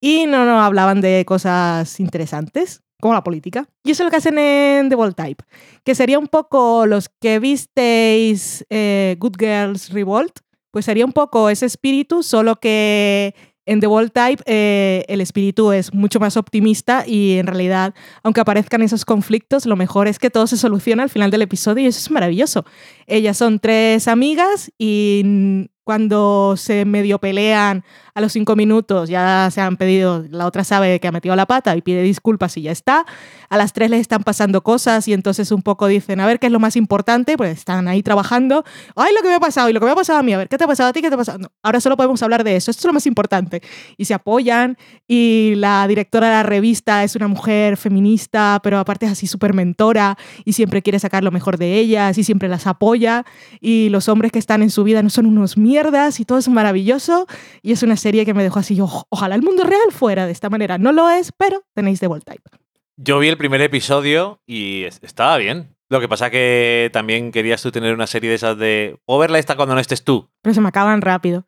y 0.00 0.26
no 0.26 0.44
nos 0.44 0.62
hablaban 0.62 1.00
de 1.00 1.24
cosas 1.26 2.00
interesantes, 2.00 2.82
como 3.00 3.14
la 3.14 3.24
política. 3.24 3.68
Y 3.84 3.90
eso 3.90 4.02
es 4.02 4.06
lo 4.06 4.10
que 4.10 4.16
hacen 4.16 4.38
en 4.38 4.88
The 4.88 4.94
Bold 4.94 5.14
Type, 5.14 5.44
que 5.84 5.94
sería 5.94 6.18
un 6.18 6.28
poco 6.28 6.86
los 6.86 7.08
que 7.20 7.38
visteis 7.38 8.64
eh, 8.70 9.16
Good 9.18 9.36
Girls 9.38 9.90
Revolt, 9.90 10.38
pues 10.70 10.84
sería 10.84 11.06
un 11.06 11.12
poco 11.12 11.48
ese 11.48 11.66
espíritu, 11.66 12.22
solo 12.22 12.56
que 12.56 13.34
en 13.66 13.80
The 13.80 13.86
Bold 13.88 14.12
Type 14.12 14.42
eh, 14.46 15.04
el 15.08 15.20
espíritu 15.20 15.72
es 15.72 15.92
mucho 15.92 16.20
más 16.20 16.36
optimista 16.36 17.04
y 17.06 17.38
en 17.38 17.46
realidad, 17.46 17.94
aunque 18.22 18.40
aparezcan 18.40 18.82
esos 18.82 19.04
conflictos, 19.04 19.66
lo 19.66 19.76
mejor 19.76 20.06
es 20.06 20.18
que 20.18 20.30
todo 20.30 20.46
se 20.46 20.56
soluciona 20.56 21.02
al 21.02 21.10
final 21.10 21.30
del 21.30 21.42
episodio 21.42 21.84
y 21.84 21.88
eso 21.88 21.98
es 21.98 22.10
maravilloso. 22.10 22.64
Ellas 23.06 23.36
son 23.36 23.58
tres 23.58 24.06
amigas 24.06 24.70
y 24.78 25.68
cuando 25.86 26.56
se 26.56 26.84
medio 26.84 27.20
pelean 27.20 27.84
a 28.16 28.20
los 28.20 28.32
cinco 28.32 28.56
minutos 28.56 29.08
ya 29.08 29.48
se 29.52 29.60
han 29.60 29.76
pedido, 29.76 30.24
la 30.30 30.46
otra 30.46 30.64
sabe 30.64 30.98
que 30.98 31.06
ha 31.06 31.12
metido 31.12 31.36
la 31.36 31.46
pata 31.46 31.76
y 31.76 31.80
pide 31.80 32.02
disculpas 32.02 32.56
y 32.56 32.62
ya 32.62 32.72
está. 32.72 33.06
A 33.50 33.56
las 33.56 33.72
tres 33.72 33.90
les 33.90 34.00
están 34.00 34.24
pasando 34.24 34.62
cosas 34.64 35.06
y 35.06 35.12
entonces 35.12 35.52
un 35.52 35.62
poco 35.62 35.86
dicen, 35.86 36.18
a 36.18 36.26
ver 36.26 36.40
qué 36.40 36.46
es 36.46 36.52
lo 36.52 36.58
más 36.58 36.74
importante, 36.74 37.36
pues 37.36 37.56
están 37.56 37.86
ahí 37.86 38.02
trabajando. 38.02 38.64
Ay, 38.96 39.14
lo 39.14 39.22
que 39.22 39.28
me 39.28 39.34
ha 39.34 39.38
pasado 39.38 39.70
y 39.70 39.72
lo 39.72 39.78
que 39.78 39.86
me 39.86 39.92
ha 39.92 39.94
pasado 39.94 40.18
a 40.18 40.24
mí, 40.24 40.32
a 40.32 40.38
ver, 40.38 40.48
¿qué 40.48 40.58
te 40.58 40.64
ha 40.64 40.66
pasado 40.66 40.88
a 40.88 40.92
ti? 40.92 41.02
¿Qué 41.02 41.08
te 41.08 41.14
ha 41.14 41.18
pasado? 41.18 41.52
ahora 41.62 41.80
solo 41.80 41.96
podemos 41.96 42.20
hablar 42.20 42.42
de 42.42 42.56
eso, 42.56 42.72
esto 42.72 42.80
es 42.80 42.86
lo 42.86 42.92
más 42.92 43.06
importante. 43.06 43.62
Y 43.96 44.06
se 44.06 44.14
apoyan 44.14 44.76
y 45.06 45.52
la 45.56 45.86
directora 45.86 46.26
de 46.26 46.32
la 46.32 46.42
revista 46.42 47.04
es 47.04 47.14
una 47.14 47.28
mujer 47.28 47.76
feminista, 47.76 48.58
pero 48.60 48.80
aparte 48.80 49.06
es 49.06 49.12
así 49.12 49.28
súper 49.28 49.54
mentora 49.54 50.18
y 50.44 50.54
siempre 50.54 50.82
quiere 50.82 50.98
sacar 50.98 51.22
lo 51.22 51.30
mejor 51.30 51.58
de 51.58 51.74
ellas 51.74 52.18
y 52.18 52.24
siempre 52.24 52.48
las 52.48 52.66
apoya. 52.66 53.24
Y 53.60 53.88
los 53.90 54.08
hombres 54.08 54.32
que 54.32 54.40
están 54.40 54.62
en 54.62 54.70
su 54.70 54.82
vida 54.82 55.00
no 55.00 55.10
son 55.10 55.26
unos 55.26 55.56
mierdas 55.56 55.75
y 56.18 56.24
todo 56.24 56.38
es 56.38 56.48
maravilloso. 56.48 57.26
Y 57.62 57.72
es 57.72 57.82
una 57.82 57.96
serie 57.96 58.24
que 58.24 58.34
me 58.34 58.42
dejó 58.42 58.58
así, 58.58 58.78
ojalá 58.80 59.34
el 59.34 59.42
mundo 59.42 59.64
real 59.64 59.90
fuera 59.90 60.26
de 60.26 60.32
esta 60.32 60.50
manera. 60.50 60.78
No 60.78 60.92
lo 60.92 61.10
es, 61.10 61.32
pero 61.32 61.62
tenéis 61.74 62.00
de 62.00 62.08
Type. 62.08 62.50
Yo 62.96 63.18
vi 63.18 63.28
el 63.28 63.36
primer 63.36 63.60
episodio 63.60 64.40
y 64.46 64.84
estaba 64.84 65.36
bien. 65.36 65.76
Lo 65.88 66.00
que 66.00 66.08
pasa 66.08 66.30
que 66.30 66.90
también 66.92 67.30
querías 67.30 67.62
tú 67.62 67.70
tener 67.70 67.94
una 67.94 68.06
serie 68.06 68.30
de 68.30 68.36
esas 68.36 68.58
de... 68.58 68.98
O 69.04 69.18
verla 69.18 69.38
esta 69.38 69.54
cuando 69.54 69.74
no 69.74 69.80
estés 69.80 70.02
tú. 70.02 70.28
Pero 70.42 70.54
se 70.54 70.60
me 70.60 70.68
acaban 70.68 71.00
rápido. 71.00 71.44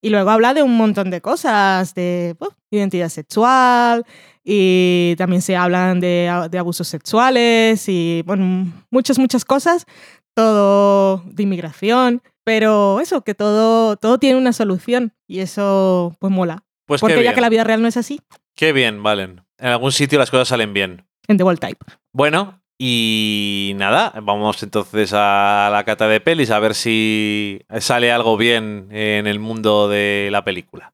Y 0.00 0.10
luego 0.10 0.30
habla 0.30 0.54
de 0.54 0.62
un 0.62 0.76
montón 0.76 1.10
de 1.10 1.20
cosas, 1.20 1.94
de 1.94 2.34
identidad 2.70 3.08
sexual, 3.08 4.04
y 4.44 5.14
también 5.16 5.42
se 5.42 5.54
hablan 5.54 6.00
de, 6.00 6.48
de, 6.50 6.58
abusos 6.58 6.88
sexuales 6.88 7.88
y, 7.88 8.22
bueno, 8.26 8.72
muchas, 8.90 9.18
muchas 9.20 9.44
cosas. 9.44 9.86
Todo 10.34 11.22
de 11.26 11.42
inmigración. 11.42 12.22
Pero 12.44 13.00
eso, 13.00 13.22
que 13.22 13.34
todo, 13.34 13.96
todo 13.96 14.18
tiene 14.18 14.36
una 14.36 14.52
solución 14.52 15.14
y 15.28 15.40
eso 15.40 16.16
pues 16.18 16.32
mola. 16.32 16.64
Pues 16.86 17.00
Porque 17.00 17.22
ya 17.22 17.34
que 17.34 17.40
la 17.40 17.48
vida 17.48 17.64
real 17.64 17.80
no 17.80 17.88
es 17.88 17.96
así. 17.96 18.20
Qué 18.56 18.72
bien, 18.72 19.02
Valen. 19.02 19.42
En 19.58 19.68
algún 19.68 19.92
sitio 19.92 20.18
las 20.18 20.30
cosas 20.30 20.48
salen 20.48 20.72
bien. 20.72 21.06
En 21.28 21.36
The 21.36 21.44
World 21.44 21.60
Type. 21.60 21.78
Bueno, 22.12 22.60
y 22.78 23.74
nada, 23.76 24.12
vamos 24.22 24.60
entonces 24.64 25.12
a 25.14 25.70
la 25.70 25.84
cata 25.84 26.08
de 26.08 26.20
pelis 26.20 26.50
a 26.50 26.58
ver 26.58 26.74
si 26.74 27.62
sale 27.78 28.10
algo 28.10 28.36
bien 28.36 28.88
en 28.90 29.28
el 29.28 29.38
mundo 29.38 29.88
de 29.88 30.30
la 30.32 30.42
película. 30.42 30.92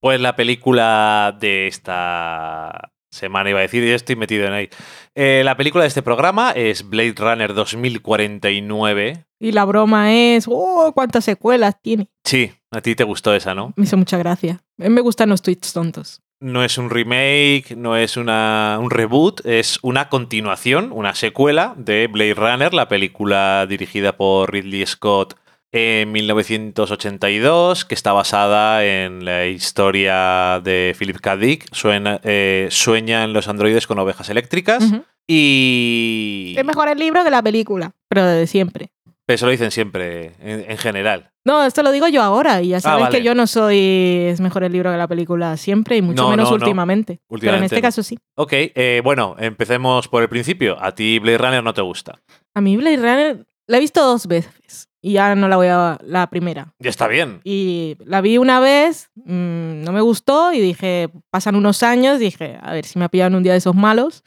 Pues 0.00 0.20
la 0.20 0.36
película 0.36 1.36
de 1.40 1.66
esta 1.66 2.92
semana 3.10 3.50
iba 3.50 3.58
a 3.58 3.62
decir, 3.62 3.82
y 3.82 3.90
estoy 3.90 4.16
metido 4.16 4.46
en 4.46 4.52
ahí. 4.52 4.68
Eh, 5.14 5.42
la 5.44 5.56
película 5.56 5.82
de 5.82 5.88
este 5.88 6.02
programa 6.02 6.52
es 6.52 6.88
Blade 6.88 7.14
Runner 7.16 7.52
2049. 7.52 9.24
Y 9.40 9.52
la 9.52 9.64
broma 9.64 10.12
es, 10.12 10.46
¡oh! 10.48 10.92
¿Cuántas 10.94 11.24
secuelas 11.24 11.80
tiene? 11.82 12.08
Sí, 12.24 12.52
a 12.70 12.80
ti 12.80 12.94
te 12.94 13.04
gustó 13.04 13.34
esa, 13.34 13.54
¿no? 13.54 13.72
Me 13.76 13.84
hizo 13.84 13.96
mucha 13.96 14.18
gracia. 14.18 14.60
Me 14.76 15.00
gustan 15.00 15.30
los 15.30 15.42
tweets 15.42 15.72
tontos. 15.72 16.22
No 16.40 16.62
es 16.62 16.78
un 16.78 16.90
remake, 16.90 17.74
no 17.76 17.96
es 17.96 18.16
una, 18.16 18.78
un 18.80 18.90
reboot, 18.90 19.44
es 19.44 19.80
una 19.82 20.08
continuación, 20.08 20.92
una 20.92 21.16
secuela 21.16 21.74
de 21.76 22.06
Blade 22.06 22.34
Runner, 22.34 22.72
la 22.72 22.86
película 22.86 23.66
dirigida 23.68 24.16
por 24.16 24.52
Ridley 24.52 24.86
Scott 24.86 25.34
en 25.72 26.10
1982, 26.12 27.84
que 27.84 27.94
está 27.94 28.12
basada 28.12 28.84
en 28.84 29.24
la 29.24 29.46
historia 29.46 30.60
de 30.64 30.94
Philip 30.98 31.18
K. 31.18 31.36
Dick, 31.36 31.66
suena, 31.74 32.20
eh, 32.24 32.68
Sueñan 32.70 33.32
los 33.32 33.48
androides 33.48 33.86
con 33.86 33.98
ovejas 33.98 34.28
eléctricas. 34.30 34.84
Y... 35.26 36.54
Es 36.56 36.64
mejor 36.64 36.88
el 36.88 36.98
libro 36.98 37.22
que 37.22 37.30
la 37.30 37.42
película, 37.42 37.92
pero 38.08 38.24
de 38.24 38.46
siempre. 38.46 38.90
Eso 39.26 39.44
lo 39.44 39.52
dicen 39.52 39.70
siempre, 39.70 40.32
en, 40.40 40.70
en 40.70 40.78
general. 40.78 41.32
No, 41.44 41.64
esto 41.64 41.82
lo 41.82 41.92
digo 41.92 42.08
yo 42.08 42.22
ahora 42.22 42.62
y 42.62 42.68
ya 42.68 42.80
sabes 42.80 43.04
vale. 43.04 43.18
que 43.18 43.22
yo 43.22 43.34
no 43.34 43.46
soy 43.46 44.24
es 44.26 44.40
mejor 44.40 44.64
el 44.64 44.72
libro 44.72 44.90
que 44.90 44.96
la 44.96 45.06
película 45.06 45.56
siempre 45.58 45.98
y 45.98 46.02
mucho 46.02 46.22
No, 46.22 46.30
menos 46.30 46.44
no, 46.50 46.56
no. 46.56 46.62
últimamente. 46.62 47.20
Pero 47.40 47.56
en 47.56 47.64
este 47.64 47.82
caso 47.82 48.02
sí. 48.02 48.18
Ok, 48.36 48.52
eh, 48.54 49.02
bueno, 49.04 49.36
empecemos 49.38 50.08
por 50.08 50.22
el 50.22 50.30
principio. 50.30 50.82
A 50.82 50.94
ti 50.94 51.18
Blade 51.18 51.38
Runner 51.38 51.62
no 51.64 51.74
te 51.74 51.82
gusta. 51.82 52.20
A 52.54 52.60
mí 52.62 52.76
Blade 52.78 52.96
Runner 52.96 53.46
la 53.66 53.76
he 53.76 53.80
visto 53.80 54.02
dos 54.02 54.26
veces 54.26 54.87
y 55.08 55.12
ya 55.14 55.34
no 55.34 55.48
la 55.48 55.56
voy 55.56 55.68
a 55.68 55.98
la 56.02 56.28
primera. 56.28 56.74
Ya 56.78 56.90
está 56.90 57.08
bien. 57.08 57.40
Y 57.44 57.96
la 58.04 58.20
vi 58.20 58.36
una 58.38 58.60
vez, 58.60 59.10
mm, 59.16 59.82
no 59.82 59.92
me 59.92 60.00
gustó 60.00 60.52
y 60.52 60.60
dije, 60.60 61.08
pasan 61.30 61.56
unos 61.56 61.82
años, 61.82 62.18
dije, 62.18 62.58
a 62.60 62.72
ver 62.72 62.84
si 62.84 62.98
me 62.98 63.04
ha 63.06 63.08
pillado 63.08 63.28
en 63.28 63.36
un 63.36 63.42
día 63.42 63.52
de 63.52 63.58
esos 63.58 63.74
malos. 63.74 64.22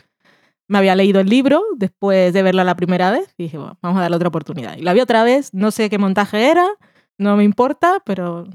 Me 0.68 0.78
había 0.78 0.96
leído 0.96 1.20
el 1.20 1.28
libro 1.28 1.62
después 1.76 2.34
de 2.34 2.44
verla 2.44 2.64
la 2.64 2.76
primera 2.76 3.12
vez 3.12 3.34
y 3.38 3.44
dije, 3.44 3.58
bueno, 3.58 3.78
vamos 3.82 3.98
a 4.00 4.02
darle 4.02 4.16
otra 4.16 4.30
oportunidad. 4.30 4.78
Y 4.78 4.82
la 4.82 4.94
vi 4.94 5.02
otra 5.02 5.24
vez, 5.24 5.54
no 5.54 5.70
sé 5.70 5.90
qué 5.90 5.98
montaje 5.98 6.50
era, 6.50 6.66
no 7.18 7.36
me 7.36 7.44
importa, 7.44 8.02
pero 8.06 8.46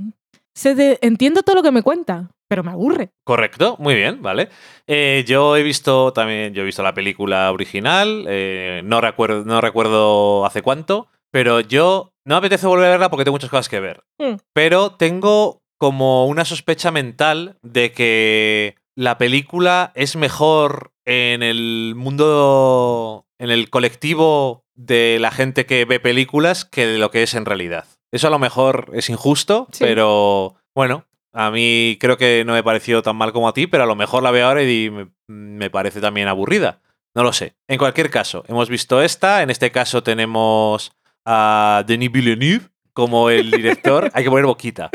de- 0.65 0.99
entiendo 1.03 1.43
todo 1.43 1.57
lo 1.57 1.63
que 1.63 1.71
me 1.71 1.83
cuenta, 1.83 2.31
pero 2.49 2.65
me 2.65 2.71
aburre. 2.73 3.11
Correcto, 3.25 3.77
muy 3.79 3.95
bien, 3.95 4.23
vale. 4.23 4.49
Eh, 4.87 5.25
yo 5.29 5.57
he 5.57 5.63
visto 5.63 6.13
también, 6.13 6.55
yo 6.55 6.63
he 6.63 6.65
visto 6.65 6.83
la 6.83 6.95
película 6.95 7.53
original, 7.53 8.25
eh, 8.29 8.81
no, 8.85 9.01
recuerdo, 9.01 9.45
no 9.45 9.61
recuerdo 9.61 10.47
hace 10.47 10.63
cuánto, 10.63 11.09
pero 11.31 11.61
yo 11.61 12.15
no 12.27 12.35
me 12.35 12.39
apetece 12.39 12.67
volver 12.67 12.89
a 12.89 12.91
verla 12.91 13.09
porque 13.09 13.25
tengo 13.25 13.35
muchas 13.37 13.49
cosas 13.51 13.69
que 13.69 13.81
ver. 13.81 14.03
Mm. 14.19 14.35
Pero 14.53 14.91
tengo 14.93 15.63
como 15.79 16.27
una 16.27 16.45
sospecha 16.45 16.91
mental 16.91 17.57
de 17.63 17.93
que 17.93 18.75
la 18.95 19.17
película 19.19 19.93
es 19.95 20.17
mejor 20.17 20.93
en 21.05 21.43
el 21.43 21.95
mundo, 21.97 23.27
en 23.39 23.51
el 23.51 23.71
colectivo 23.71 24.65
de 24.75 25.19
la 25.21 25.31
gente 25.31 25.67
que 25.67 25.85
ve 25.85 26.01
películas 26.01 26.65
que 26.65 26.87
de 26.87 26.99
lo 26.99 27.11
que 27.11 27.23
es 27.23 27.35
en 27.35 27.45
realidad. 27.47 27.87
Eso 28.13 28.27
a 28.29 28.31
lo 28.31 28.39
mejor 28.39 28.91
es 28.95 29.09
injusto, 29.11 29.69
Sí. 29.73 29.85
pero 29.85 30.55
bueno, 30.75 31.05
a 31.33 31.51
mí 31.51 31.97
creo 32.01 32.17
que 32.17 32.45
no 32.47 32.53
me 32.55 32.63
pareció 32.63 33.03
tan 33.03 33.17
mal 33.17 33.33
como 33.33 33.49
a 33.49 33.53
ti, 33.55 33.67
pero 33.67 33.85
a 33.85 33.87
lo 33.87 33.95
mejor 33.97 34.23
la 34.23 34.31
veo 34.31 34.47
ahora 34.49 34.63
y 34.63 34.91
me, 34.91 35.09
me 35.29 35.71
parece 35.71 36.01
también 36.01 36.29
aburrida. 36.29 36.81
No 37.15 37.23
lo 37.23 37.33
sé. 37.33 37.55
En 37.69 37.79
cualquier 37.79 38.11
caso, 38.11 38.45
hemos 38.49 38.69
visto 38.69 39.01
esta. 39.03 39.43
En 39.43 39.51
este 39.51 39.71
caso 39.71 40.03
tenemos 40.03 40.93
a 41.27 41.85
Denis 41.87 42.11
Villeneuve 42.11 42.69
como 42.95 43.29
el 43.29 43.51
director. 43.51 44.11
Hay 44.15 44.25
que 44.25 44.31
poner 44.31 44.47
boquita. 44.47 44.89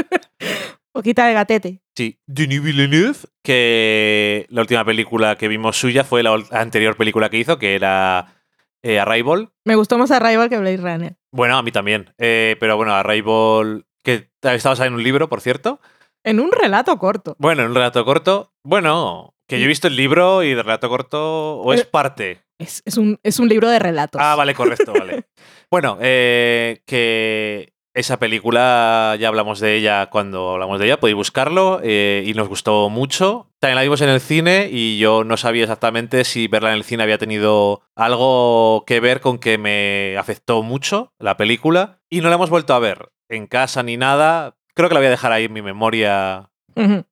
Poquita 0.91 1.27
de 1.27 1.33
gatete. 1.33 1.81
Sí, 1.95 2.19
Denis 2.25 2.61
Villeneuve, 2.63 3.17
que 3.43 4.45
la 4.49 4.61
última 4.61 4.83
película 4.83 5.37
que 5.37 5.47
vimos 5.47 5.77
suya 5.77 6.03
fue 6.03 6.23
la 6.23 6.33
anterior 6.51 6.95
película 6.97 7.29
que 7.29 7.37
hizo, 7.37 7.59
que 7.59 7.75
era 7.75 8.33
eh, 8.81 8.99
Arrival. 8.99 9.51
Me 9.65 9.75
gustó 9.75 9.97
más 9.97 10.11
Arrival 10.11 10.49
que 10.49 10.57
Blade 10.57 10.77
Runner. 10.77 11.15
Bueno, 11.31 11.57
a 11.57 11.63
mí 11.63 11.71
también. 11.71 12.13
Eh, 12.17 12.55
pero 12.59 12.75
bueno, 12.75 12.93
Arrival, 12.93 13.85
que 14.03 14.13
está 14.41 14.51
basada 14.53 14.85
en 14.87 14.93
un 14.95 15.03
libro, 15.03 15.29
por 15.29 15.39
cierto. 15.41 15.79
En 16.23 16.39
un 16.39 16.51
relato 16.51 16.97
corto. 16.97 17.35
Bueno, 17.39 17.61
en 17.63 17.69
un 17.69 17.75
relato 17.75 18.03
corto. 18.03 18.51
Bueno, 18.63 19.33
que 19.47 19.59
yo 19.59 19.65
he 19.65 19.69
visto 19.69 19.87
el 19.87 19.95
libro 19.95 20.43
y 20.43 20.53
de 20.53 20.61
relato 20.63 20.89
corto, 20.89 21.57
o 21.59 21.73
es 21.73 21.81
Eh, 21.81 21.85
parte. 21.89 22.41
Es, 22.59 22.81
es 22.85 22.97
un, 22.97 23.17
es 23.23 23.39
un 23.39 23.47
libro 23.49 23.69
de 23.69 23.79
relatos. 23.79 24.21
Ah, 24.23 24.35
vale, 24.35 24.53
correcto, 24.53 24.93
vale. 24.93 25.23
Bueno, 25.71 25.97
eh, 26.01 26.83
que 26.85 27.71
esa 27.93 28.19
película, 28.19 29.15
ya 29.17 29.29
hablamos 29.29 29.61
de 29.61 29.77
ella 29.77 30.09
cuando 30.09 30.51
hablamos 30.51 30.79
de 30.79 30.87
ella, 30.87 30.99
podéis 30.99 31.15
buscarlo 31.15 31.79
eh, 31.81 32.25
y 32.27 32.33
nos 32.33 32.49
gustó 32.49 32.89
mucho. 32.89 33.53
También 33.59 33.77
la 33.77 33.83
vimos 33.83 34.01
en 34.01 34.09
el 34.09 34.19
cine 34.19 34.67
y 34.69 34.97
yo 34.99 35.23
no 35.23 35.37
sabía 35.37 35.63
exactamente 35.63 36.25
si 36.25 36.49
verla 36.49 36.71
en 36.71 36.75
el 36.75 36.83
cine 36.83 37.03
había 37.03 37.17
tenido 37.17 37.83
algo 37.95 38.83
que 38.85 38.99
ver 38.99 39.21
con 39.21 39.39
que 39.39 39.57
me 39.57 40.17
afectó 40.17 40.61
mucho 40.61 41.13
la 41.19 41.37
película 41.37 42.01
y 42.09 42.19
no 42.19 42.27
la 42.27 42.35
hemos 42.35 42.49
vuelto 42.49 42.73
a 42.73 42.79
ver 42.79 43.13
en 43.29 43.47
casa 43.47 43.81
ni 43.81 43.95
nada. 43.95 44.57
Creo 44.73 44.89
que 44.89 44.95
la 44.95 44.99
voy 44.99 45.07
a 45.07 45.11
dejar 45.11 45.31
ahí 45.31 45.45
en 45.45 45.53
mi 45.53 45.61
memoria 45.61 46.50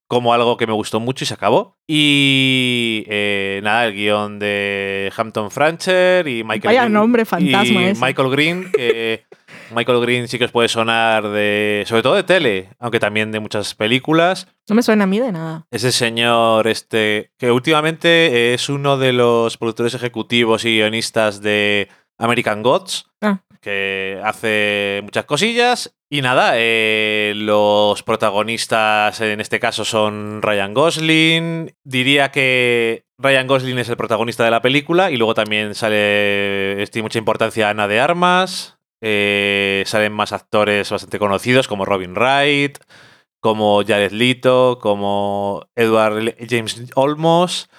Como 0.08 0.34
algo 0.34 0.58
que 0.58 0.66
me 0.68 0.74
gustó 0.74 1.00
mucho 1.00 1.24
y 1.24 1.28
se 1.28 1.34
acabó. 1.34 1.78
Y 1.88 3.04
eh, 3.08 3.60
nada, 3.64 3.86
el 3.86 3.94
guion 3.94 4.40
de 4.40 5.12
Hampton 5.16 5.52
Francher 5.52 6.28
y 6.28 6.44
Michael 6.44 6.62
Vaya 6.66 6.82
Green. 6.82 6.94
nombre 6.94 7.26
fantasma 7.26 7.82
y 7.82 7.86
ese. 7.86 8.02
Michael 8.04 8.30
Green, 8.30 8.72
que 8.72 9.26
Michael 9.76 10.00
Green 10.02 10.28
sí 10.28 10.38
que 10.40 10.46
os 10.46 10.52
puede 10.52 10.68
sonar 10.68 11.28
de. 11.30 11.84
sobre 11.86 12.02
todo 12.02 12.16
de 12.16 12.24
tele, 12.24 12.70
aunque 12.80 13.00
también 13.00 13.32
de 13.32 13.40
muchas 13.40 13.76
películas. 13.76 14.48
No 14.68 14.76
me 14.76 14.84
suena 14.84 15.04
a 15.04 15.08
mí 15.08 15.20
de 15.20 15.32
nada. 15.32 15.66
Ese 15.72 15.92
señor, 15.92 16.68
este, 16.68 17.32
que 17.38 17.52
últimamente 17.52 18.54
es 18.54 18.70
uno 18.70 18.98
de 18.98 19.14
los 19.14 19.58
productores 19.58 19.94
ejecutivos 19.94 20.66
y 20.66 20.76
guionistas 20.78 21.42
de 21.42 21.88
American 22.18 22.64
Gods, 22.64 23.06
Ah. 23.22 23.42
Que 23.62 24.20
hace 24.24 25.02
muchas 25.04 25.26
cosillas. 25.26 25.94
Y 26.10 26.22
nada, 26.22 26.54
eh, 26.56 27.34
los 27.36 28.02
protagonistas 28.04 29.22
en 29.22 29.40
este 29.42 29.60
caso 29.60 29.86
son 29.86 30.42
Ryan 30.42 30.74
Gosling. 30.74 31.76
Diría 31.84 32.32
que 32.32 33.06
Ryan 33.18 33.48
Gosling 33.48 33.78
es 33.78 33.90
el 33.90 33.98
protagonista 33.98 34.44
de 34.44 34.52
la 34.52 34.62
película 34.62 35.12
y 35.12 35.18
luego 35.18 35.34
también 35.36 35.76
sale, 35.76 36.86
tiene 36.92 37.04
mucha 37.04 37.20
importancia 37.20 37.70
Ana 37.70 37.88
de 37.88 38.00
Armas. 38.00 38.78
eh, 39.02 39.84
salen 39.86 40.12
más 40.14 40.34
actores 40.34 40.90
bastante 40.90 41.20
conocidos 41.20 41.68
como 41.70 41.86
Robin 41.86 42.14
Wright, 42.16 42.78
como 43.40 43.82
Jared 43.88 44.12
Leto, 44.12 44.80
como 44.82 45.66
Edward 45.76 46.36
James 46.50 46.84
Olmos, 46.96 47.70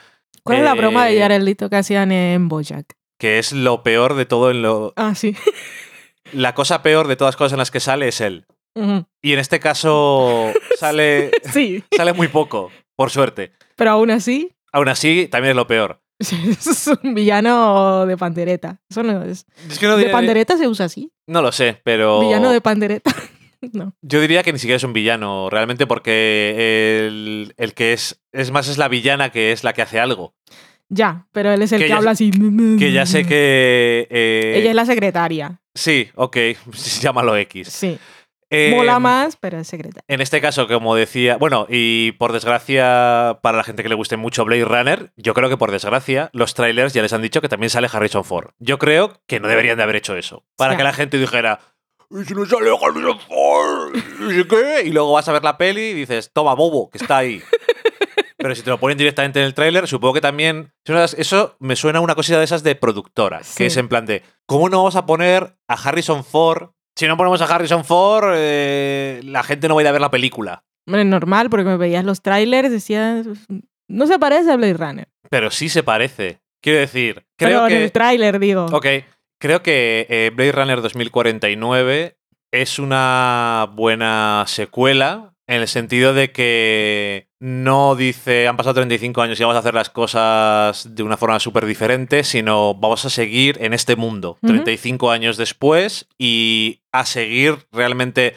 ¿Cuál 0.42 0.58
es 0.58 0.64
la 0.64 0.72
Eh, 0.72 0.78
broma 0.78 1.04
de 1.04 1.18
Jared 1.20 1.42
Leto 1.42 1.68
que 1.68 1.76
hacían 1.76 2.10
en 2.12 2.48
Bojack? 2.48 2.96
Que 3.20 3.38
es 3.38 3.52
lo 3.52 3.84
peor 3.84 4.14
de 4.14 4.26
todo 4.26 4.50
en 4.50 4.62
lo... 4.62 4.92
Ah, 4.96 5.14
sí. 5.14 5.36
La 6.32 6.54
cosa 6.54 6.82
peor 6.82 7.06
de 7.08 7.16
todas 7.16 7.30
las 7.34 7.36
cosas 7.36 7.52
en 7.52 7.58
las 7.58 7.70
que 7.70 7.80
sale 7.80 8.08
es 8.08 8.20
él. 8.20 8.46
Y 9.22 9.32
en 9.32 9.38
este 9.38 9.58
caso 9.60 10.52
sale, 10.78 11.30
Sí, 11.52 11.82
sale 11.96 12.12
muy 12.12 12.28
poco, 12.28 12.70
por 12.96 13.10
suerte. 13.10 13.52
pero 13.76 13.90
aún 13.92 14.10
así 14.10 14.52
Aún 14.72 14.88
así, 14.88 15.26
también 15.28 15.50
es 15.50 15.56
lo 15.56 15.66
peor. 15.66 16.00
es 16.20 16.86
un 17.02 17.14
villano 17.14 18.06
de 18.06 18.16
pandereta. 18.16 18.80
Eso 18.88 19.02
no 19.02 19.24
es. 19.24 19.44
Es 19.68 19.78
que 19.80 19.86
no, 19.86 19.92
¿De 19.96 20.04
diría- 20.04 20.12
pandereta 20.12 20.56
se 20.56 20.68
usa 20.68 20.86
así? 20.86 21.10
no 21.26 21.42
lo 21.42 21.50
sé, 21.52 21.80
pero 21.84 22.20
Villano 22.20 22.50
de 22.52 22.60
pandereta. 22.60 23.12
no. 23.72 23.94
yo 24.00 24.20
diría 24.20 24.42
que 24.44 24.52
ni 24.52 24.58
siquiera 24.60 24.76
es 24.76 24.84
un 24.84 24.92
villano, 24.92 25.50
realmente, 25.50 25.86
porque 25.88 27.06
el, 27.08 27.54
el 27.56 27.74
que 27.74 27.92
es, 27.92 28.22
es 28.32 28.50
más 28.52 28.68
es 28.68 28.78
la 28.78 28.86
villana 28.88 29.30
que 29.30 29.50
es 29.52 29.64
la 29.64 29.72
que 29.72 29.82
hace 29.82 29.98
algo. 29.98 30.34
Ya, 30.92 31.26
pero 31.32 31.52
él 31.52 31.62
es 31.62 31.70
el 31.72 31.86
Que 31.86 31.92
habla 31.92 32.10
así. 32.10 32.30
Que 32.78 32.92
ya 32.92 33.06
sé 33.06 33.24
que... 33.24 34.06
eh, 34.10 34.54
Ella 34.56 34.70
es 34.70 34.76
la 34.76 34.84
secretaria. 34.84 35.60
Sí, 35.74 36.10
ok, 36.16 36.36
llámalo 37.00 37.36
X. 37.36 37.68
Sí. 37.68 37.96
Eh, 38.52 38.72
Mola 38.74 38.98
más, 38.98 39.36
pero 39.36 39.60
es 39.60 39.68
secretaria. 39.68 40.02
En 40.08 40.20
este 40.20 40.40
caso, 40.40 40.66
como 40.66 40.96
decía, 40.96 41.36
bueno, 41.36 41.68
y 41.70 42.10
por 42.12 42.32
desgracia, 42.32 43.38
para 43.42 43.56
la 43.58 43.62
gente 43.62 43.84
que 43.84 43.88
le 43.88 43.94
guste 43.94 44.16
mucho 44.16 44.44
Blade 44.44 44.64
Runner, 44.64 45.12
yo 45.16 45.34
creo 45.34 45.48
que 45.48 45.56
por 45.56 45.70
desgracia, 45.70 46.30
los 46.32 46.54
trailers 46.54 46.92
ya 46.92 47.02
les 47.02 47.12
han 47.12 47.22
dicho 47.22 47.40
que 47.40 47.48
también 47.48 47.70
sale 47.70 47.88
Harrison 47.92 48.24
Ford. 48.24 48.50
Yo 48.58 48.80
creo 48.80 49.20
que 49.28 49.38
no 49.38 49.46
deberían 49.46 49.76
de 49.76 49.84
haber 49.84 49.94
hecho 49.94 50.16
eso. 50.16 50.44
Para 50.56 50.72
Ya. 50.72 50.78
que 50.78 50.82
la 50.82 50.92
gente 50.92 51.16
dijera, 51.18 51.60
¿y 52.10 52.24
si 52.24 52.34
no 52.34 52.44
sale 52.44 52.70
Harrison 52.70 53.20
Ford? 53.20 53.94
¿Y 54.36 54.42
qué? 54.48 54.82
Y 54.84 54.90
luego 54.90 55.12
vas 55.12 55.28
a 55.28 55.32
ver 55.32 55.44
la 55.44 55.56
peli 55.56 55.82
y 55.90 55.94
dices, 55.94 56.32
toma, 56.34 56.54
bobo, 56.56 56.90
que 56.90 56.98
está 56.98 57.18
ahí. 57.18 57.40
Pero 58.40 58.54
si 58.54 58.62
te 58.62 58.70
lo 58.70 58.78
ponen 58.80 58.96
directamente 58.98 59.38
en 59.38 59.44
el 59.46 59.54
tráiler, 59.54 59.86
supongo 59.86 60.14
que 60.14 60.20
también... 60.20 60.72
Eso 61.16 61.56
me 61.60 61.76
suena 61.76 61.98
a 61.98 62.02
una 62.02 62.14
cosita 62.14 62.38
de 62.38 62.44
esas 62.44 62.62
de 62.62 62.74
productora, 62.74 63.42
Sí. 63.44 63.58
que 63.58 63.66
es 63.66 63.76
en 63.76 63.88
plan 63.88 64.06
de, 64.06 64.22
¿cómo 64.46 64.68
no 64.68 64.78
vamos 64.78 64.96
a 64.96 65.04
poner 65.06 65.56
a 65.68 65.74
Harrison 65.74 66.24
Ford? 66.24 66.70
Si 66.96 67.06
no 67.06 67.16
ponemos 67.16 67.40
a 67.42 67.44
Harrison 67.44 67.84
Ford, 67.84 68.32
eh, 68.36 69.20
la 69.24 69.42
gente 69.42 69.68
no 69.68 69.74
va 69.74 69.80
a 69.80 69.84
ir 69.84 69.88
a 69.88 69.92
ver 69.92 70.00
la 70.00 70.10
película. 70.10 70.64
Hombre, 70.86 71.04
normal, 71.04 71.50
porque 71.50 71.64
me 71.66 71.76
veías 71.76 72.04
los 72.04 72.22
trailers, 72.22 72.70
decías. 72.70 73.26
No 73.88 74.06
se 74.06 74.18
parece 74.18 74.50
a 74.50 74.56
Blade 74.56 74.74
Runner. 74.74 75.08
Pero 75.28 75.50
sí 75.50 75.68
se 75.68 75.82
parece. 75.82 76.40
Quiero 76.62 76.78
decir, 76.80 77.26
Pero 77.36 77.50
creo 77.50 77.62
en 77.64 77.68
que... 77.68 77.84
el 77.84 77.92
tráiler, 77.92 78.38
digo. 78.38 78.66
Ok, 78.72 78.86
creo 79.38 79.62
que 79.62 80.06
eh, 80.10 80.30
Blade 80.34 80.52
Runner 80.52 80.82
2049 80.82 82.16
es 82.52 82.78
una 82.78 83.68
buena 83.72 84.44
secuela 84.46 85.32
en 85.50 85.60
el 85.62 85.68
sentido 85.68 86.14
de 86.14 86.30
que 86.32 87.28
no 87.40 87.96
dice 87.96 88.46
han 88.48 88.56
pasado 88.56 88.74
35 88.74 89.20
años 89.22 89.38
y 89.38 89.42
vamos 89.42 89.56
a 89.56 89.60
hacer 89.60 89.74
las 89.74 89.90
cosas 89.90 90.94
de 90.94 91.02
una 91.02 91.16
forma 91.16 91.40
súper 91.40 91.66
diferente, 91.66 92.22
sino 92.24 92.74
vamos 92.74 93.04
a 93.04 93.10
seguir 93.10 93.58
en 93.60 93.72
este 93.74 93.96
mundo 93.96 94.38
Ujú. 94.42 94.46
35 94.52 95.10
años 95.10 95.36
después 95.36 96.06
y 96.18 96.82
a 96.92 97.04
seguir 97.04 97.66
realmente 97.72 98.36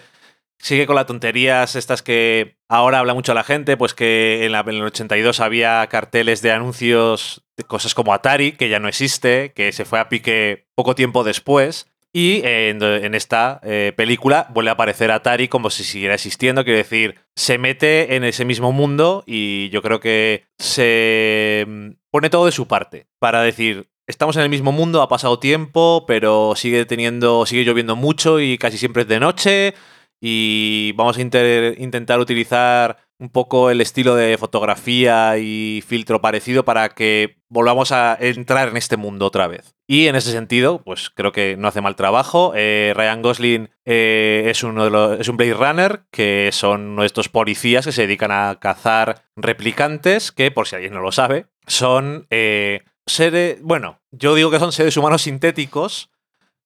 sigue 0.59 0.85
con 0.85 0.95
las 0.95 1.05
tonterías 1.05 1.75
estas 1.75 2.01
que 2.01 2.55
ahora 2.69 2.99
habla 2.99 3.13
mucho 3.13 3.33
la 3.33 3.43
gente, 3.43 3.75
pues 3.77 3.93
que 3.93 4.45
en, 4.45 4.53
la- 4.53 4.61
en 4.61 4.69
el 4.69 4.83
82 4.83 5.39
había 5.41 5.85
carteles 5.87 6.41
de 6.41 6.51
anuncios 6.51 7.43
de 7.57 7.63
cosas 7.65 7.93
como 7.93 8.13
Atari, 8.13 8.53
que 8.53 8.69
ya 8.69 8.79
no 8.79 8.87
existe, 8.87 9.51
que 9.53 9.71
se 9.73 9.83
fue 9.85 9.99
a 9.99 10.07
pique 10.09 10.67
poco 10.73 10.95
tiempo 10.95 11.23
después. 11.25 11.87
Y 12.15 12.41
en, 12.45 12.81
en 12.83 13.15
esta 13.15 13.59
eh, 13.63 13.91
película 13.97 14.47
vuelve 14.53 14.69
a 14.69 14.73
aparecer 14.73 15.09
Atari 15.09 15.47
como 15.47 15.71
si 15.71 15.83
siguiera 15.83 16.13
existiendo, 16.13 16.63
quiero 16.63 16.77
decir, 16.77 17.15
se 17.35 17.57
mete 17.57 18.15
en 18.15 18.23
ese 18.23 18.45
mismo 18.45 18.71
mundo 18.71 19.23
y 19.25 19.69
yo 19.69 19.81
creo 19.81 19.99
que 19.99 20.45
se 20.59 21.65
mm, 21.67 21.89
pone 22.11 22.29
todo 22.29 22.45
de 22.45 22.51
su 22.51 22.67
parte 22.67 23.07
para 23.17 23.41
decir, 23.41 23.89
estamos 24.05 24.35
en 24.35 24.43
el 24.43 24.49
mismo 24.49 24.71
mundo, 24.71 25.01
ha 25.01 25.09
pasado 25.09 25.39
tiempo, 25.39 26.05
pero 26.05 26.53
sigue 26.55 26.85
teniendo, 26.85 27.47
sigue 27.47 27.63
lloviendo 27.63 27.95
mucho 27.95 28.39
y 28.39 28.59
casi 28.59 28.77
siempre 28.77 29.01
es 29.01 29.07
de 29.07 29.19
noche 29.19 29.73
y 30.21 30.91
vamos 30.93 31.17
a 31.17 31.21
intentar 31.21 32.19
utilizar 32.19 32.97
un 33.23 33.29
poco 33.29 33.69
el 33.69 33.79
estilo 33.79 34.15
de 34.15 34.37
fotografía 34.37 35.37
y 35.37 35.81
filtro 35.87 36.19
parecido 36.19 36.65
para 36.65 36.89
que 36.89 37.37
volvamos 37.47 37.93
a 37.93 38.17
entrar 38.19 38.67
en 38.67 38.75
este 38.75 38.97
mundo 38.97 39.25
otra 39.25 39.47
vez. 39.47 39.75
Y 39.87 40.07
en 40.07 40.17
ese 40.17 40.33
sentido, 40.33 40.81
pues 40.83 41.09
creo 41.09 41.31
que 41.31 41.55
no 41.55 41.69
hace 41.69 41.79
mal 41.79 41.95
trabajo. 41.95 42.51
Eh, 42.53 42.91
Ryan 42.93 43.21
Gosling 43.21 43.69
eh, 43.85 44.47
es, 44.47 44.61
uno 44.63 44.83
de 44.83 44.89
los, 44.89 45.19
es 45.21 45.29
un 45.29 45.37
Blade 45.37 45.53
Runner, 45.53 46.01
que 46.11 46.49
son 46.51 47.01
estos 47.01 47.29
policías 47.29 47.85
que 47.85 47.93
se 47.93 48.01
dedican 48.01 48.31
a 48.31 48.59
cazar 48.59 49.23
replicantes, 49.37 50.33
que 50.33 50.51
por 50.51 50.67
si 50.67 50.75
alguien 50.75 50.93
no 50.93 50.99
lo 50.99 51.13
sabe, 51.13 51.45
son 51.65 52.27
eh, 52.29 52.81
seres, 53.05 53.61
bueno, 53.61 54.01
yo 54.11 54.35
digo 54.35 54.51
que 54.51 54.59
son 54.59 54.73
seres 54.73 54.97
humanos 54.97 55.21
sintéticos, 55.21 56.09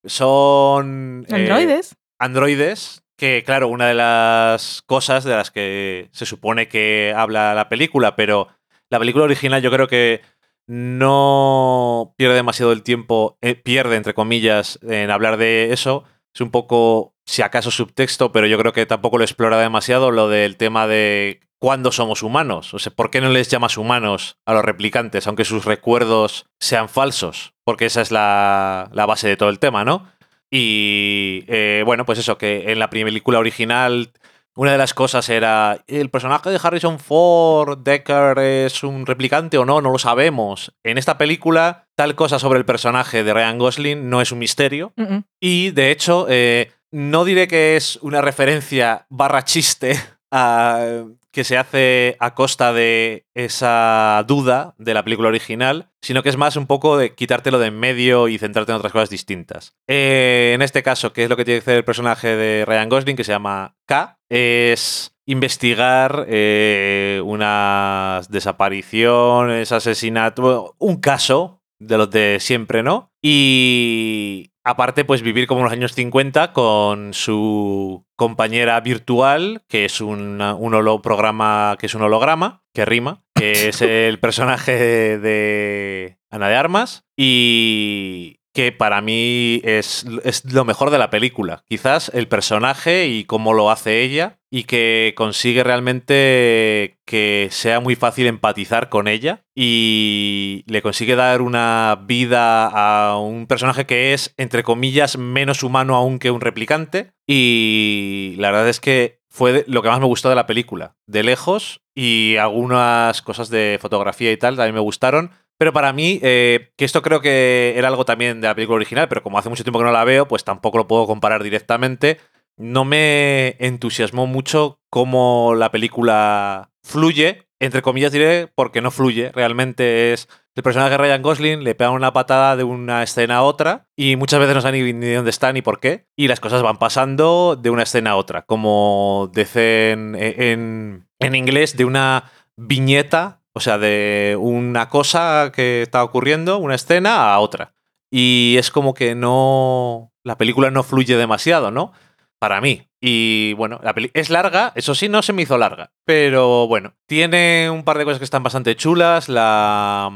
son... 0.05 1.23
Androides. 1.29 1.97
androides, 2.17 3.03
que 3.17 3.43
claro, 3.43 3.67
una 3.67 3.87
de 3.87 3.95
las 3.95 4.83
cosas 4.85 5.23
de 5.23 5.35
las 5.35 5.51
que 5.51 6.09
se 6.11 6.25
supone 6.25 6.67
que 6.67 7.13
habla 7.15 7.53
la 7.55 7.67
película, 7.67 8.15
pero 8.15 8.47
la 8.89 8.99
película 8.99 9.25
original 9.25 9.61
yo 9.61 9.71
creo 9.71 9.87
que 9.87 10.21
no 10.67 12.13
pierde 12.17 12.35
demasiado 12.35 12.71
el 12.71 12.83
tiempo, 12.83 13.37
eh, 13.41 13.55
pierde 13.55 13.95
entre 13.95 14.13
comillas 14.13 14.79
en 14.83 15.09
hablar 15.11 15.37
de 15.37 15.73
eso. 15.73 16.03
Es 16.33 16.41
un 16.41 16.51
poco, 16.51 17.15
si 17.25 17.41
acaso, 17.41 17.71
subtexto, 17.71 18.31
pero 18.31 18.47
yo 18.47 18.57
creo 18.57 18.73
que 18.73 18.85
tampoco 18.85 19.17
lo 19.17 19.23
explora 19.23 19.59
demasiado 19.59 20.11
lo 20.11 20.29
del 20.29 20.57
tema 20.57 20.85
de 20.85 21.39
cuándo 21.57 21.91
somos 21.91 22.21
humanos. 22.21 22.73
O 22.73 22.79
sea, 22.79 22.93
¿por 22.93 23.09
qué 23.09 23.21
no 23.21 23.29
les 23.29 23.49
llamas 23.49 23.77
humanos 23.77 24.37
a 24.45 24.53
los 24.53 24.63
replicantes, 24.63 25.25
aunque 25.25 25.45
sus 25.45 25.65
recuerdos 25.65 26.45
sean 26.59 26.89
falsos? 26.89 27.53
Porque 27.63 27.85
esa 27.85 28.01
es 28.01 28.11
la, 28.11 28.89
la 28.91 29.05
base 29.05 29.27
de 29.27 29.37
todo 29.37 29.49
el 29.49 29.59
tema, 29.59 29.83
¿no? 29.85 30.05
Y 30.51 31.43
eh, 31.47 31.83
bueno, 31.85 32.05
pues 32.05 32.19
eso, 32.19 32.37
que 32.37 32.71
en 32.71 32.79
la 32.79 32.89
película 32.89 33.39
original 33.39 34.11
una 34.55 34.71
de 34.71 34.79
las 34.79 34.95
cosas 34.95 35.29
era, 35.29 35.83
¿el 35.85 36.09
personaje 36.09 36.49
de 36.49 36.59
Harrison 36.61 36.97
Ford, 36.99 37.77
Decker, 37.77 38.39
es 38.39 38.83
un 38.83 39.05
replicante 39.05 39.59
o 39.59 39.65
no? 39.65 39.81
No 39.81 39.91
lo 39.91 39.99
sabemos. 39.99 40.73
En 40.83 40.97
esta 40.97 41.19
película, 41.19 41.85
tal 41.95 42.15
cosa 42.15 42.39
sobre 42.39 42.57
el 42.57 42.65
personaje 42.65 43.23
de 43.23 43.33
Ryan 43.35 43.59
Gosling 43.59 44.09
no 44.09 44.19
es 44.19 44.31
un 44.31 44.39
misterio. 44.39 44.93
Y 45.39 45.69
de 45.71 45.91
hecho, 45.91 46.25
eh, 46.27 46.71
no 46.91 47.23
diré 47.23 47.47
que 47.47 47.75
es 47.75 47.97
una 48.01 48.21
referencia 48.21 49.05
barra 49.09 49.43
chiste 49.43 49.93
a- 50.31 51.03
que 51.37 51.43
se 51.43 51.55
hace 51.55 52.17
a 52.19 52.33
costa 52.33 52.73
de 52.73 53.27
esa 53.35 54.25
duda 54.27 54.73
de 54.79 54.95
la 54.95 55.03
película 55.03 55.27
original, 55.27 55.91
sino 56.01 56.23
que 56.23 56.29
es 56.29 56.35
más 56.35 56.55
un 56.55 56.65
poco 56.65 56.97
de 56.97 57.13
quitártelo 57.13 57.59
de 57.59 57.67
en 57.67 57.79
medio 57.79 58.27
y 58.27 58.39
centrarte 58.39 58.71
en 58.71 58.79
otras 58.79 58.91
cosas 58.91 59.11
distintas. 59.11 59.75
Eh, 59.87 60.53
en 60.55 60.63
este 60.63 60.81
caso, 60.81 61.13
¿qué 61.13 61.25
es 61.25 61.29
lo 61.29 61.37
que 61.37 61.45
tiene 61.45 61.59
que 61.59 61.61
hacer 61.61 61.77
el 61.77 61.83
personaje 61.83 62.35
de 62.35 62.65
Ryan 62.65 62.89
Gosling, 62.89 63.15
que 63.15 63.23
se 63.23 63.33
llama 63.33 63.75
K? 63.85 64.17
Es 64.29 65.15
investigar 65.27 66.25
eh, 66.27 67.21
unas 67.23 68.31
desapariciones, 68.31 69.71
asesinatos, 69.71 70.71
un 70.79 70.99
caso 70.99 71.61
de 71.77 71.99
los 71.99 72.09
de 72.09 72.37
siempre, 72.39 72.81
¿no? 72.81 73.11
Y 73.21 74.53
aparte, 74.69 75.05
pues 75.05 75.21
vivir 75.21 75.47
como 75.47 75.61
en 75.61 75.63
los 75.65 75.73
años 75.73 75.93
50 75.93 76.51
con 76.53 77.13
su 77.13 78.05
compañera 78.15 78.79
virtual, 78.81 79.63
que 79.67 79.85
es 79.85 80.01
una- 80.01 80.53
un 80.55 80.73
holo- 80.73 81.01
programa, 81.01 81.75
que 81.79 81.85
es 81.85 81.95
un 81.95 82.01
holograma, 82.01 82.63
que 82.73 82.85
rima, 82.85 83.23
que 83.33 83.69
es 83.69 83.81
el 83.81 84.19
personaje 84.19 85.17
de 85.19 86.17
Ana 86.29 86.49
de 86.49 86.55
Armas, 86.55 87.05
y 87.15 88.36
que 88.57 88.71
para 88.71 89.01
mí 89.01 89.61
es, 89.63 90.03
es 90.23 90.43
lo 90.51 90.65
mejor 90.65 90.89
de 90.89 90.97
la 90.97 91.11
película. 91.11 91.61
Quizás 91.69 92.09
el 92.15 92.27
personaje 92.27 93.05
y 93.05 93.23
cómo 93.23 93.53
lo 93.53 93.69
hace 93.69 94.01
ella, 94.01 94.39
y 94.49 94.63
que 94.63 95.13
consigue 95.15 95.63
realmente 95.63 96.97
que 97.05 97.49
sea 97.51 97.81
muy 97.81 97.95
fácil 97.95 98.25
empatizar 98.25 98.89
con 98.89 99.07
ella 99.07 99.43
y 99.53 100.63
le 100.65 100.81
consigue 100.81 101.15
dar 101.15 101.43
una 101.43 102.01
vida 102.07 102.65
a 102.65 103.19
un 103.19 103.45
personaje 103.45 103.85
que 103.85 104.15
es, 104.15 104.33
entre 104.37 104.63
comillas, 104.63 105.19
menos 105.19 105.61
humano 105.61 105.95
aún 105.95 106.17
que 106.17 106.31
un 106.31 106.41
replicante. 106.41 107.11
Y 107.27 108.33
la 108.39 108.49
verdad 108.49 108.69
es 108.69 108.79
que 108.79 109.19
fue 109.29 109.65
lo 109.67 109.83
que 109.83 109.89
más 109.89 109.99
me 109.99 110.07
gustó 110.07 110.29
de 110.29 110.35
la 110.35 110.47
película, 110.47 110.95
de 111.05 111.21
lejos, 111.21 111.81
y 111.93 112.37
algunas 112.37 113.21
cosas 113.21 113.49
de 113.49 113.77
fotografía 113.79 114.31
y 114.31 114.37
tal 114.37 114.55
también 114.55 114.73
me 114.73 114.81
gustaron. 114.81 115.29
Pero 115.57 115.73
para 115.73 115.91
mí, 115.91 116.19
eh, 116.21 116.71
que 116.77 116.85
esto 116.85 117.01
creo 117.01 117.19
que 117.19 117.73
era 117.75 117.87
algo 117.87 118.05
también 118.05 118.41
de 118.41 118.47
la 118.47 118.55
película 118.55 118.75
original, 118.75 119.07
pero 119.07 119.23
como 119.23 119.39
hace 119.39 119.49
mucho 119.49 119.63
tiempo 119.63 119.79
que 119.79 119.85
no 119.85 119.91
la 119.91 120.03
veo, 120.03 120.27
pues 120.27 120.43
tampoco 120.43 120.77
lo 120.77 120.87
puedo 120.87 121.07
comparar 121.07 121.43
directamente. 121.43 122.19
No 122.57 122.85
me 122.85 123.55
entusiasmó 123.59 124.27
mucho 124.27 124.79
cómo 124.89 125.55
la 125.55 125.71
película 125.71 126.71
fluye, 126.83 127.47
entre 127.59 127.81
comillas 127.81 128.11
diré, 128.11 128.47
porque 128.53 128.81
no 128.81 128.91
fluye. 128.91 129.31
Realmente 129.31 130.13
es 130.13 130.27
el 130.55 130.63
personaje 130.63 130.91
de 130.91 130.97
Ryan 130.97 131.21
Gosling, 131.21 131.63
le 131.63 131.75
pegan 131.75 131.93
una 131.93 132.13
patada 132.13 132.55
de 132.55 132.63
una 132.63 133.03
escena 133.03 133.37
a 133.37 133.43
otra 133.43 133.87
y 133.95 134.15
muchas 134.15 134.39
veces 134.39 134.55
no 134.55 134.61
sabe 134.61 134.93
ni, 134.93 135.13
dónde 135.13 135.29
está 135.29 135.53
ni 135.53 135.61
por 135.61 135.79
qué. 135.79 136.07
Y 136.15 136.27
las 136.27 136.39
cosas 136.39 136.61
van 136.61 136.77
pasando 136.77 137.55
de 137.55 137.69
una 137.69 137.83
escena 137.83 138.11
a 138.11 138.15
otra, 138.15 138.43
como 138.43 139.29
dicen 139.33 140.15
en, 140.15 141.07
en 141.19 141.35
inglés, 141.35 141.77
de 141.77 141.85
una 141.85 142.31
viñeta, 142.57 143.36
o 143.57 143.59
sea, 143.59 143.77
de 143.77 144.37
una 144.39 144.87
cosa 144.87 145.51
que 145.53 145.81
está 145.81 146.03
ocurriendo, 146.03 146.59
una 146.59 146.75
escena 146.75 147.33
a 147.33 147.39
otra. 147.39 147.73
Y 148.11 148.55
es 148.57 148.71
como 148.71 148.93
que 148.93 149.15
no. 149.15 150.13
La 150.23 150.37
película 150.37 150.71
no 150.71 150.83
fluye 150.83 151.17
demasiado, 151.17 151.71
¿no? 151.71 151.91
Para 152.39 152.61
mí. 152.61 152.87
Y 153.01 153.53
bueno, 153.53 153.79
la 153.83 153.93
peli 153.93 154.11
es 154.13 154.29
larga, 154.29 154.71
eso 154.75 154.95
sí, 154.95 155.09
no 155.09 155.21
se 155.21 155.33
me 155.33 155.41
hizo 155.41 155.57
larga. 155.57 155.91
Pero 156.05 156.67
bueno, 156.67 156.93
tiene 157.07 157.69
un 157.71 157.83
par 157.83 157.97
de 157.97 158.05
cosas 158.05 158.19
que 158.19 158.25
están 158.25 158.43
bastante 158.43 158.75
chulas. 158.75 159.27
La, 159.27 160.11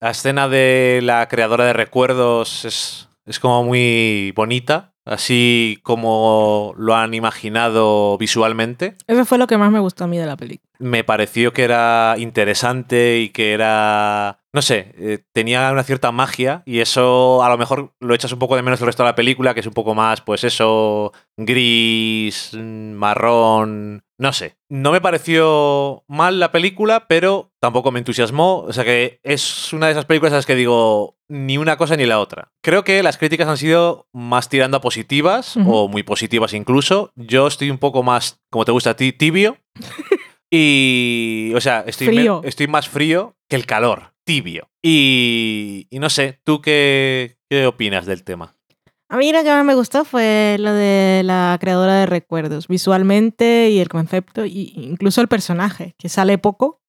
la 0.00 0.10
escena 0.10 0.48
de 0.48 1.00
la 1.02 1.28
creadora 1.28 1.66
de 1.66 1.74
recuerdos 1.74 2.64
es, 2.64 3.08
es 3.26 3.38
como 3.38 3.62
muy 3.62 4.32
bonita. 4.34 4.94
Así 5.06 5.78
como 5.82 6.74
lo 6.76 6.94
han 6.96 7.14
imaginado 7.14 8.18
visualmente 8.18 8.96
Eso 9.06 9.24
fue 9.24 9.38
lo 9.38 9.46
que 9.46 9.56
más 9.56 9.70
me 9.70 9.78
gustó 9.78 10.04
a 10.04 10.06
mí 10.08 10.18
de 10.18 10.26
la 10.26 10.36
película. 10.36 10.68
me 10.78 11.04
pareció 11.04 11.52
que 11.52 11.62
era 11.64 12.16
interesante 12.18 13.20
y 13.20 13.30
que 13.30 13.52
era, 13.52 14.40
no 14.52 14.60
sé, 14.62 14.92
eh, 14.98 15.20
tenía 15.32 15.70
una 15.72 15.84
cierta 15.84 16.12
magia 16.12 16.62
y 16.66 16.80
eso 16.80 17.42
a 17.42 17.48
lo 17.48 17.56
mejor 17.56 17.94
lo 18.00 18.14
echas 18.14 18.32
un 18.32 18.38
poco 18.38 18.56
de 18.56 18.62
menos 18.62 18.80
el 18.80 18.86
resto 18.86 19.04
de 19.04 19.10
la 19.10 19.14
película, 19.14 19.54
que 19.54 19.60
es 19.60 19.66
un 19.66 19.72
poco 19.72 19.94
más, 19.94 20.20
pues 20.20 20.44
eso, 20.44 21.12
gris, 21.36 22.50
mm, 22.52 22.92
marrón, 22.92 24.02
no 24.18 24.32
sé. 24.32 24.56
No 24.68 24.92
me 24.92 25.00
pareció 25.00 26.04
mal 26.08 26.40
la 26.40 26.50
película, 26.52 27.06
pero 27.08 27.52
tampoco 27.60 27.92
me 27.92 27.98
entusiasmó. 27.98 28.60
O 28.60 28.72
sea 28.72 28.84
que 28.84 29.20
es 29.22 29.72
una 29.72 29.86
de 29.86 29.92
esas 29.92 30.06
películas 30.06 30.32
en 30.32 30.36
las 30.36 30.46
que 30.46 30.54
digo 30.54 31.15
ni 31.28 31.58
una 31.58 31.76
cosa 31.76 31.96
ni 31.96 32.06
la 32.06 32.20
otra. 32.20 32.52
Creo 32.62 32.84
que 32.84 33.02
las 33.02 33.18
críticas 33.18 33.48
han 33.48 33.56
sido 33.56 34.08
más 34.12 34.48
tirando 34.48 34.76
a 34.76 34.80
positivas 34.80 35.56
o 35.56 35.88
muy 35.88 36.02
positivas 36.02 36.52
incluso. 36.54 37.12
Yo 37.16 37.46
estoy 37.46 37.70
un 37.70 37.78
poco 37.78 38.02
más, 38.02 38.40
como 38.50 38.64
te 38.64 38.72
gusta 38.72 38.90
a 38.90 38.96
ti, 38.96 39.12
tibio. 39.12 39.58
Y, 40.48 41.52
o 41.56 41.60
sea, 41.60 41.84
estoy, 41.88 42.06
Frío. 42.06 42.40
estoy 42.44 42.68
más 42.68 42.88
frío 42.88 43.36
que 43.48 43.56
el 43.56 43.66
calor, 43.66 44.12
tibio. 44.24 44.70
Y, 44.80 45.88
y 45.90 45.98
no 45.98 46.08
sé, 46.08 46.40
¿tú 46.44 46.60
qué, 46.62 47.38
qué 47.50 47.66
opinas 47.66 48.06
del 48.06 48.22
tema? 48.22 48.54
A 49.08 49.16
mí 49.16 49.32
lo 49.32 49.42
que 49.42 49.50
más 49.50 49.64
me 49.64 49.74
gustó 49.74 50.04
fue 50.04 50.56
lo 50.58 50.72
de 50.72 51.22
la 51.24 51.56
creadora 51.60 51.94
de 51.94 52.06
recuerdos, 52.06 52.66
visualmente 52.68 53.70
y 53.70 53.78
el 53.78 53.88
concepto, 53.88 54.44
y 54.46 54.72
incluso 54.76 55.20
el 55.20 55.28
personaje, 55.28 55.94
que 55.98 56.08
sale 56.08 56.38
poco, 56.38 56.80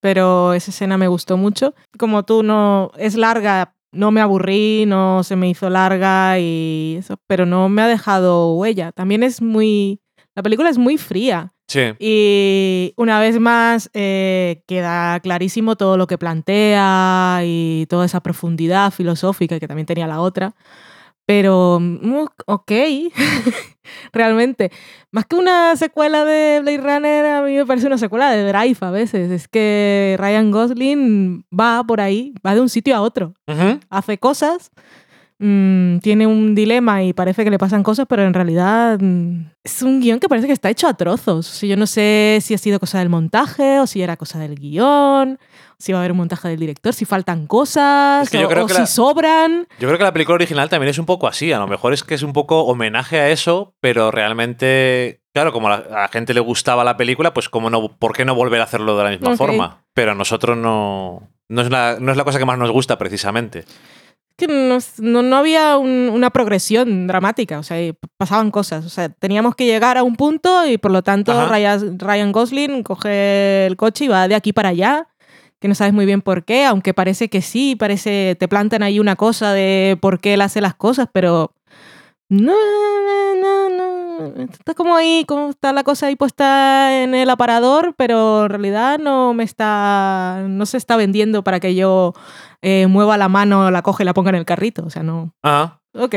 pero 0.00 0.52
esa 0.54 0.70
escena 0.70 0.96
me 0.98 1.08
gustó 1.08 1.36
mucho. 1.36 1.74
Como 1.98 2.24
tú 2.24 2.42
no 2.42 2.90
es 2.98 3.14
larga, 3.16 3.74
no 3.92 4.10
me 4.10 4.20
aburrí, 4.20 4.84
no 4.86 5.22
se 5.22 5.36
me 5.36 5.48
hizo 5.48 5.70
larga 5.70 6.38
y 6.38 6.96
eso, 6.98 7.16
pero 7.26 7.46
no 7.46 7.68
me 7.68 7.82
ha 7.82 7.88
dejado 7.88 8.54
huella. 8.54 8.92
También 8.92 9.22
es 9.22 9.40
muy 9.42 10.00
la 10.34 10.42
película 10.42 10.68
es 10.68 10.76
muy 10.78 10.98
fría 10.98 11.52
Sí. 11.68 11.80
y 11.98 12.92
una 12.96 13.18
vez 13.18 13.40
más 13.40 13.90
eh, 13.94 14.62
queda 14.68 15.18
clarísimo 15.20 15.74
todo 15.76 15.96
lo 15.96 16.06
que 16.06 16.18
plantea 16.18 17.40
y 17.44 17.86
toda 17.88 18.04
esa 18.06 18.20
profundidad 18.20 18.92
filosófica 18.92 19.58
que 19.58 19.66
también 19.66 19.86
tenía 19.86 20.06
la 20.06 20.20
otra. 20.20 20.54
Pero, 21.26 21.78
mm, 21.80 22.24
ok, 22.46 22.72
realmente. 24.12 24.70
Más 25.10 25.26
que 25.26 25.36
una 25.36 25.74
secuela 25.76 26.24
de 26.24 26.60
Blade 26.60 26.78
Runner, 26.78 27.26
a 27.26 27.42
mí 27.42 27.56
me 27.56 27.66
parece 27.66 27.86
una 27.86 27.98
secuela 27.98 28.30
de 28.30 28.44
Drive 28.46 28.78
a 28.80 28.90
veces. 28.90 29.30
Es 29.30 29.48
que 29.48 30.16
Ryan 30.18 30.50
Gosling 30.50 31.44
va 31.52 31.82
por 31.84 32.00
ahí, 32.00 32.32
va 32.46 32.54
de 32.54 32.60
un 32.60 32.68
sitio 32.68 32.94
a 32.96 33.00
otro, 33.00 33.34
Ujú. 33.48 33.80
hace 33.90 34.18
cosas, 34.18 34.70
mm, 35.38 35.98
tiene 35.98 36.26
un 36.26 36.54
dilema 36.54 37.02
y 37.02 37.12
parece 37.12 37.44
que 37.44 37.50
le 37.50 37.58
pasan 37.58 37.82
cosas, 37.82 38.06
pero 38.08 38.24
en 38.24 38.34
realidad 38.34 38.98
mm, 39.00 39.46
es 39.64 39.82
un 39.82 40.00
guion 40.00 40.20
que 40.20 40.28
parece 40.28 40.46
que 40.46 40.52
está 40.52 40.70
hecho 40.70 40.88
a 40.88 40.94
trozos. 40.94 41.50
O 41.50 41.52
sea, 41.54 41.68
yo 41.68 41.76
no 41.76 41.86
sé 41.86 42.38
si 42.42 42.54
ha 42.54 42.58
sido 42.58 42.78
cosa 42.80 42.98
del 42.98 43.08
montaje 43.08 43.80
o 43.80 43.86
si 43.86 44.02
era 44.02 44.16
cosa 44.16 44.38
del 44.38 44.54
guion, 44.56 45.38
si 45.78 45.92
va 45.92 45.98
a 45.98 46.00
haber 46.02 46.12
un 46.12 46.18
montaje 46.18 46.48
del 46.48 46.58
director, 46.58 46.94
si 46.94 47.04
faltan 47.04 47.46
cosas 47.46 48.24
Es 48.24 48.30
que 48.30 48.38
yo 48.40 48.46
o, 48.46 48.50
creo 48.50 48.64
o 48.64 48.66
que 48.66 48.74
si 48.74 48.80
la- 48.80 48.86
sobran. 48.86 49.66
Yo 49.78 49.88
creo 49.88 49.98
que 49.98 50.04
la 50.04 50.12
película 50.12 50.36
original 50.36 50.68
también 50.68 50.90
es 50.90 50.98
un 50.98 51.06
poco 51.06 51.26
así. 51.26 51.52
A 51.52 51.58
lo 51.58 51.66
mejor 51.66 51.92
es 51.92 52.02
que 52.02 52.14
es 52.14 52.22
un 52.22 52.32
poco 52.32 52.62
homenaje 52.64 53.20
a 53.20 53.30
eso, 53.30 53.74
pero 53.80 54.10
realmente, 54.10 55.20
claro, 55.34 55.52
como 55.52 55.68
a 55.68 55.78
la, 55.80 56.08
gente 56.08 56.32
le 56.34 56.40
gustaba 56.40 56.84
la 56.84 56.96
película, 56.96 57.34
pues 57.34 57.48
cómo 57.48 57.68
no, 57.70 57.96
¿por 57.98 58.14
qué 58.14 58.24
no 58.24 58.34
volver 58.34 58.60
a 58.60 58.64
hacerlo 58.64 58.96
de 58.96 59.04
la 59.04 59.10
misma 59.10 59.36
forma? 59.36 59.84
Pero 59.92 60.12
a 60.12 60.14
nosotros 60.14 60.56
no, 60.56 61.28
no, 61.48 61.62
es 61.62 61.70
la, 61.70 61.98
no 62.00 62.10
es 62.10 62.16
la 62.16 62.24
cosa 62.24 62.38
que 62.38 62.44
más 62.46 62.58
nos 62.58 62.70
gusta 62.70 62.96
precisamente. 62.96 63.64
Que 64.36 64.46
no, 64.46 64.78
no- 64.98 65.22
no 65.22 65.36
había 65.36 65.76
un- 65.78 66.10
una 66.12 66.30
progresión 66.30 67.06
dramática, 67.06 67.58
o 67.58 67.62
sea, 67.62 67.78
pasaban 68.18 68.50
cosas. 68.50 68.84
O 68.84 68.88
sea, 68.90 69.08
teníamos 69.08 69.54
que 69.54 69.64
llegar 69.66 69.96
a 69.98 70.02
un 70.02 70.16
punto 70.16 70.66
y 70.66 70.76
por 70.78 70.90
lo 70.90 71.02
tanto. 71.02 71.32
Ryan, 71.48 71.98
Ryan 71.98 72.32
Gosling 72.32 72.82
coge 72.82 73.66
el 73.66 73.76
coche 73.76 74.04
y 74.04 74.08
va 74.08 74.28
de 74.28 74.34
aquí 74.34 74.52
para 74.52 74.68
allá, 74.70 75.08
que 75.58 75.68
no 75.68 75.74
sabes 75.74 75.94
muy 75.94 76.04
bien 76.04 76.20
por 76.20 76.44
qué, 76.44 76.66
aunque 76.66 76.92
parece 76.92 77.28
que 77.30 77.40
sí, 77.40 77.76
parece, 77.76 78.36
te 78.38 78.46
plantan 78.46 78.82
ahí 78.82 79.00
una 79.00 79.16
cosa 79.16 79.52
de 79.54 79.96
por 80.02 80.20
qué 80.20 80.34
él 80.34 80.42
hace 80.42 80.60
las 80.60 80.74
cosas, 80.74 81.08
pero 81.10 81.52
no, 82.28 82.54
no, 83.36 83.68
no, 83.70 84.42
está 84.50 84.74
como 84.74 84.96
ahí, 84.96 85.24
como 85.26 85.50
está 85.50 85.72
la 85.72 85.84
cosa 85.84 86.06
ahí 86.06 86.16
puesta 86.16 87.02
en 87.02 87.14
el 87.14 87.30
aparador, 87.30 87.94
pero 87.96 88.44
en 88.44 88.50
realidad 88.50 88.98
no 88.98 89.34
me 89.34 89.44
está, 89.44 90.44
no 90.48 90.66
se 90.66 90.76
está 90.76 90.96
vendiendo 90.96 91.44
para 91.44 91.60
que 91.60 91.74
yo 91.74 92.14
eh, 92.62 92.86
mueva 92.88 93.16
la 93.16 93.28
mano, 93.28 93.70
la 93.70 93.82
coge 93.82 94.02
y 94.02 94.06
la 94.06 94.14
ponga 94.14 94.30
en 94.30 94.36
el 94.36 94.44
carrito. 94.44 94.84
O 94.84 94.90
sea, 94.90 95.02
no. 95.02 95.32
Ah, 95.42 95.80
Ok. 95.94 96.14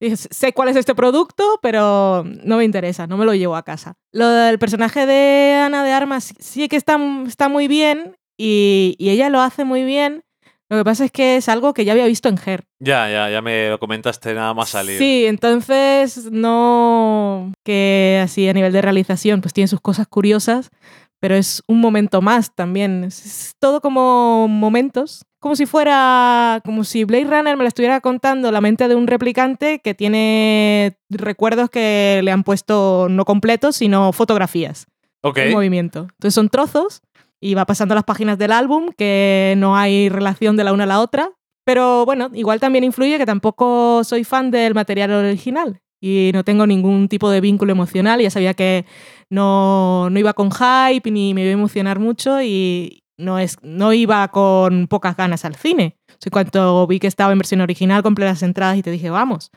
Dije, 0.00 0.16
Sé 0.16 0.52
cuál 0.52 0.68
es 0.68 0.76
este 0.76 0.94
producto, 0.94 1.58
pero 1.60 2.24
no 2.24 2.56
me 2.56 2.64
interesa, 2.64 3.06
no 3.06 3.16
me 3.16 3.24
lo 3.24 3.34
llevo 3.34 3.56
a 3.56 3.64
casa. 3.64 3.94
Lo 4.12 4.28
del 4.28 4.58
personaje 4.58 5.06
de 5.06 5.54
Ana 5.60 5.82
de 5.82 5.92
Armas 5.92 6.34
sí 6.38 6.68
que 6.68 6.76
está, 6.76 6.98
está 7.26 7.48
muy 7.48 7.66
bien 7.66 8.16
y, 8.36 8.94
y 8.98 9.10
ella 9.10 9.28
lo 9.28 9.40
hace 9.40 9.64
muy 9.64 9.82
bien. 9.84 10.22
Lo 10.70 10.76
que 10.76 10.84
pasa 10.84 11.04
es 11.06 11.10
que 11.10 11.36
es 11.36 11.48
algo 11.48 11.72
que 11.72 11.84
ya 11.84 11.92
había 11.92 12.06
visto 12.06 12.28
en 12.28 12.38
Her. 12.44 12.64
ya, 12.78 13.08
ya, 13.10 13.30
ya 13.30 13.40
me 13.40 13.70
lo 13.70 13.78
comentaste 13.78 14.34
nada 14.34 14.52
más 14.54 14.68
salir. 14.70 14.98
Sí, 14.98 15.24
entonces 15.26 16.30
no 16.30 17.52
que 17.64 18.20
así 18.22 18.48
a 18.48 18.52
nivel 18.52 18.72
de 18.72 18.82
realización 18.82 19.40
pues 19.40 19.54
tiene 19.54 19.68
sus 19.68 19.80
cosas 19.80 20.06
curiosas, 20.06 20.70
pero 21.20 21.34
es 21.34 21.62
un 21.68 21.80
momento 21.80 22.20
más 22.22 22.54
también. 22.54 23.04
Es, 23.04 23.24
es 23.24 23.52
todo 23.58 23.80
como 23.80 24.46
momentos, 24.48 25.24
como 25.40 25.56
si 25.56 25.66
fuera 25.66 26.60
como 26.64 26.84
si 26.84 27.04
Blade 27.04 27.24
Runner 27.24 27.56
me 27.56 27.64
lo 27.64 27.68
estuviera 27.68 28.00
contando 28.00 28.52
la 28.52 28.60
mente 28.60 28.88
de 28.88 28.94
un 28.94 29.06
replicante 29.06 29.80
que 29.80 29.94
tiene 29.94 30.98
recuerdos 31.08 31.70
que 31.70 32.20
le 32.22 32.30
han 32.30 32.44
puesto 32.44 33.08
no 33.08 33.24
completos, 33.24 33.76
sino 33.76 34.12
fotografías 34.12 34.86
Ok. 35.22 35.38
en 35.38 35.52
movimiento. 35.52 36.00
Entonces 36.12 36.34
son 36.34 36.48
trozos 36.50 37.00
y 37.40 37.54
va 37.54 37.64
pasando 37.66 37.94
las 37.94 38.04
páginas 38.04 38.38
del 38.38 38.52
álbum 38.52 38.88
que 38.96 39.54
no 39.58 39.76
hay 39.76 40.08
relación 40.08 40.56
de 40.56 40.64
la 40.64 40.72
una 40.72 40.84
a 40.84 40.86
la 40.88 41.00
otra. 41.00 41.30
Pero 41.64 42.04
bueno, 42.06 42.30
igual 42.32 42.60
también 42.60 42.84
influye 42.84 43.18
que 43.18 43.26
tampoco 43.26 44.02
soy 44.04 44.24
fan 44.24 44.50
del 44.50 44.74
material 44.74 45.10
original 45.12 45.80
y 46.00 46.30
no 46.32 46.42
tengo 46.44 46.66
ningún 46.66 47.08
tipo 47.08 47.28
de 47.30 47.40
vínculo 47.40 47.72
emocional. 47.72 48.20
Ya 48.20 48.30
sabía 48.30 48.54
que 48.54 48.86
no, 49.30 50.08
no 50.10 50.18
iba 50.18 50.32
con 50.32 50.50
hype 50.50 51.10
ni 51.10 51.34
me 51.34 51.42
iba 51.42 51.50
a 51.50 51.52
emocionar 51.52 51.98
mucho 51.98 52.40
y 52.42 53.02
no, 53.18 53.38
es, 53.38 53.58
no 53.62 53.92
iba 53.92 54.26
con 54.28 54.86
pocas 54.86 55.16
ganas 55.16 55.44
al 55.44 55.56
cine. 55.56 55.96
O 56.08 56.12
sea, 56.18 56.28
en 56.28 56.30
cuanto 56.30 56.86
vi 56.86 56.98
que 57.00 57.06
estaba 57.06 57.32
en 57.32 57.38
versión 57.38 57.60
original, 57.60 58.02
compré 58.02 58.24
las 58.24 58.42
entradas 58.42 58.76
y 58.78 58.82
te 58.82 58.90
dije, 58.90 59.10
vamos. 59.10 59.50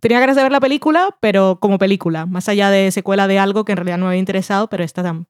Tenía 0.00 0.20
ganas 0.20 0.36
de 0.36 0.44
ver 0.44 0.52
la 0.52 0.60
película, 0.60 1.16
pero 1.20 1.58
como 1.60 1.76
película, 1.76 2.24
más 2.24 2.48
allá 2.48 2.70
de 2.70 2.92
secuela 2.92 3.26
de 3.26 3.40
algo 3.40 3.64
que 3.64 3.72
en 3.72 3.78
realidad 3.78 3.98
no 3.98 4.04
me 4.04 4.10
había 4.10 4.20
interesado, 4.20 4.68
pero 4.68 4.84
esta 4.84 5.02
tam- 5.02 5.26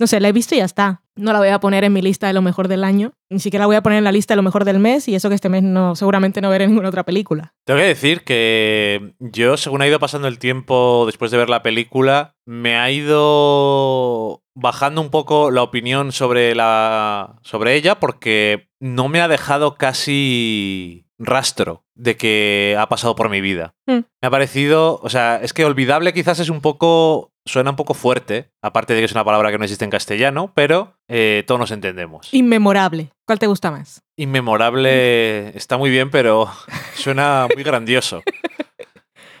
no 0.00 0.06
sé, 0.08 0.18
la 0.20 0.28
he 0.28 0.32
visto 0.32 0.56
y 0.56 0.58
ya 0.58 0.64
está. 0.64 1.02
No 1.18 1.32
la 1.32 1.40
voy 1.40 1.48
a 1.48 1.58
poner 1.58 1.84
en 1.84 1.92
mi 1.92 2.00
lista 2.00 2.28
de 2.28 2.32
lo 2.32 2.42
mejor 2.42 2.68
del 2.68 2.84
año, 2.84 3.12
ni 3.28 3.40
siquiera 3.40 3.64
la 3.64 3.66
voy 3.66 3.76
a 3.76 3.82
poner 3.82 3.98
en 3.98 4.04
la 4.04 4.12
lista 4.12 4.34
de 4.34 4.36
lo 4.36 4.42
mejor 4.42 4.64
del 4.64 4.78
mes, 4.78 5.08
y 5.08 5.14
eso 5.14 5.28
que 5.28 5.34
este 5.34 5.48
mes 5.48 5.62
no, 5.62 5.96
seguramente 5.96 6.40
no 6.40 6.48
veré 6.48 6.66
ninguna 6.68 6.88
otra 6.88 7.04
película. 7.04 7.54
Tengo 7.64 7.80
que 7.80 7.86
decir 7.86 8.22
que 8.22 9.14
yo, 9.18 9.56
según 9.56 9.82
ha 9.82 9.88
ido 9.88 9.98
pasando 9.98 10.28
el 10.28 10.38
tiempo 10.38 11.04
después 11.06 11.30
de 11.30 11.38
ver 11.38 11.50
la 11.50 11.62
película, 11.62 12.36
me 12.46 12.76
ha 12.76 12.90
ido 12.90 14.44
bajando 14.54 15.00
un 15.00 15.10
poco 15.10 15.50
la 15.50 15.62
opinión 15.62 16.12
sobre, 16.12 16.54
la, 16.54 17.36
sobre 17.42 17.74
ella 17.74 17.98
porque 17.98 18.68
no 18.80 19.08
me 19.08 19.20
ha 19.20 19.28
dejado 19.28 19.74
casi 19.74 21.07
rastro 21.18 21.84
de 21.94 22.16
que 22.16 22.76
ha 22.78 22.88
pasado 22.88 23.16
por 23.16 23.28
mi 23.28 23.40
vida. 23.40 23.74
Mm. 23.86 24.00
Me 24.20 24.28
ha 24.28 24.30
parecido, 24.30 25.00
o 25.02 25.08
sea, 25.08 25.40
es 25.42 25.52
que 25.52 25.64
olvidable 25.64 26.12
quizás 26.12 26.38
es 26.38 26.48
un 26.48 26.60
poco, 26.60 27.32
suena 27.44 27.70
un 27.70 27.76
poco 27.76 27.94
fuerte, 27.94 28.50
aparte 28.62 28.94
de 28.94 29.00
que 29.00 29.06
es 29.06 29.12
una 29.12 29.24
palabra 29.24 29.50
que 29.50 29.58
no 29.58 29.64
existe 29.64 29.84
en 29.84 29.90
castellano, 29.90 30.52
pero 30.54 30.94
eh, 31.08 31.44
todos 31.46 31.60
nos 31.60 31.70
entendemos. 31.70 32.32
Inmemorable. 32.32 33.10
¿Cuál 33.26 33.38
te 33.38 33.46
gusta 33.46 33.70
más? 33.70 34.02
Inmemorable 34.16 35.56
está 35.56 35.76
muy 35.76 35.90
bien, 35.90 36.10
pero 36.10 36.48
suena 36.94 37.48
muy 37.54 37.62
grandioso. 37.62 38.22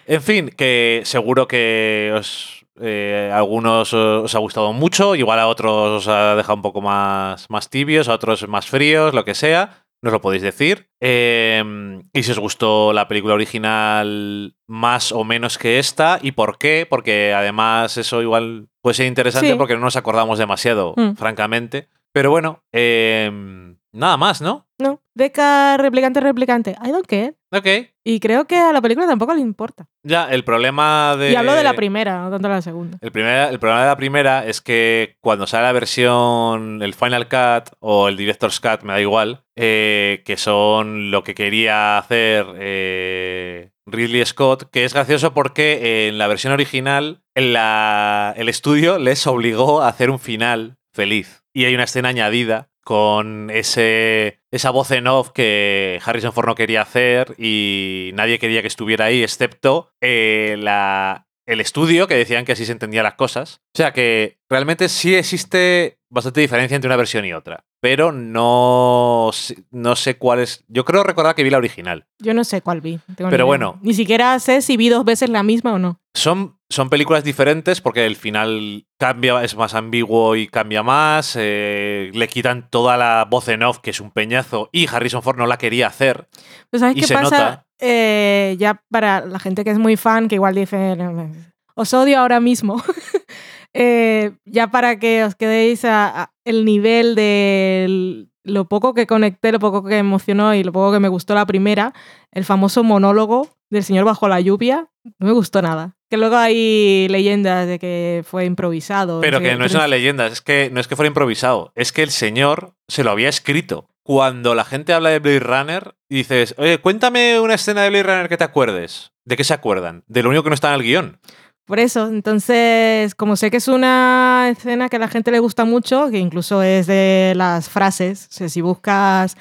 En 0.06 0.22
fin, 0.22 0.48
que 0.48 1.02
seguro 1.04 1.46
que 1.46 2.14
os, 2.16 2.64
eh, 2.80 3.30
a 3.32 3.36
algunos 3.36 3.92
os 3.92 4.34
ha 4.34 4.38
gustado 4.38 4.72
mucho, 4.72 5.14
igual 5.14 5.38
a 5.38 5.46
otros 5.46 6.02
os 6.02 6.08
ha 6.08 6.34
dejado 6.34 6.56
un 6.56 6.62
poco 6.62 6.80
más, 6.80 7.50
más 7.50 7.68
tibios, 7.68 8.08
a 8.08 8.14
otros 8.14 8.48
más 8.48 8.66
fríos, 8.66 9.12
lo 9.12 9.24
que 9.26 9.34
sea. 9.34 9.84
Nos 10.02 10.12
lo 10.12 10.20
podéis 10.20 10.42
decir. 10.42 10.88
Eh, 11.00 12.00
y 12.12 12.22
si 12.22 12.30
os 12.30 12.38
gustó 12.38 12.92
la 12.92 13.08
película 13.08 13.34
original 13.34 14.54
más 14.68 15.10
o 15.12 15.24
menos 15.24 15.58
que 15.58 15.78
esta, 15.78 16.18
y 16.22 16.32
por 16.32 16.58
qué, 16.58 16.86
porque 16.88 17.34
además 17.34 17.96
eso 17.96 18.22
igual 18.22 18.68
puede 18.80 18.94
ser 18.94 19.06
interesante 19.06 19.50
Sí. 19.50 19.54
porque 19.56 19.74
no 19.74 19.80
nos 19.80 19.96
acordamos 19.96 20.38
demasiado, 20.38 20.94
Mm. 20.96 21.14
francamente. 21.16 21.88
Pero 22.12 22.30
bueno, 22.30 22.62
eh, 22.72 23.74
nada 23.98 24.16
más, 24.16 24.40
¿no? 24.40 24.66
No. 24.78 25.02
Deca, 25.14 25.76
replicante, 25.76 26.20
replicante. 26.20 26.76
I 26.84 26.90
don't 26.92 27.06
care. 27.06 27.34
Ok. 27.50 27.90
Y 28.04 28.20
creo 28.20 28.46
que 28.46 28.56
a 28.56 28.72
la 28.72 28.80
película 28.80 29.06
tampoco 29.08 29.34
le 29.34 29.40
importa. 29.40 29.86
Ya, 30.04 30.28
el 30.30 30.44
problema 30.44 31.16
de. 31.18 31.32
Y 31.32 31.34
hablo 31.34 31.52
de 31.54 31.64
la 31.64 31.74
primera, 31.74 32.22
no 32.22 32.30
tanto 32.30 32.46
de 32.48 32.54
la 32.54 32.62
segunda. 32.62 32.98
El, 33.00 33.10
primer- 33.10 33.50
el 33.50 33.58
problema 33.58 33.82
de 33.82 33.88
la 33.88 33.96
primera 33.96 34.46
es 34.46 34.60
que 34.60 35.16
cuando 35.20 35.46
sale 35.48 35.64
la 35.64 35.72
versión, 35.72 36.80
el 36.82 36.94
Final 36.94 37.28
Cut 37.28 37.72
o 37.80 38.06
el 38.08 38.16
Director's 38.16 38.60
Cut, 38.60 38.82
me 38.82 38.92
da 38.92 39.00
igual, 39.00 39.42
eh, 39.56 40.22
que 40.24 40.36
son 40.36 41.10
lo 41.10 41.24
que 41.24 41.34
quería 41.34 41.98
hacer 41.98 42.46
eh, 42.58 43.70
Ridley 43.86 44.24
Scott, 44.24 44.70
que 44.70 44.84
es 44.84 44.94
gracioso 44.94 45.34
porque 45.34 46.06
en 46.08 46.18
la 46.18 46.28
versión 46.28 46.52
original 46.52 47.22
en 47.34 47.52
la- 47.52 48.32
el 48.36 48.48
estudio 48.48 48.98
les 48.98 49.26
obligó 49.26 49.82
a 49.82 49.88
hacer 49.88 50.10
un 50.10 50.18
final 50.20 50.76
feliz. 50.94 51.42
Y 51.52 51.64
hay 51.64 51.74
una 51.74 51.84
escena 51.84 52.10
añadida 52.10 52.68
con 52.88 53.50
ese, 53.50 54.40
esa 54.50 54.70
voz 54.70 54.90
en 54.92 55.06
off 55.08 55.28
que 55.34 56.00
Harrison 56.02 56.32
Ford 56.32 56.46
no 56.46 56.54
quería 56.54 56.80
hacer 56.80 57.34
y 57.36 58.12
nadie 58.14 58.38
quería 58.38 58.62
que 58.62 58.68
estuviera 58.68 59.04
ahí, 59.04 59.22
excepto 59.22 59.92
eh, 60.00 60.56
la, 60.58 61.28
el 61.44 61.60
estudio, 61.60 62.06
que 62.06 62.14
decían 62.14 62.46
que 62.46 62.52
así 62.52 62.64
se 62.64 62.72
entendían 62.72 63.04
las 63.04 63.16
cosas. 63.16 63.60
O 63.74 63.76
sea 63.76 63.92
que 63.92 64.38
realmente 64.48 64.88
sí 64.88 65.14
existe 65.14 65.98
bastante 66.08 66.40
diferencia 66.40 66.76
entre 66.76 66.88
una 66.88 66.96
versión 66.96 67.26
y 67.26 67.34
otra. 67.34 67.66
Pero 67.80 68.10
no, 68.12 69.30
sé- 69.32 69.62
no 69.70 69.94
sé 69.96 70.16
cuál 70.18 70.40
es. 70.40 70.64
Yo 70.68 70.84
creo 70.84 71.04
recordar 71.04 71.34
que 71.34 71.44
vi 71.44 71.50
la 71.50 71.58
original. 71.58 72.06
Yo 72.18 72.34
no 72.34 72.42
sé 72.44 72.60
cuál 72.60 72.80
vi. 72.80 72.98
tengo 73.16 73.28
ni 73.28 73.30
Pero 73.30 73.36
idea. 73.36 73.44
bueno. 73.44 73.78
Ni 73.82 73.94
siquiera 73.94 74.38
sé 74.40 74.62
si 74.62 74.76
vi 74.76 74.88
dos 74.88 75.04
veces 75.04 75.30
la 75.30 75.42
misma 75.44 75.74
o 75.74 75.78
no. 75.78 76.00
Son, 76.14 76.58
son 76.68 76.90
películas 76.90 77.22
diferentes 77.22 77.80
porque 77.80 78.04
el 78.04 78.16
final 78.16 78.86
cambia, 78.98 79.44
es 79.44 79.54
más 79.56 79.74
ambiguo 79.74 80.34
y 80.34 80.48
cambia 80.48 80.82
más. 80.82 81.34
eh, 81.38 82.10
le 82.14 82.26
quitan 82.28 82.68
toda 82.68 82.96
la 82.96 83.26
voz 83.30 83.46
en 83.48 83.62
off, 83.62 83.78
que 83.78 83.90
es 83.90 84.00
un 84.00 84.10
peñazo, 84.10 84.68
y 84.72 84.88
Harrison 84.88 85.22
Ford 85.22 85.36
no 85.38 85.46
la 85.46 85.58
quería 85.58 85.86
hacer. 85.86 86.28
Pues 86.70 86.80
¿sabes 86.80 86.96
Y 86.96 87.00
qué 87.00 87.06
se 87.06 87.14
pasa? 87.14 87.30
nota. 87.38 87.66
Eh, 87.80 88.56
ya 88.58 88.82
para 88.90 89.24
la 89.24 89.38
gente 89.38 89.62
que 89.62 89.70
es 89.70 89.78
muy 89.78 89.96
fan, 89.96 90.26
que 90.26 90.34
igual 90.34 90.56
dice, 90.56 90.96
"No, 90.96 91.12
no, 91.12 91.30
os 91.76 91.94
odio 91.94 92.18
ahora 92.18 92.40
mismo. 92.40 92.82
Eh, 93.74 94.32
ya 94.46 94.68
para 94.70 94.98
que 94.98 95.24
os 95.24 95.34
quedéis 95.34 95.84
a, 95.84 96.22
a 96.22 96.32
el 96.48 96.64
nivel 96.64 97.14
de 97.14 98.26
lo 98.42 98.68
poco 98.68 98.94
que 98.94 99.06
conecté, 99.06 99.52
lo 99.52 99.58
poco 99.58 99.82
que 99.82 99.90
me 99.90 99.98
emocionó 99.98 100.54
y 100.54 100.64
lo 100.64 100.72
poco 100.72 100.92
que 100.92 101.00
me 101.00 101.08
gustó 101.08 101.34
la 101.34 101.46
primera, 101.46 101.92
el 102.32 102.44
famoso 102.44 102.82
monólogo 102.82 103.48
del 103.70 103.84
señor 103.84 104.06
bajo 104.06 104.28
la 104.28 104.40
lluvia, 104.40 104.88
no 105.18 105.26
me 105.26 105.32
gustó 105.32 105.60
nada. 105.60 105.96
Que 106.08 106.16
luego 106.16 106.36
hay 106.36 107.06
leyendas 107.08 107.66
de 107.66 107.78
que 107.78 108.24
fue 108.26 108.46
improvisado. 108.46 109.20
Pero 109.20 109.40
que 109.40 109.50
qué, 109.50 109.56
no 109.56 109.66
es 109.66 109.74
una 109.74 109.88
leyenda, 109.88 110.26
es 110.26 110.40
que 110.40 110.70
no 110.72 110.80
es 110.80 110.88
que 110.88 110.96
fuera 110.96 111.08
improvisado, 111.08 111.70
es 111.74 111.92
que 111.92 112.02
el 112.02 112.10
señor 112.10 112.74
se 112.88 113.04
lo 113.04 113.10
había 113.10 113.28
escrito. 113.28 113.90
Cuando 114.02 114.54
la 114.54 114.64
gente 114.64 114.94
habla 114.94 115.10
de 115.10 115.18
Blade 115.18 115.40
Runner 115.40 115.94
y 116.08 116.16
dices, 116.16 116.54
oye, 116.56 116.78
cuéntame 116.78 117.38
una 117.40 117.54
escena 117.54 117.82
de 117.82 117.90
Blade 117.90 118.04
Runner 118.04 118.28
que 118.30 118.38
te 118.38 118.44
acuerdes. 118.44 119.12
¿De 119.26 119.36
qué 119.36 119.44
se 119.44 119.52
acuerdan? 119.52 120.04
De 120.06 120.22
lo 120.22 120.30
único 120.30 120.44
que 120.44 120.48
no 120.48 120.54
está 120.54 120.68
en 120.68 120.80
el 120.80 120.82
guion. 120.82 121.20
Por 121.68 121.78
eso, 121.78 122.08
entonces, 122.08 123.14
como 123.14 123.36
sé 123.36 123.50
que 123.50 123.58
es 123.58 123.68
una 123.68 124.48
escena 124.50 124.88
que 124.88 124.96
a 124.96 124.98
la 124.98 125.08
gente 125.08 125.30
le 125.30 125.38
gusta 125.38 125.66
mucho, 125.66 126.10
que 126.10 126.16
incluso 126.18 126.62
es 126.62 126.86
de 126.86 127.34
las 127.36 127.68
frases, 127.68 128.26
o 128.30 128.32
sea, 128.32 128.48
si 128.48 128.62
buscas 128.62 129.36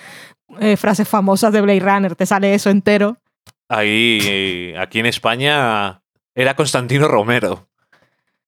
eh, 0.59 0.75
frases 0.75 1.07
famosas 1.07 1.53
de 1.53 1.61
Blade 1.61 1.79
Runner, 1.79 2.15
te 2.15 2.25
sale 2.25 2.53
eso 2.53 2.69
entero. 2.69 3.15
Ahí, 3.69 4.73
aquí 4.77 4.99
en 4.99 5.05
España, 5.05 6.01
era 6.35 6.53
Constantino 6.55 7.07
Romero. 7.07 7.69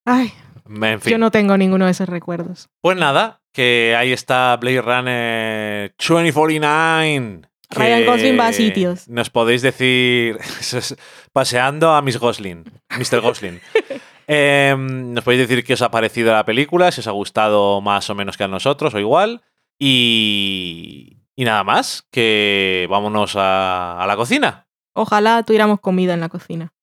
Ay, 0.04 0.34
En 0.70 1.00
fin. 1.00 1.12
yo 1.12 1.18
no 1.18 1.32
tengo 1.32 1.56
ninguno 1.58 1.86
de 1.86 1.92
esos 1.92 2.10
recuerdos. 2.10 2.68
Pues 2.82 2.98
nada, 2.98 3.40
que 3.54 3.96
ahí 3.98 4.12
está 4.12 4.58
Blade 4.58 4.82
Runner 4.82 5.96
2049. 5.98 7.49
Ryan 7.70 8.06
Gosling 8.06 8.40
va 8.40 8.48
a 8.48 8.54
sitios. 8.54 9.08
Nos 9.08 9.30
podéis 9.30 9.62
decir, 9.62 10.38
paseando 11.34 11.94
a 11.94 12.02
Miss 12.02 12.18
Gosling, 12.18 12.66
Mr. 12.98 13.22
Gosling. 13.22 13.60
Em, 14.32 15.12
nos 15.12 15.24
podéis 15.24 15.48
decir 15.48 15.64
qué 15.64 15.74
os 15.74 15.82
ha 15.82 15.90
parecido 15.90 16.32
la 16.32 16.46
película, 16.46 16.92
si 16.92 17.00
os 17.02 17.08
ha 17.08 17.12
gustado 17.12 17.82
más 17.82 18.12
o 18.12 18.14
menos 18.14 18.38
que 18.38 18.44
a 18.44 18.48
nosotros 18.48 18.94
o 18.94 19.00
igual. 19.00 19.42
Y, 19.80 21.18
y 21.36 21.46
nada 21.46 21.64
más, 21.64 22.06
que 22.12 22.86
vámonos 22.92 23.36
a, 23.36 24.00
a 24.00 24.06
la 24.06 24.16
cocina. 24.16 24.68
Ojalá 24.94 25.42
tuviéramos 25.42 25.80
comida 25.80 26.14
en 26.14 26.20
la 26.20 26.30
cocina. 26.30 26.74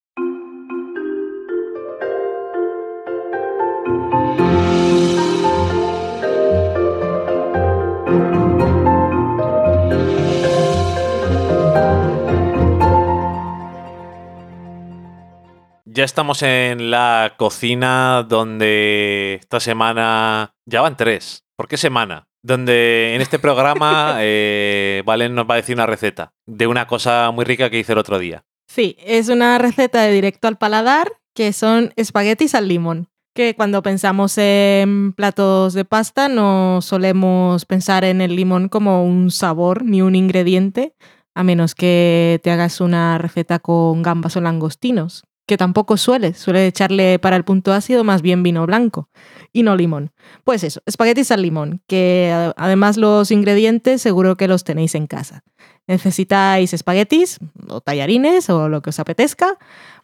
Ya 15.96 16.04
estamos 16.04 16.42
en 16.42 16.90
la 16.90 17.36
cocina 17.38 18.22
donde 18.28 19.38
esta 19.40 19.60
semana 19.60 20.54
ya 20.66 20.82
van 20.82 20.94
tres. 20.94 21.46
¿Por 21.56 21.68
qué 21.68 21.78
semana? 21.78 22.28
Donde 22.42 23.14
en 23.14 23.22
este 23.22 23.38
programa 23.38 24.16
eh, 24.18 25.02
Valen 25.06 25.34
nos 25.34 25.48
va 25.48 25.54
a 25.54 25.56
decir 25.56 25.74
una 25.74 25.86
receta 25.86 26.34
de 26.44 26.66
una 26.66 26.86
cosa 26.86 27.30
muy 27.30 27.46
rica 27.46 27.70
que 27.70 27.78
hice 27.78 27.92
el 27.92 27.98
otro 27.98 28.18
día. 28.18 28.44
Sí, 28.68 28.98
es 28.98 29.30
una 29.30 29.56
receta 29.56 30.02
de 30.02 30.12
directo 30.12 30.48
al 30.48 30.58
paladar 30.58 31.12
que 31.34 31.54
son 31.54 31.94
espaguetis 31.96 32.54
al 32.54 32.68
limón. 32.68 33.08
Que 33.34 33.54
cuando 33.54 33.82
pensamos 33.82 34.36
en 34.36 35.14
platos 35.14 35.72
de 35.72 35.86
pasta 35.86 36.28
no 36.28 36.82
solemos 36.82 37.64
pensar 37.64 38.04
en 38.04 38.20
el 38.20 38.36
limón 38.36 38.68
como 38.68 39.02
un 39.02 39.30
sabor 39.30 39.82
ni 39.82 40.02
un 40.02 40.14
ingrediente, 40.14 40.94
a 41.34 41.42
menos 41.42 41.74
que 41.74 42.38
te 42.42 42.50
hagas 42.50 42.82
una 42.82 43.16
receta 43.16 43.60
con 43.60 44.02
gambas 44.02 44.36
o 44.36 44.42
langostinos, 44.42 45.24
que 45.46 45.56
tampoco 45.56 45.96
suele, 45.96 46.34
suele 46.34 46.66
echarle 46.66 47.18
para 47.18 47.36
el 47.36 47.44
punto 47.44 47.72
ácido 47.72 48.02
más 48.04 48.20
bien 48.20 48.42
vino 48.42 48.66
blanco 48.66 49.08
y 49.52 49.62
no 49.62 49.76
limón. 49.76 50.10
Pues 50.44 50.64
eso, 50.64 50.82
espaguetis 50.86 51.30
al 51.30 51.42
limón, 51.42 51.80
que 51.86 52.52
además 52.56 52.96
los 52.96 53.30
ingredientes 53.30 54.02
seguro 54.02 54.36
que 54.36 54.48
los 54.48 54.64
tenéis 54.64 54.94
en 54.94 55.06
casa. 55.06 55.44
Necesitáis 55.86 56.74
espaguetis 56.74 57.38
o 57.68 57.80
tallarines 57.80 58.50
o 58.50 58.68
lo 58.68 58.82
que 58.82 58.90
os 58.90 58.98
apetezca, 58.98 59.56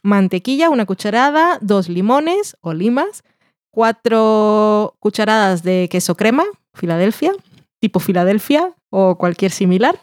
mantequilla, 0.02 0.70
una 0.70 0.86
cucharada, 0.86 1.58
dos 1.60 1.88
limones 1.88 2.56
o 2.60 2.72
limas, 2.72 3.24
cuatro 3.70 4.94
cucharadas 5.00 5.64
de 5.64 5.88
queso 5.90 6.16
crema, 6.16 6.44
Filadelfia, 6.72 7.32
tipo 7.80 7.98
Filadelfia 7.98 8.72
o 8.90 9.18
cualquier 9.18 9.50
similar, 9.50 9.98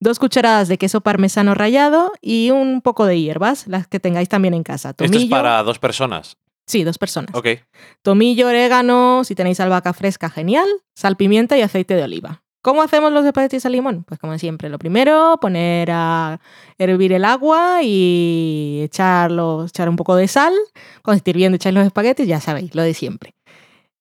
dos 0.00 0.18
cucharadas 0.18 0.68
de 0.68 0.78
queso 0.78 1.00
parmesano 1.00 1.54
rallado 1.54 2.12
y 2.20 2.50
un 2.50 2.82
poco 2.82 3.06
de 3.06 3.20
hierbas, 3.20 3.66
las 3.66 3.86
que 3.86 4.00
tengáis 4.00 4.28
también 4.28 4.54
en 4.54 4.62
casa. 4.62 4.90
Esto 4.90 5.04
es 5.04 5.10
Tomillo, 5.10 5.30
para 5.30 5.62
dos 5.62 5.78
personas. 5.78 6.36
Sí, 6.66 6.82
dos 6.82 6.98
personas. 6.98 7.30
Ok. 7.34 7.46
Tomillo, 8.02 8.48
orégano, 8.48 9.22
si 9.24 9.34
tenéis 9.34 9.60
albahaca 9.60 9.92
fresca, 9.92 10.28
genial, 10.28 10.66
sal, 10.94 11.16
pimienta 11.16 11.56
y 11.56 11.62
aceite 11.62 11.94
de 11.94 12.02
oliva. 12.02 12.42
¿Cómo 12.60 12.82
hacemos 12.82 13.12
los 13.12 13.24
espaguetis 13.24 13.64
al 13.64 13.70
limón? 13.72 14.02
Pues 14.02 14.18
como 14.18 14.36
siempre, 14.38 14.68
lo 14.68 14.80
primero, 14.80 15.38
poner 15.40 15.88
a 15.92 16.40
hervir 16.78 17.12
el 17.12 17.24
agua 17.24 17.84
y 17.84 18.80
echarlo, 18.82 19.66
echar 19.66 19.88
un 19.88 19.94
poco 19.94 20.16
de 20.16 20.26
sal. 20.26 20.52
Cuando 21.04 21.18
esté 21.18 21.30
hirviendo 21.30 21.54
echáis 21.54 21.76
los 21.76 21.86
espaguetis, 21.86 22.26
ya 22.26 22.40
sabéis, 22.40 22.74
lo 22.74 22.82
de 22.82 22.92
siempre. 22.92 23.35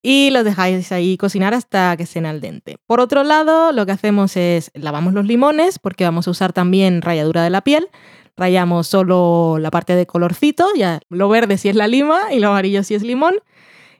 Y 0.07 0.29
los 0.29 0.43
dejáis 0.43 0.91
ahí 0.91 1.17
cocinar 1.17 1.55
hasta 1.55 1.97
que 1.97 2.03
estén 2.03 2.27
al 2.27 2.39
dente. 2.39 2.77
Por 2.85 2.99
otro 2.99 3.23
lado, 3.23 3.71
lo 3.71 3.87
que 3.87 3.91
hacemos 3.91 4.37
es 4.37 4.69
lavamos 4.75 5.15
los 5.15 5.25
limones 5.25 5.79
porque 5.79 6.03
vamos 6.03 6.27
a 6.27 6.29
usar 6.29 6.53
también 6.53 7.01
ralladura 7.01 7.43
de 7.43 7.49
la 7.49 7.61
piel. 7.61 7.87
Rayamos 8.37 8.85
solo 8.85 9.57
la 9.59 9.71
parte 9.71 9.95
de 9.95 10.05
colorcito, 10.05 10.67
ya 10.77 10.99
lo 11.09 11.27
verde 11.27 11.57
si 11.57 11.69
es 11.69 11.75
la 11.75 11.87
lima 11.87 12.31
y 12.31 12.37
lo 12.37 12.49
amarillo 12.49 12.83
si 12.83 12.93
es 12.93 13.01
limón, 13.01 13.33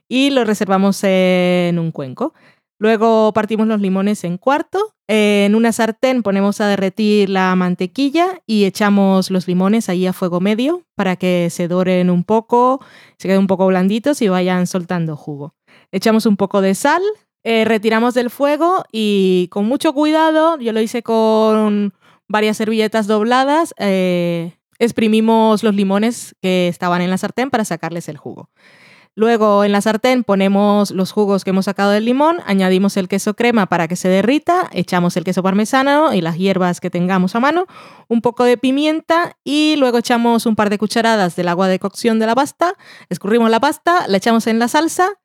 y 0.08 0.30
lo 0.30 0.44
reservamos 0.44 1.02
en 1.02 1.76
un 1.76 1.90
cuenco. 1.90 2.34
Luego 2.78 3.32
partimos 3.32 3.66
los 3.66 3.80
limones 3.80 4.22
en 4.22 4.38
cuarto. 4.38 4.94
En 5.08 5.56
una 5.56 5.72
sartén 5.72 6.22
ponemos 6.22 6.60
a 6.60 6.68
derretir 6.68 7.30
la 7.30 7.52
mantequilla 7.56 8.42
y 8.46 8.64
echamos 8.64 9.32
los 9.32 9.48
limones 9.48 9.88
ahí 9.88 10.06
a 10.06 10.12
fuego 10.12 10.40
medio 10.40 10.82
para 10.94 11.16
que 11.16 11.48
se 11.50 11.66
doren 11.66 12.10
un 12.10 12.22
poco, 12.22 12.80
se 13.18 13.26
queden 13.26 13.40
un 13.40 13.46
poco 13.48 13.66
blanditos 13.66 14.22
y 14.22 14.28
vayan 14.28 14.68
soltando 14.68 15.16
jugo. 15.16 15.56
Echamos 15.92 16.26
un 16.26 16.36
poco 16.36 16.60
de 16.60 16.74
sal, 16.74 17.02
eh, 17.44 17.64
retiramos 17.64 18.14
del 18.14 18.30
fuego 18.30 18.84
y 18.90 19.48
con 19.52 19.66
mucho 19.66 19.92
cuidado, 19.92 20.58
yo 20.58 20.72
lo 20.72 20.80
hice 20.80 21.02
con 21.02 21.94
varias 22.26 22.56
servilletas 22.56 23.06
dobladas, 23.06 23.72
eh, 23.78 24.56
exprimimos 24.78 25.62
los 25.62 25.74
limones 25.74 26.34
que 26.42 26.68
estaban 26.68 27.02
en 27.02 27.10
la 27.10 27.18
sartén 27.18 27.50
para 27.50 27.64
sacarles 27.64 28.08
el 28.08 28.16
jugo. 28.16 28.50
Luego 29.14 29.64
en 29.64 29.72
la 29.72 29.80
sartén 29.80 30.24
ponemos 30.24 30.90
los 30.90 31.10
jugos 31.10 31.42
que 31.42 31.50
hemos 31.50 31.64
sacado 31.64 31.90
del 31.90 32.04
limón, 32.04 32.38
añadimos 32.44 32.98
el 32.98 33.08
queso 33.08 33.34
crema 33.34 33.66
para 33.66 33.88
que 33.88 33.96
se 33.96 34.08
derrita, 34.08 34.68
echamos 34.72 35.16
el 35.16 35.24
queso 35.24 35.42
parmesano 35.42 36.12
y 36.12 36.20
las 36.20 36.36
hierbas 36.36 36.80
que 36.80 36.90
tengamos 36.90 37.34
a 37.34 37.40
mano, 37.40 37.66
un 38.08 38.20
poco 38.20 38.44
de 38.44 38.58
pimienta 38.58 39.38
y 39.42 39.76
luego 39.76 39.98
echamos 39.98 40.44
un 40.44 40.54
par 40.54 40.68
de 40.68 40.76
cucharadas 40.76 41.34
del 41.36 41.48
agua 41.48 41.68
de 41.68 41.78
cocción 41.78 42.18
de 42.18 42.26
la 42.26 42.34
pasta, 42.34 42.74
escurrimos 43.08 43.50
la 43.50 43.60
pasta, 43.60 44.06
la 44.08 44.18
echamos 44.18 44.46
en 44.48 44.58
la 44.58 44.68
salsa 44.68 45.18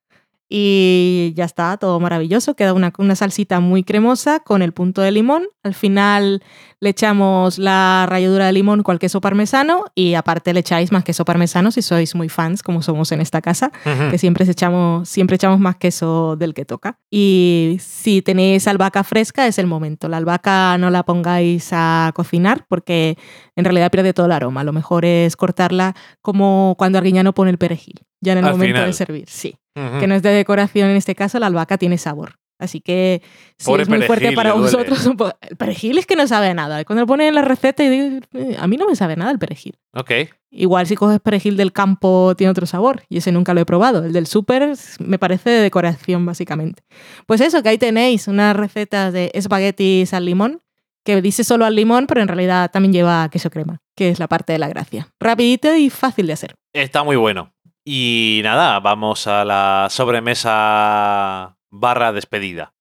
y 0.53 1.31
ya 1.33 1.45
está, 1.45 1.77
todo 1.77 1.97
maravilloso. 2.01 2.55
Queda 2.55 2.73
una, 2.73 2.91
una 2.97 3.15
salsita 3.15 3.61
muy 3.61 3.85
cremosa 3.85 4.41
con 4.41 4.61
el 4.61 4.73
punto 4.73 5.01
de 5.01 5.09
limón. 5.11 5.47
Al 5.63 5.73
final 5.73 6.43
le 6.81 6.89
echamos 6.89 7.57
la 7.57 8.05
ralladura 8.09 8.47
de 8.47 8.51
limón 8.51 8.83
con 8.83 8.91
el 8.91 8.99
queso 8.99 9.21
parmesano 9.21 9.85
y 9.95 10.15
aparte 10.15 10.53
le 10.53 10.59
echáis 10.59 10.91
más 10.91 11.05
queso 11.05 11.23
parmesano 11.23 11.71
si 11.71 11.81
sois 11.81 12.15
muy 12.15 12.27
fans, 12.27 12.63
como 12.63 12.81
somos 12.81 13.13
en 13.13 13.21
esta 13.21 13.41
casa, 13.41 13.71
que 14.09 14.17
siempre 14.17 14.43
echamos, 14.43 15.07
siempre 15.07 15.35
echamos 15.35 15.61
más 15.61 15.77
queso 15.77 16.35
del 16.35 16.53
que 16.53 16.65
toca. 16.65 16.99
Y 17.09 17.77
si 17.79 18.21
tenéis 18.21 18.67
albahaca 18.67 19.05
fresca, 19.05 19.47
es 19.47 19.57
el 19.57 19.67
momento. 19.67 20.09
La 20.09 20.17
albahaca 20.17 20.77
no 20.77 20.89
la 20.89 21.03
pongáis 21.03 21.69
a 21.71 22.11
cocinar 22.13 22.65
porque 22.67 23.17
en 23.55 23.63
realidad 23.63 23.89
pierde 23.89 24.13
todo 24.13 24.25
el 24.25 24.33
aroma. 24.33 24.65
Lo 24.65 24.73
mejor 24.73 25.05
es 25.05 25.37
cortarla 25.37 25.95
como 26.21 26.75
cuando 26.77 26.97
Arguiñano 26.97 27.33
pone 27.33 27.51
el 27.51 27.57
perejil, 27.57 28.01
ya 28.19 28.33
en 28.33 28.39
el 28.39 28.45
Al 28.45 28.51
momento 28.51 28.73
final. 28.75 28.87
de 28.87 28.93
servir. 28.93 29.29
Sí 29.29 29.55
Ujú. 29.75 29.99
que 29.99 30.07
no 30.07 30.15
es 30.15 30.21
de 30.23 30.29
decoración 30.31 30.89
en 30.89 30.97
este 30.97 31.15
caso, 31.15 31.39
la 31.39 31.47
albahaca 31.47 31.77
tiene 31.77 31.97
sabor. 31.97 32.35
Así 32.59 32.79
que 32.79 33.23
si 33.57 33.65
Pobre 33.65 33.83
es 33.83 33.89
muy 33.89 33.97
fuerte 34.03 34.15
perejil, 34.25 34.35
para 34.35 34.49
le 34.53 34.59
duele. 34.59 34.77
vosotros, 34.77 35.15
po- 35.17 35.33
el 35.41 35.55
perejil 35.57 35.97
es 35.97 36.05
que 36.05 36.15
no 36.15 36.27
sabe 36.27 36.53
nada. 36.53 36.83
Cuando 36.85 37.01
lo 37.01 37.07
ponen 37.07 37.29
en 37.29 37.35
la 37.35 37.41
receta 37.41 37.83
y 37.83 37.89
digo, 37.89 38.19
"Eh, 38.35 38.55
a 38.59 38.67
mí 38.67 38.77
no 38.77 38.87
me 38.87 38.95
sabe 38.95 39.15
nada 39.15 39.31
el 39.31 39.39
perejil. 39.39 39.79
Ok. 39.93 40.11
Igual 40.51 40.85
si 40.85 40.95
coges 40.95 41.19
perejil 41.21 41.57
del 41.57 41.71
campo 41.73 42.35
tiene 42.37 42.51
otro 42.51 42.67
sabor 42.67 43.01
y 43.09 43.17
ese 43.17 43.31
nunca 43.31 43.53
lo 43.55 43.61
he 43.61 43.65
probado. 43.65 44.03
El 44.05 44.13
del 44.13 44.27
súper 44.27 44.73
me 44.99 45.17
parece 45.17 45.49
de 45.49 45.61
decoración 45.61 46.23
básicamente. 46.25 46.83
Pues 47.25 47.41
eso, 47.41 47.63
que 47.63 47.69
ahí 47.69 47.77
tenéis 47.79 48.27
una 48.27 48.53
receta 48.53 49.09
de 49.11 49.31
espaguetis 49.33 50.13
al 50.13 50.25
limón 50.25 50.59
que 51.03 51.19
dice 51.21 51.43
solo 51.43 51.65
al 51.65 51.75
limón, 51.75 52.05
pero 52.05 52.21
en 52.21 52.27
realidad 52.27 52.69
también 52.69 52.93
lleva 52.93 53.27
queso 53.31 53.49
crema, 53.49 53.79
que 53.95 54.09
es 54.09 54.19
la 54.19 54.27
parte 54.27 54.53
de 54.53 54.59
la 54.59 54.67
gracia. 54.69 55.07
Rapidito 55.19 55.73
y 55.75 55.89
fácil 55.89 56.27
de 56.27 56.33
hacer. 56.33 56.53
Está 56.73 57.03
muy 57.03 57.15
bueno. 57.15 57.53
Y 57.83 58.41
nada, 58.43 58.79
vamos 58.79 59.25
a 59.25 59.43
la 59.43 59.87
sobremesa 59.89 61.57
barra 61.71 62.11
despedida. 62.11 62.73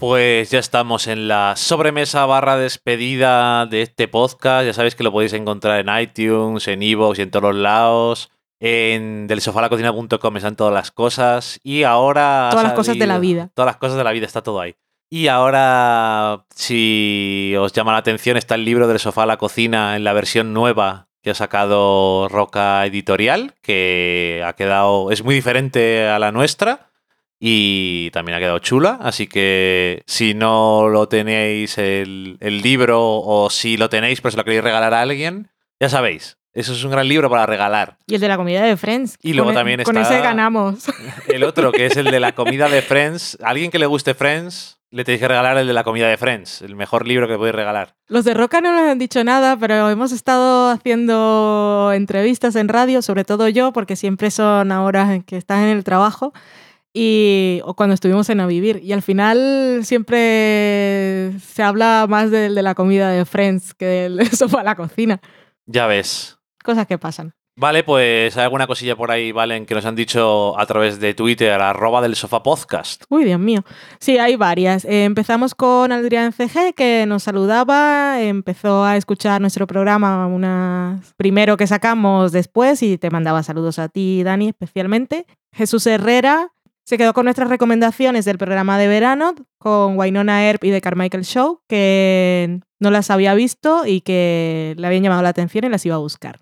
Pues 0.00 0.50
ya 0.50 0.58
estamos 0.60 1.06
en 1.08 1.28
la 1.28 1.56
sobremesa 1.56 2.24
barra 2.24 2.56
despedida 2.56 3.66
de 3.66 3.82
este 3.82 4.08
podcast. 4.08 4.64
Ya 4.64 4.72
sabéis 4.72 4.94
que 4.94 5.04
lo 5.04 5.12
podéis 5.12 5.34
encontrar 5.34 5.78
en 5.78 5.94
iTunes, 5.94 6.66
en 6.68 6.82
iVoox 6.82 7.18
y 7.18 7.22
en 7.22 7.30
todos 7.30 7.52
los 7.52 7.56
lados. 7.56 8.30
En 8.60 9.26
delsofalacocina.com 9.26 10.36
están 10.38 10.56
todas 10.56 10.72
las 10.72 10.90
cosas. 10.90 11.60
Y 11.62 11.82
ahora. 11.82 12.48
Todas 12.50 12.64
las 12.64 12.72
cosas 12.72 12.98
de 12.98 13.06
la 13.06 13.18
vida. 13.18 13.50
Todas 13.52 13.66
las 13.66 13.76
cosas 13.76 13.98
de 13.98 14.04
la 14.04 14.12
vida, 14.12 14.24
está 14.24 14.42
todo 14.42 14.62
ahí. 14.62 14.74
Y 15.10 15.26
ahora, 15.26 16.46
si 16.54 17.54
os 17.58 17.74
llama 17.74 17.92
la 17.92 17.98
atención, 17.98 18.38
está 18.38 18.54
el 18.54 18.64
libro 18.64 18.88
del 18.88 19.00
sofá 19.00 19.24
a 19.24 19.26
la 19.26 19.36
cocina 19.36 19.96
en 19.96 20.04
la 20.04 20.14
versión 20.14 20.54
nueva 20.54 21.08
que 21.22 21.28
ha 21.28 21.34
sacado 21.34 22.26
Roca 22.30 22.86
Editorial, 22.86 23.54
que 23.60 24.42
ha 24.46 24.54
quedado, 24.54 25.10
es 25.10 25.22
muy 25.22 25.34
diferente 25.34 26.08
a 26.08 26.18
la 26.18 26.32
nuestra 26.32 26.89
y 27.42 28.10
también 28.12 28.36
ha 28.36 28.38
quedado 28.40 28.58
chula, 28.58 28.98
así 29.00 29.26
que 29.26 30.02
si 30.06 30.34
no 30.34 30.88
lo 30.88 31.08
tenéis 31.08 31.78
el, 31.78 32.36
el 32.40 32.60
libro 32.60 33.00
o 33.02 33.48
si 33.48 33.78
lo 33.78 33.88
tenéis 33.88 34.20
pero 34.20 34.30
se 34.32 34.36
lo 34.36 34.44
queréis 34.44 34.62
regalar 34.62 34.92
a 34.92 35.00
alguien, 35.00 35.48
ya 35.80 35.88
sabéis, 35.88 36.36
eso 36.52 36.74
es 36.74 36.84
un 36.84 36.90
gran 36.90 37.08
libro 37.08 37.30
para 37.30 37.46
regalar. 37.46 37.96
Y 38.06 38.16
el 38.16 38.20
de 38.20 38.28
la 38.28 38.36
comida 38.36 38.62
de 38.62 38.76
Friends. 38.76 39.16
Y 39.22 39.32
luego 39.32 39.46
Con 39.48 39.54
e- 39.54 39.58
también 39.58 39.82
Con 39.84 39.96
está- 39.96 40.12
ese 40.14 40.22
ganamos. 40.22 40.84
El 41.28 41.44
otro, 41.44 41.72
que 41.72 41.86
es 41.86 41.96
el 41.96 42.10
de 42.10 42.20
la 42.20 42.32
comida 42.32 42.68
de 42.68 42.82
Friends, 42.82 43.38
a 43.42 43.50
alguien 43.50 43.70
que 43.70 43.78
le 43.78 43.86
guste 43.86 44.14
Friends, 44.14 44.78
le 44.90 45.04
tenéis 45.04 45.20
que 45.20 45.28
regalar 45.28 45.56
el 45.58 45.68
de 45.68 45.72
la 45.72 45.84
comida 45.84 46.08
de 46.08 46.16
Friends, 46.18 46.62
el 46.62 46.74
mejor 46.74 47.06
libro 47.06 47.28
que 47.28 47.36
podéis 47.36 47.54
regalar. 47.54 47.94
Los 48.08 48.24
de 48.24 48.34
Roca 48.34 48.60
no 48.60 48.72
nos 48.72 48.82
han 48.90 48.98
dicho 48.98 49.22
nada, 49.22 49.56
pero 49.56 49.88
hemos 49.88 50.10
estado 50.10 50.68
haciendo 50.70 51.92
entrevistas 51.94 52.56
en 52.56 52.66
radio, 52.68 53.00
sobre 53.00 53.24
todo 53.24 53.48
yo, 53.48 53.72
porque 53.72 53.94
siempre 53.94 54.32
son 54.32 54.72
a 54.72 54.82
horas 54.82 55.10
en 55.10 55.22
que 55.22 55.36
estás 55.36 55.60
en 55.62 55.68
el 55.68 55.84
trabajo 55.84 56.32
y 56.92 57.60
o 57.64 57.74
cuando 57.74 57.94
estuvimos 57.94 58.28
en 58.30 58.40
A 58.40 58.46
Vivir. 58.46 58.80
Y 58.82 58.92
al 58.92 59.02
final 59.02 59.80
siempre 59.84 61.32
se 61.40 61.62
habla 61.62 62.06
más 62.08 62.30
del 62.30 62.54
de 62.54 62.62
la 62.62 62.74
comida 62.74 63.10
de 63.10 63.24
Friends 63.24 63.74
que 63.74 63.86
del 63.86 64.28
sofá 64.36 64.60
a 64.60 64.64
la 64.64 64.74
cocina. 64.74 65.20
Ya 65.66 65.86
ves. 65.86 66.38
Cosas 66.62 66.86
que 66.86 66.98
pasan. 66.98 67.32
Vale, 67.56 67.84
pues 67.84 68.38
hay 68.38 68.44
alguna 68.44 68.66
cosilla 68.66 68.96
por 68.96 69.10
ahí, 69.10 69.32
Valen, 69.32 69.66
que 69.66 69.74
nos 69.74 69.84
han 69.84 69.94
dicho 69.94 70.58
a 70.58 70.64
través 70.64 70.98
de 70.98 71.12
Twitter, 71.12 71.60
arroba 71.60 72.00
del 72.00 72.16
sofá 72.16 72.42
podcast. 72.42 73.02
Uy, 73.10 73.24
Dios 73.24 73.38
mío. 73.38 73.64
Sí, 73.98 74.16
hay 74.16 74.36
varias. 74.36 74.86
Eh, 74.86 75.04
empezamos 75.04 75.54
con 75.54 75.92
Adrián 75.92 76.32
CG, 76.32 76.72
que 76.74 77.04
nos 77.06 77.24
saludaba, 77.24 78.22
empezó 78.22 78.84
a 78.84 78.96
escuchar 78.96 79.42
nuestro 79.42 79.66
programa 79.66 80.26
unas 80.26 81.12
primero 81.18 81.58
que 81.58 81.66
sacamos 81.66 82.32
después 82.32 82.82
y 82.82 82.96
te 82.96 83.10
mandaba 83.10 83.42
saludos 83.42 83.78
a 83.78 83.90
ti, 83.90 84.22
Dani, 84.22 84.48
especialmente. 84.48 85.26
Jesús 85.52 85.86
Herrera 85.86 86.52
se 86.90 86.98
quedó 86.98 87.12
con 87.14 87.22
nuestras 87.24 87.48
recomendaciones 87.48 88.24
del 88.24 88.36
programa 88.36 88.76
de 88.76 88.88
verano 88.88 89.36
con 89.58 89.96
Wynonna 89.96 90.44
Earp 90.48 90.64
y 90.64 90.70
The 90.72 90.80
Carmichael 90.80 91.24
Show, 91.24 91.60
que 91.68 92.58
no 92.80 92.90
las 92.90 93.10
había 93.12 93.32
visto 93.34 93.86
y 93.86 94.00
que 94.00 94.74
le 94.76 94.84
habían 94.88 95.04
llamado 95.04 95.22
la 95.22 95.28
atención 95.28 95.64
y 95.64 95.68
las 95.68 95.86
iba 95.86 95.94
a 95.94 95.98
buscar. 95.98 96.40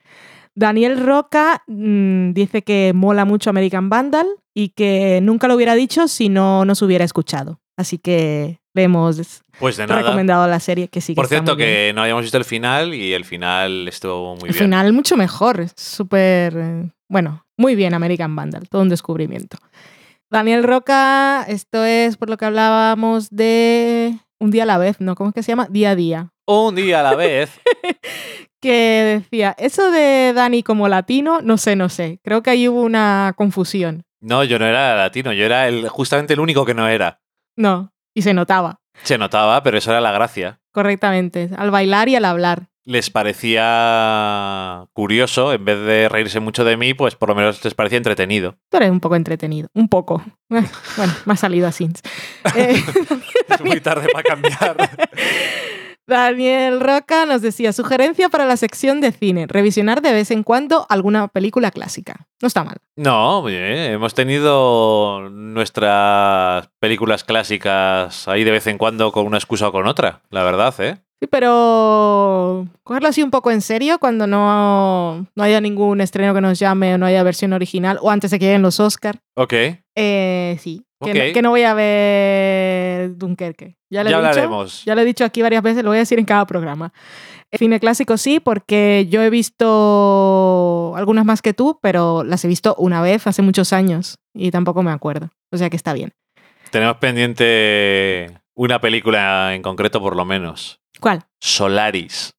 Daniel 0.55 1.05
Roca 1.05 1.63
mm, 1.67 2.33
dice 2.33 2.63
que 2.63 2.93
mola 2.95 3.27
mucho 3.27 3.51
American 3.51 3.91
Vandal 3.91 4.27
y 4.55 4.71
que 4.71 5.21
nunca 5.23 5.49
lo 5.49 5.55
hubiera 5.55 5.75
dicho 5.75 6.09
si 6.09 6.31
no 6.31 6.65
nos 6.65 6.81
hubiera 6.81 7.05
escuchado. 7.05 7.61
Así 7.77 7.99
que 7.99 8.59
le 8.73 8.83
hemos 8.85 9.43
Pues 9.61 9.77
de 9.77 9.87
nada. 9.87 10.01
recomendado 10.01 10.49
la 10.49 10.61
serie 10.61 10.89
que 10.89 11.03
sí 11.03 11.13
que 11.13 11.17
Por 11.17 11.27
cierto, 11.27 11.57
bien. 11.57 11.69
que 11.69 11.93
no 11.95 12.01
habíamos 12.01 12.23
visto 12.23 12.39
el 12.39 12.47
final 12.47 12.95
y 12.95 13.13
el 13.13 13.27
final 13.27 13.87
estuvo 13.87 14.35
muy 14.37 14.49
El 14.49 14.55
bien. 14.55 14.65
final 14.65 14.93
mucho 14.95 15.15
mejor, 15.19 15.67
súper... 15.77 16.57
eh, 16.57 16.91
Bueno, 17.07 17.45
muy 17.59 17.75
bien 17.77 17.93
American 17.93 18.35
Vandal, 18.35 18.67
todo 18.71 18.81
un 18.81 18.89
descubrimiento. 18.89 19.59
Daniel 20.31 20.63
Roca, 20.63 21.45
esto 21.49 21.85
es 21.85 22.17
por 22.17 22.29
lo 22.29 22.37
que 22.37 22.45
hablábamos 22.45 23.31
de 23.31 24.19
un 24.39 24.51
día 24.51 24.65
a 24.65 24.67
la 24.67 24.79
vez, 24.79 25.01
¿no? 25.01 25.15
¿Cómo 25.15 25.31
es 25.31 25.35
que 25.35 25.43
se 25.43 25.53
llama? 25.53 25.67
Día 25.71 25.91
a 25.91 25.95
día. 25.97 26.33
Un 26.47 26.75
día 26.75 27.01
a 27.01 27.03
la 27.03 27.15
vez. 27.17 27.51
Que 28.61 29.23
decía, 29.23 29.55
eso 29.59 29.91
de 29.91 30.33
Dani 30.35 30.63
como 30.63 30.89
latino, 30.89 31.41
no 31.43 31.57
sé, 31.57 31.77
no 31.77 31.89
sé. 31.89 32.21
Creo 32.23 32.43
que 32.43 32.51
ahí 32.51 32.69
hubo 32.69 32.83
una 32.83 33.33
confusión. 33.37 34.05
No, 34.21 34.45
yo 34.45 34.59
no 34.59 34.67
era 34.67 34.97
latino, 34.97 35.33
yo 35.33 35.45
era 35.45 35.69
el, 35.69 35.89
justamente 35.89 36.35
el 36.35 36.41
único 36.41 36.65
que 36.67 36.75
no 36.75 36.89
era. 36.89 37.21
No, 37.57 37.93
y 38.15 38.23
se 38.23 38.35
notaba 38.35 38.81
Se 39.05 39.17
notaba, 39.19 39.63
pero 39.63 39.79
eso 39.79 39.91
era 39.93 40.01
la 40.01 40.13
gracia. 40.13 40.61
correctamente, 40.73 41.51
al 41.57 41.71
bailar 41.71 42.09
y 42.09 42.17
al 42.17 42.25
hablar. 42.25 42.68
Les 42.89 43.11
parecía 43.11 44.87
curioso, 44.95 45.53
en 45.53 45.63
vez 45.63 45.79
de 45.79 46.09
reírse 46.09 46.41
mucho 46.41 46.65
de 46.65 46.79
mí, 46.79 46.95
pues 46.95 47.17
por 47.17 47.29
lo 47.29 47.35
menos 47.35 47.63
les 47.63 47.75
parecía 47.75 47.99
entretenido. 47.99 48.55
Tú 48.71 48.79
eres 48.79 48.91
un 48.91 49.01
poco 49.01 49.15
entretenido, 49.15 49.69
un 49.75 49.89
poco. 49.91 50.23
Bueno, 50.49 51.13
me 51.27 51.35
ha 51.35 51.37
salido 51.37 51.69
así. 51.69 51.87
Eh, 52.57 52.83
Es 53.51 53.61
muy 53.63 53.83
tarde 53.83 54.09
para 54.11 54.23
cambiar. 54.23 54.77
Daniel 56.07 56.81
Roca 56.81 57.27
nos 57.27 57.43
decía, 57.43 57.75
sugerencia 57.75 58.31
para 58.31 58.47
la 58.47 58.57
sección 58.57 59.03
de 59.03 59.13
cine, 59.13 59.47
revisionar 59.47 60.01
de 60.01 60.15
vez 60.15 60.31
en 60.31 60.43
cuando 60.43 60.87
alguna 60.89 61.29
película 61.29 61.71
clásica. 61.71 62.27
No 62.41 62.49
está 62.49 62.65
mal. 62.65 62.79
No, 62.97 63.41
oye, 63.41 63.93
hemos 63.93 64.15
tenido 64.15 65.29
nuestras 65.29 66.71
películas 66.81 67.25
clásicas 67.25 68.27
ahí 68.29 68.45
de 68.45 68.53
vez 68.53 68.67
en 68.67 68.79
cuando 68.79 69.13
con 69.13 69.27
una 69.27 69.37
excusa 69.37 69.69
o 69.69 69.73
con 69.73 69.87
otra, 69.87 70.23
la 70.31 70.43
verdad, 70.43 70.75
¿eh? 70.81 70.97
Sí, 71.21 71.27
pero 71.27 72.67
cogerlo 72.85 73.09
así 73.09 73.23
un 73.25 73.31
poco 73.31 73.51
en 73.51 73.61
serio 73.61 73.99
cuando 73.99 74.27
no, 74.29 75.27
no 75.35 75.43
haya 75.43 75.61
ningún 75.61 76.01
estreno 76.01 76.33
que 76.33 76.41
nos 76.41 76.59
llame 76.61 76.95
o 76.95 76.99
no 76.99 77.07
haya 77.07 77.23
versión 77.25 77.53
original 77.53 77.99
o 78.03 78.11
antes 78.11 78.31
de 78.31 78.39
que 78.39 78.45
lleguen 78.47 78.63
los 78.63 78.79
Oscar. 78.79 79.19
Ok, 79.35 79.53
Eh, 79.97 80.57
sí, 80.61 80.85
que, 81.03 81.11
Ok. 81.11 81.17
no, 81.17 81.33
que 81.35 81.43
no 81.43 81.51
voy 81.51 81.63
a 81.63 81.75
ver 81.75 83.17
Dunkerque. 83.17 83.77
Ya 83.91 84.03
ya, 84.03 84.05
lo 84.05 84.09
he 84.11 84.13
dicho. 84.13 84.19
hablaremos. 84.29 84.85
Ya 84.85 84.95
lo 84.95 85.01
he 85.01 85.05
dicho 85.05 85.25
aquí 85.25 85.43
varias 85.43 85.63
veces, 85.63 85.83
lo 85.83 85.91
voy 85.91 85.97
a 85.97 86.01
decir 86.01 86.19
en 86.21 86.25
cada 86.25 86.47
programa. 86.47 86.93
El 87.51 87.59
cine 87.59 87.81
clásico 87.81 88.17
sí, 88.17 88.39
porque 88.41 89.07
yo 89.11 89.23
he 89.23 89.31
visto 89.31 90.93
algunas 90.97 91.25
más 91.25 91.43
que 91.43 91.55
tú, 91.55 91.79
pero 91.83 92.23
las 92.23 92.45
he 92.45 92.49
visto 92.49 92.75
una 92.79 93.01
vez 93.03 93.27
hace 93.27 93.43
muchos 93.43 93.73
años 93.73 94.19
y 94.35 94.51
tampoco 94.51 94.83
me 94.85 94.91
acuerdo. 94.93 95.31
O 95.51 95.57
sea 95.57 95.69
que 95.71 95.77
está 95.77 95.95
bien. 95.95 96.13
Tenemos 96.71 96.99
pendiente 96.99 98.39
una 98.55 98.81
película 98.81 99.55
en 99.55 99.63
concreto, 99.63 100.01
por 100.01 100.15
lo 100.15 100.25
menos. 100.27 100.81
¿Cuál? 101.01 101.25
Solaris. 101.41 102.33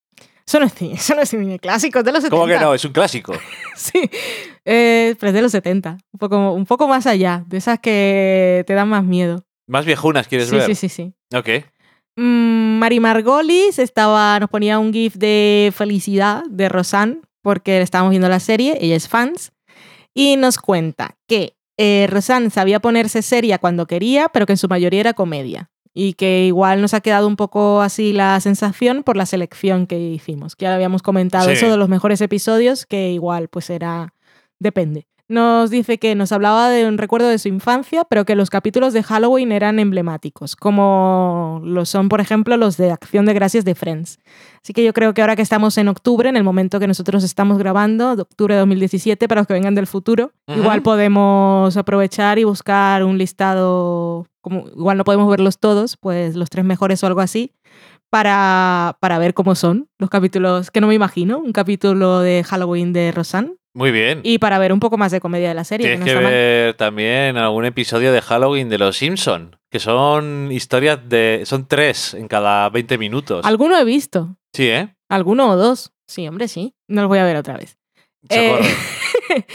Eso 0.47 0.59
no 0.59 0.65
es 0.65 0.73
cine, 0.73 0.95
eso 0.95 1.13
no 1.13 1.21
es 1.21 1.29
cine 1.29 1.59
clásico, 1.59 1.99
es 1.99 2.05
de 2.05 2.11
los 2.11 2.23
70. 2.23 2.35
¿Cómo 2.35 2.47
que 2.51 2.59
no? 2.59 2.73
Es 2.73 2.83
un 2.85 2.91
clásico. 2.91 3.33
Sí, 3.75 4.09
eh, 4.65 5.15
pero 5.19 5.29
es 5.29 5.33
de 5.33 5.41
los 5.41 5.51
70. 5.53 5.97
Un 6.11 6.19
poco, 6.19 6.51
un 6.51 6.65
poco 6.65 6.87
más 6.87 7.07
allá, 7.07 7.43
de 7.47 7.57
esas 7.57 7.79
que 7.79 8.63
te 8.67 8.73
dan 8.73 8.89
más 8.89 9.05
miedo. 9.05 9.45
Más 9.67 9.85
viejunas, 9.85 10.27
¿quieres 10.27 10.49
Sí, 10.49 10.55
ver? 10.55 10.65
sí, 10.65 10.75
sí, 10.75 10.89
sí. 10.89 11.13
Ok. 11.33 11.47
Mm, 12.17 12.79
Mari 12.79 12.99
Margolis 12.99 13.79
estaba, 13.79 14.37
nos 14.39 14.49
ponía 14.49 14.79
un 14.79 14.91
gif 14.91 15.15
de 15.15 15.71
felicidad 15.73 16.43
de 16.49 16.67
Rosanne 16.67 17.21
porque 17.41 17.79
estábamos 17.81 18.09
viendo 18.09 18.27
la 18.27 18.41
serie, 18.41 18.77
ella 18.81 18.95
es 18.97 19.07
fans, 19.07 19.53
y 20.13 20.35
nos 20.35 20.57
cuenta 20.57 21.15
que 21.27 21.55
eh, 21.77 22.07
Rosanne 22.09 22.49
sabía 22.49 22.81
ponerse 22.81 23.21
seria 23.21 23.59
cuando 23.59 23.85
quería, 23.87 24.27
pero 24.27 24.45
que 24.45 24.53
en 24.53 24.57
su 24.57 24.67
mayoría 24.67 24.99
era 24.99 25.13
comedia. 25.13 25.69
Y 25.93 26.13
que 26.13 26.45
igual 26.45 26.81
nos 26.81 26.93
ha 26.93 27.01
quedado 27.01 27.27
un 27.27 27.35
poco 27.35 27.81
así 27.81 28.13
la 28.13 28.39
sensación 28.39 29.03
por 29.03 29.17
la 29.17 29.25
selección 29.25 29.87
que 29.87 29.99
hicimos. 29.99 30.55
Que 30.55 30.65
ya 30.65 30.75
habíamos 30.75 31.01
comentado 31.01 31.45
Sí. 31.45 31.51
eso 31.53 31.69
de 31.69 31.77
los 31.77 31.89
mejores 31.89 32.21
episodios, 32.21 32.85
que 32.85 33.11
igual 33.11 33.47
pues 33.49 33.69
era... 33.69 34.13
depende. 34.59 35.07
Nos 35.29 35.69
dice 35.69 35.99
que 35.99 36.15
nos 36.15 36.31
hablaba 36.31 36.69
de 36.69 36.87
un 36.87 36.97
recuerdo 36.97 37.27
de 37.27 37.37
su 37.37 37.49
infancia, 37.49 38.03
pero 38.03 38.25
que 38.25 38.33
los 38.33 38.49
capítulos 38.49 38.93
de 38.93 39.03
Halloween 39.03 39.51
eran 39.51 39.77
emblemáticos, 39.77 40.55
como 40.55 41.61
lo 41.63 41.85
son, 41.85 42.09
por 42.09 42.19
ejemplo, 42.19 42.57
los 42.57 42.77
de 42.77 42.91
Acción 42.91 43.27
de 43.27 43.35
Gracias 43.35 43.63
de 43.63 43.75
Friends. 43.75 44.17
Así 44.63 44.73
que 44.73 44.83
yo 44.83 44.91
creo 44.91 45.13
que 45.13 45.21
ahora 45.21 45.35
que 45.35 45.43
estamos 45.43 45.77
en 45.77 45.87
octubre, 45.87 46.27
en 46.29 46.35
el 46.35 46.43
momento 46.43 46.79
que 46.79 46.87
nosotros 46.87 47.23
estamos 47.23 47.59
grabando, 47.59 48.15
de 48.15 48.23
octubre 48.23 48.55
de 48.55 48.61
2017, 48.61 49.27
para 49.27 49.41
los 49.41 49.47
que 49.47 49.53
vengan 49.53 49.75
del 49.75 49.85
futuro, 49.85 50.31
igual 50.47 50.81
podemos 50.81 51.77
aprovechar 51.77 52.39
y 52.39 52.43
buscar 52.43 53.03
un 53.03 53.19
listado, 53.19 54.25
como 54.41 54.67
igual 54.69 54.97
no 54.97 55.03
podemos 55.03 55.29
verlos 55.29 55.59
todos, 55.59 55.95
pues 55.95 56.35
los 56.35 56.49
tres 56.49 56.65
mejores 56.65 57.03
o 57.03 57.07
algo 57.07 57.21
así, 57.21 57.53
para, 58.09 58.97
para 58.99 59.19
ver 59.19 59.35
cómo 59.35 59.53
son 59.53 59.89
los 59.99 60.09
capítulos, 60.09 60.71
que 60.71 60.81
no 60.81 60.87
me 60.87 60.95
imagino, 60.95 61.37
un 61.37 61.51
capítulo 61.51 62.21
de 62.21 62.43
Halloween 62.43 62.93
de 62.93 63.11
Rosanne, 63.11 63.58
Muy 63.73 63.91
bien. 63.91 64.21
y 64.23 64.39
para 64.39 64.57
ver 64.59 64.73
un 64.73 64.79
poco 64.79 64.97
más 64.97 65.11
de 65.11 65.19
comedia 65.19 65.49
de 65.49 65.53
la 65.55 65.63
serie. 65.63 65.87
Tienes 65.87 65.99
no 65.99 66.05
que 66.05 66.15
mal. 66.15 66.31
ver 66.31 66.73
también 66.75 67.37
algún 67.37 67.65
episodio 67.65 68.11
de 68.11 68.21
Halloween 68.21 68.67
de 68.69 68.77
Los 68.79 68.97
Simpson, 68.97 69.55
que 69.69 69.79
son 69.79 70.51
historias 70.51 71.07
de... 71.07 71.43
Son 71.45 71.67
tres 71.67 72.13
en 72.13 72.27
cada 72.27 72.69
20 72.69 72.97
minutos. 72.97 73.45
Alguno 73.45 73.77
he 73.77 73.83
visto, 73.85 74.35
Sí, 74.53 74.67
¿eh? 74.69 74.95
alguno 75.09 75.49
o 75.51 75.55
dos. 75.55 75.91
Sí, 76.07 76.27
hombre, 76.27 76.47
sí. 76.47 76.73
No 76.87 77.01
los 77.03 77.09
voy 77.09 77.19
a 77.19 77.23
ver 77.23 77.35
otra 77.37 77.55
vez. 77.57 77.77
Eh, 78.29 78.59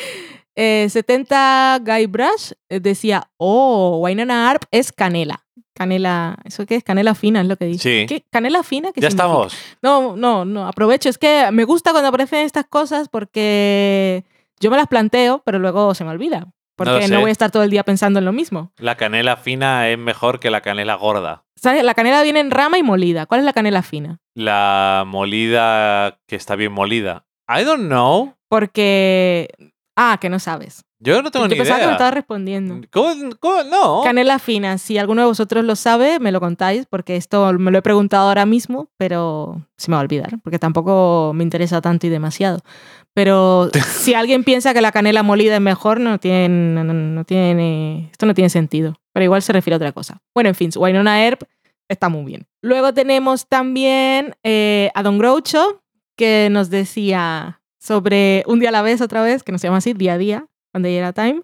eh, 0.56 0.86
70 0.88 1.80
Guy 1.84 2.06
Brush 2.06 2.52
eh, 2.68 2.80
decía, 2.80 3.28
oh, 3.36 3.98
Wynonna 4.02 4.50
Arp 4.50 4.64
es 4.70 4.92
canela. 4.92 5.44
Canela, 5.74 6.36
¿eso 6.44 6.66
qué 6.66 6.76
es? 6.76 6.84
Canela 6.84 7.16
fina 7.16 7.40
es 7.40 7.48
lo 7.48 7.56
que 7.56 7.64
dice. 7.64 8.00
Sí. 8.00 8.06
¿Qué? 8.06 8.24
¿Canela 8.30 8.62
fina? 8.62 8.92
¿Qué 8.92 9.00
ya 9.00 9.10
significa? 9.10 9.48
estamos. 9.48 9.56
No, 9.82 10.16
no, 10.16 10.44
no, 10.44 10.68
aprovecho. 10.68 11.08
Es 11.08 11.18
que 11.18 11.48
me 11.50 11.64
gusta 11.64 11.90
cuando 11.90 12.08
aparecen 12.08 12.46
estas 12.46 12.66
cosas 12.66 13.08
porque 13.08 14.24
yo 14.60 14.70
me 14.70 14.76
las 14.76 14.86
planteo, 14.86 15.42
pero 15.44 15.58
luego 15.58 15.94
se 15.94 16.04
me 16.04 16.10
olvida. 16.10 16.46
Porque 16.76 16.92
no, 16.92 17.06
sé. 17.06 17.16
voy 17.18 17.28
a 17.28 17.32
estar 17.32 17.50
todo 17.50 17.62
el 17.62 17.70
día 17.70 17.82
pensando 17.84 18.18
en 18.18 18.24
lo 18.24 18.32
mismo. 18.32 18.72
La 18.78 18.96
canela 18.96 19.36
fina 19.36 19.88
es 19.88 19.98
mejor 19.98 20.40
que 20.40 20.50
la 20.50 20.60
canela 20.60 20.94
gorda. 20.94 21.44
¿Sabes? 21.56 21.84
La 21.84 21.94
canela 21.94 22.22
viene 22.22 22.40
en 22.40 22.50
rama 22.50 22.78
y 22.78 22.82
molida. 22.82 23.26
¿Cuál 23.26 23.40
es 23.40 23.44
la 23.44 23.52
canela 23.52 23.82
fina? 23.82 24.18
La 24.34 25.04
molida 25.06 26.18
que 26.26 26.36
está 26.36 26.56
bien 26.56 26.72
molida. 26.72 27.26
I 27.48 27.64
don't 27.64 27.86
know. 27.86 28.34
Porque... 28.48 29.50
Ah, 29.96 30.18
que 30.20 30.28
no 30.28 30.38
sabes. 30.38 30.84
Yo 30.98 31.22
no 31.22 31.30
tengo 31.30 31.44
Yo 31.44 31.50
ni 31.50 31.56
pensaba 31.56 31.80
que 31.80 31.86
me 31.86 31.92
estabas 31.92 32.14
respondiendo. 32.14 32.80
¿Cómo, 32.90 33.36
cómo? 33.38 33.62
No. 33.64 34.00
Canela 34.04 34.38
fina, 34.38 34.78
si 34.78 34.96
alguno 34.96 35.20
de 35.20 35.28
vosotros 35.28 35.64
lo 35.64 35.76
sabe, 35.76 36.18
me 36.18 36.32
lo 36.32 36.40
contáis, 36.40 36.86
porque 36.86 37.16
esto 37.16 37.52
me 37.52 37.70
lo 37.70 37.78
he 37.78 37.82
preguntado 37.82 38.28
ahora 38.28 38.46
mismo, 38.46 38.88
pero 38.96 39.60
se 39.76 39.90
me 39.90 39.96
va 39.96 40.00
a 40.00 40.04
olvidar, 40.04 40.38
porque 40.42 40.58
tampoco 40.58 41.32
me 41.34 41.44
interesa 41.44 41.82
tanto 41.82 42.06
y 42.06 42.10
demasiado. 42.10 42.60
Pero 43.12 43.70
si 43.90 44.14
alguien 44.14 44.44
piensa 44.44 44.72
que 44.72 44.80
la 44.80 44.92
canela 44.92 45.22
molida 45.22 45.56
es 45.56 45.60
mejor, 45.60 46.00
no 46.00 46.18
tiene, 46.18 46.48
no, 46.48 47.24
tiene, 47.24 48.08
esto 48.10 48.24
no 48.24 48.34
tiene 48.34 48.48
sentido. 48.48 48.96
Pero 49.12 49.24
igual 49.24 49.42
se 49.42 49.52
refiere 49.52 49.74
a 49.74 49.76
otra 49.76 49.92
cosa. 49.92 50.22
Bueno, 50.34 50.48
en 50.48 50.54
fin, 50.54 50.70
Wynonna 50.74 51.24
Earp 51.24 51.42
está 51.88 52.08
muy 52.08 52.24
bien. 52.24 52.46
Luego 52.62 52.94
tenemos 52.94 53.46
también 53.46 54.34
eh, 54.42 54.90
a 54.94 55.02
Don 55.02 55.18
Groucho, 55.18 55.82
que 56.16 56.48
nos 56.50 56.70
decía 56.70 57.60
sobre 57.84 58.42
Un 58.46 58.60
día 58.60 58.70
a 58.70 58.72
la 58.72 58.82
vez 58.82 59.00
otra 59.02 59.22
vez, 59.22 59.42
que 59.42 59.52
nos 59.52 59.60
llama 59.60 59.76
así, 59.76 59.92
día 59.92 60.14
a 60.14 60.18
día, 60.18 60.46
cuando 60.72 60.88
era 60.88 61.12
time. 61.12 61.42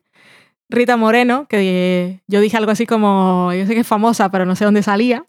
Rita 0.70 0.97
Moreno, 0.97 1.47
que 1.49 2.20
yo 2.28 2.41
dije 2.41 2.57
algo 2.57 2.70
así 2.70 2.86
como, 2.86 3.53
yo 3.53 3.66
sé 3.66 3.74
que 3.74 3.80
es 3.80 3.86
famosa, 3.86 4.30
pero 4.30 4.47
no 4.47 4.57
sé 4.57 4.64
dónde 4.64 4.82
salía, 4.82 5.24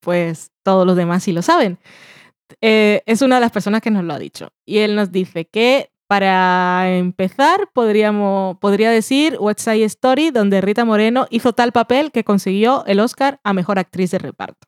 pues 0.00 0.52
todos 0.62 0.86
los 0.86 0.96
demás 0.96 1.22
sí 1.22 1.32
lo 1.32 1.42
saben. 1.42 1.78
Eh, 2.60 3.02
es 3.04 3.20
una 3.20 3.36
de 3.36 3.40
las 3.42 3.50
personas 3.50 3.82
que 3.82 3.90
nos 3.90 4.04
lo 4.04 4.14
ha 4.14 4.18
dicho. 4.18 4.52
Y 4.64 4.78
él 4.78 4.94
nos 4.94 5.12
dice 5.12 5.44
que 5.46 5.90
para 6.06 6.96
empezar 6.96 7.68
podríamos, 7.72 8.56
podría 8.58 8.90
decir 8.90 9.36
West 9.40 9.60
Side 9.60 9.84
Story, 9.84 10.30
donde 10.30 10.60
Rita 10.60 10.84
Moreno 10.84 11.26
hizo 11.30 11.52
tal 11.52 11.72
papel 11.72 12.10
que 12.12 12.24
consiguió 12.24 12.84
el 12.86 13.00
Oscar 13.00 13.40
a 13.42 13.52
Mejor 13.52 13.78
Actriz 13.78 14.12
de 14.12 14.18
Reparto. 14.18 14.66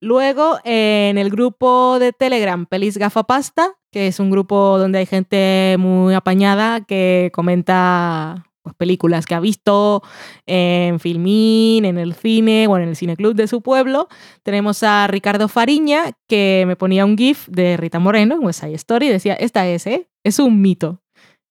Luego, 0.00 0.58
en 0.64 1.18
el 1.18 1.28
grupo 1.28 1.98
de 1.98 2.12
Telegram 2.14 2.64
Pelis 2.64 2.96
Gafapasta, 2.96 3.74
que 3.92 4.06
es 4.06 4.18
un 4.18 4.30
grupo 4.30 4.78
donde 4.78 4.98
hay 5.00 5.06
gente 5.06 5.76
muy 5.78 6.14
apañada 6.14 6.80
que 6.80 7.30
comenta 7.34 8.46
pues, 8.62 8.74
películas 8.76 9.26
que 9.26 9.34
ha 9.34 9.40
visto 9.40 10.02
en 10.46 11.00
Filmín, 11.00 11.84
en 11.84 11.98
el 11.98 12.14
cine 12.14 12.66
o 12.66 12.78
en 12.78 12.88
el 12.88 12.96
cineclub 12.96 13.34
de 13.34 13.46
su 13.46 13.60
pueblo, 13.60 14.08
tenemos 14.42 14.82
a 14.82 15.06
Ricardo 15.06 15.48
Fariña, 15.48 16.12
que 16.26 16.64
me 16.66 16.76
ponía 16.76 17.04
un 17.04 17.18
GIF 17.18 17.46
de 17.48 17.76
Rita 17.76 17.98
Moreno 17.98 18.36
en 18.36 18.44
West 18.44 18.60
Side 18.60 18.74
Story 18.76 19.06
y 19.08 19.10
decía, 19.10 19.34
esta 19.34 19.66
es, 19.66 19.86
¿eh? 19.86 20.08
Es 20.24 20.38
un 20.38 20.62
mito. 20.62 21.02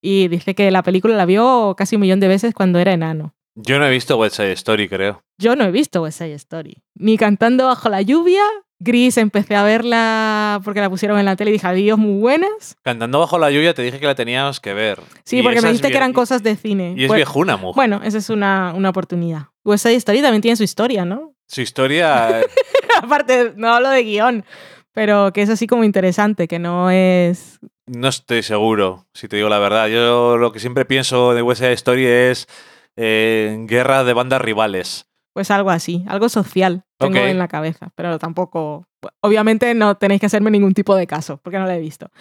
Y 0.02 0.28
dice 0.28 0.56
que 0.56 0.72
la 0.72 0.82
película 0.82 1.16
la 1.16 1.26
vio 1.26 1.76
casi 1.78 1.98
un 1.98 2.02
millón 2.02 2.20
de 2.20 2.30
veces 2.30 2.54
cuando 2.56 2.80
era 2.80 2.94
enano. 2.94 3.36
Yo 3.62 3.78
no 3.78 3.86
he 3.86 3.90
visto 3.90 4.18
West 4.18 4.38
Side 4.38 4.54
Story, 4.54 4.88
creo. 4.88 5.22
Yo 5.38 5.56
no 5.56 5.66
he 5.66 5.72
visto 5.72 6.02
West 6.02 6.20
Side 6.20 6.34
Story. 6.36 6.78
Ni 6.96 7.18
cantando 7.18 7.66
bajo 7.68 7.90
la 7.90 8.02
lluvia. 8.02 8.44
Gris 8.82 9.18
empecé 9.18 9.56
a 9.58 9.64
verla 9.64 10.62
porque 10.64 10.80
la 10.80 10.90
pusieron 10.90 11.20
en 11.20 11.26
la 11.26 11.36
tele 11.36 11.50
y 11.50 11.54
dije, 11.54 11.68
adiós, 11.68 11.98
muy 11.98 12.22
buenas. 12.22 12.78
Cantando 12.82 13.20
bajo 13.20 13.38
la 13.38 13.52
lluvia 13.52 13.74
te 13.74 13.82
dije 13.82 14.00
que 14.00 14.06
la 14.06 14.16
teníamos 14.16 14.62
que 14.62 14.74
ver. 14.74 15.02
Sí, 15.26 15.40
Y 15.40 15.44
porque 15.44 15.62
me 15.62 15.68
dijiste 15.68 15.90
que 15.92 15.98
eran 15.98 16.14
cosas 16.14 16.42
de 16.44 16.56
cine. 16.56 16.94
Y 16.96 17.04
es 17.04 17.08
Pues- 17.10 17.18
viejuna, 17.18 17.58
mujer. 17.58 17.76
Bueno, 17.76 18.00
esa 18.06 18.18
es 18.18 18.30
una, 18.30 18.74
una 18.74 18.90
oportunidad. 18.92 19.48
West 19.66 19.84
Side 19.84 19.96
Story 19.96 20.22
también 20.22 20.42
tiene 20.42 20.56
su 20.56 20.64
historia, 20.64 21.04
¿no? 21.04 21.34
Su 21.46 21.60
historia. 21.60 22.42
Aparte, 23.04 23.52
no 23.58 23.68
hablo 23.74 23.90
de 23.90 24.04
guion, 24.04 24.46
pero 24.94 25.34
que 25.34 25.42
es 25.42 25.50
así 25.50 25.68
como 25.68 25.84
interesante, 25.84 26.48
que 26.48 26.60
no 26.60 26.90
es... 26.90 27.60
No 27.86 28.08
estoy 28.08 28.44
seguro, 28.44 29.08
si 29.14 29.28
te 29.28 29.36
digo 29.36 29.50
la 29.50 29.60
verdad. 29.60 29.88
Yo 29.88 30.38
lo 30.38 30.54
que 30.54 30.60
siempre 30.62 30.86
pienso 30.86 31.34
de 31.34 31.42
West 31.42 31.60
Side 31.62 31.74
Story 31.74 32.06
es 32.06 32.48
eh, 32.96 33.58
guerra 33.68 34.04
de 34.04 34.14
bandas 34.14 34.42
rivales. 34.42 35.06
Pues 35.34 35.52
algo 35.52 35.70
así, 35.70 36.04
algo 36.08 36.28
social 36.28 36.84
tengo 37.00 37.18
en 37.20 37.38
la 37.38 37.48
cabeza, 37.48 37.90
pero 37.96 38.20
tampoco... 38.20 38.86
Obviamente 39.22 39.74
no 39.74 39.96
tenéis 39.96 40.20
que 40.20 40.26
hacerme 40.26 40.52
ningún 40.52 40.74
tipo 40.74 40.94
de 40.94 41.08
caso, 41.08 41.40
porque 41.42 41.58
no 41.58 41.66
la 41.66 41.78
he 41.78 41.80
visto. 41.80 42.12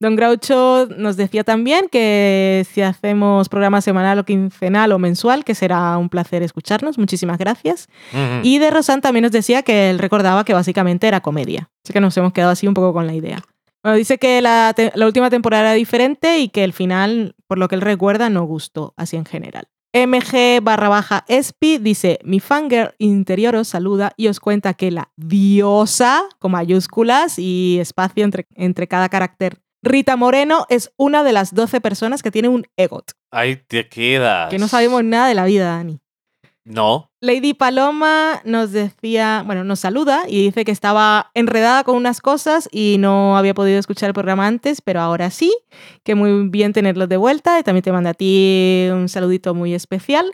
Don 0.00 0.16
Groucho 0.16 0.88
nos 0.96 1.16
decía 1.16 1.44
también 1.44 1.88
que 1.88 2.66
si 2.68 2.82
hacemos 2.82 3.48
programa 3.48 3.80
semanal 3.80 4.18
o 4.18 4.24
quincenal 4.24 4.90
o 4.90 4.98
mensual, 4.98 5.44
que 5.44 5.54
será 5.54 5.96
un 5.96 6.08
placer 6.08 6.42
escucharnos. 6.42 6.98
Muchísimas 6.98 7.38
gracias. 7.38 7.88
Y 8.42 8.58
de 8.58 8.70
Rosan 8.70 9.00
también 9.00 9.22
nos 9.22 9.30
decía 9.30 9.62
que 9.62 9.90
él 9.90 10.00
recordaba 10.00 10.44
que 10.44 10.54
básicamente 10.54 11.06
era 11.06 11.20
comedia. 11.20 11.70
Así 11.84 11.92
que 11.92 12.00
nos 12.00 12.16
hemos 12.16 12.32
quedado 12.32 12.50
así 12.50 12.66
un 12.66 12.74
poco 12.74 12.92
con 12.92 13.06
la 13.06 13.14
idea. 13.14 13.40
Bueno, 13.84 13.96
dice 13.96 14.18
que 14.18 14.42
la, 14.42 14.74
la 14.94 15.06
última 15.06 15.30
temporada 15.30 15.62
era 15.62 15.72
diferente 15.74 16.40
y 16.40 16.48
que 16.48 16.64
el 16.64 16.72
final, 16.72 17.36
por 17.46 17.58
lo 17.58 17.68
que 17.68 17.76
él 17.76 17.82
recuerda, 17.82 18.28
no 18.30 18.42
gustó, 18.44 18.94
así 18.96 19.16
en 19.16 19.26
general. 19.26 19.68
MG 19.94 20.60
barra 20.60 20.88
baja 20.88 21.24
Espi 21.28 21.78
dice, 21.78 22.18
mi 22.24 22.40
fangirl 22.40 22.94
interior 22.98 23.54
os 23.54 23.68
saluda 23.68 24.12
y 24.16 24.26
os 24.26 24.40
cuenta 24.40 24.74
que 24.74 24.90
la 24.90 25.12
diosa, 25.16 26.24
con 26.40 26.50
mayúsculas 26.50 27.38
y 27.38 27.78
espacio 27.80 28.24
entre, 28.24 28.48
entre 28.56 28.88
cada 28.88 29.08
carácter, 29.08 29.60
Rita 29.84 30.16
Moreno 30.16 30.66
es 30.68 30.92
una 30.96 31.22
de 31.22 31.32
las 31.32 31.54
12 31.54 31.80
personas 31.80 32.24
que 32.24 32.32
tiene 32.32 32.48
un 32.48 32.66
EGOT. 32.76 33.12
Ahí 33.30 33.54
te 33.54 33.88
quedas. 33.88 34.50
Que 34.50 34.58
no 34.58 34.66
sabemos 34.66 35.04
nada 35.04 35.28
de 35.28 35.34
la 35.34 35.44
vida, 35.44 35.76
Dani. 35.76 36.00
No. 36.64 37.10
Lady 37.20 37.52
Paloma 37.52 38.40
nos 38.44 38.72
decía, 38.72 39.42
bueno, 39.44 39.64
nos 39.64 39.80
saluda 39.80 40.24
y 40.26 40.44
dice 40.44 40.64
que 40.64 40.72
estaba 40.72 41.30
enredada 41.34 41.84
con 41.84 41.96
unas 41.96 42.20
cosas 42.20 42.68
y 42.72 42.96
no 42.98 43.36
había 43.36 43.54
podido 43.54 43.78
escuchar 43.78 44.08
el 44.08 44.14
programa 44.14 44.46
antes, 44.46 44.80
pero 44.80 45.00
ahora 45.00 45.30
sí, 45.30 45.54
que 46.04 46.14
muy 46.14 46.48
bien 46.48 46.72
tenerlos 46.72 47.08
de 47.08 47.16
vuelta 47.18 47.58
y 47.58 47.62
también 47.62 47.82
te 47.82 47.92
manda 47.92 48.10
a 48.10 48.14
ti 48.14 48.88
un 48.90 49.08
saludito 49.08 49.54
muy 49.54 49.74
especial. 49.74 50.30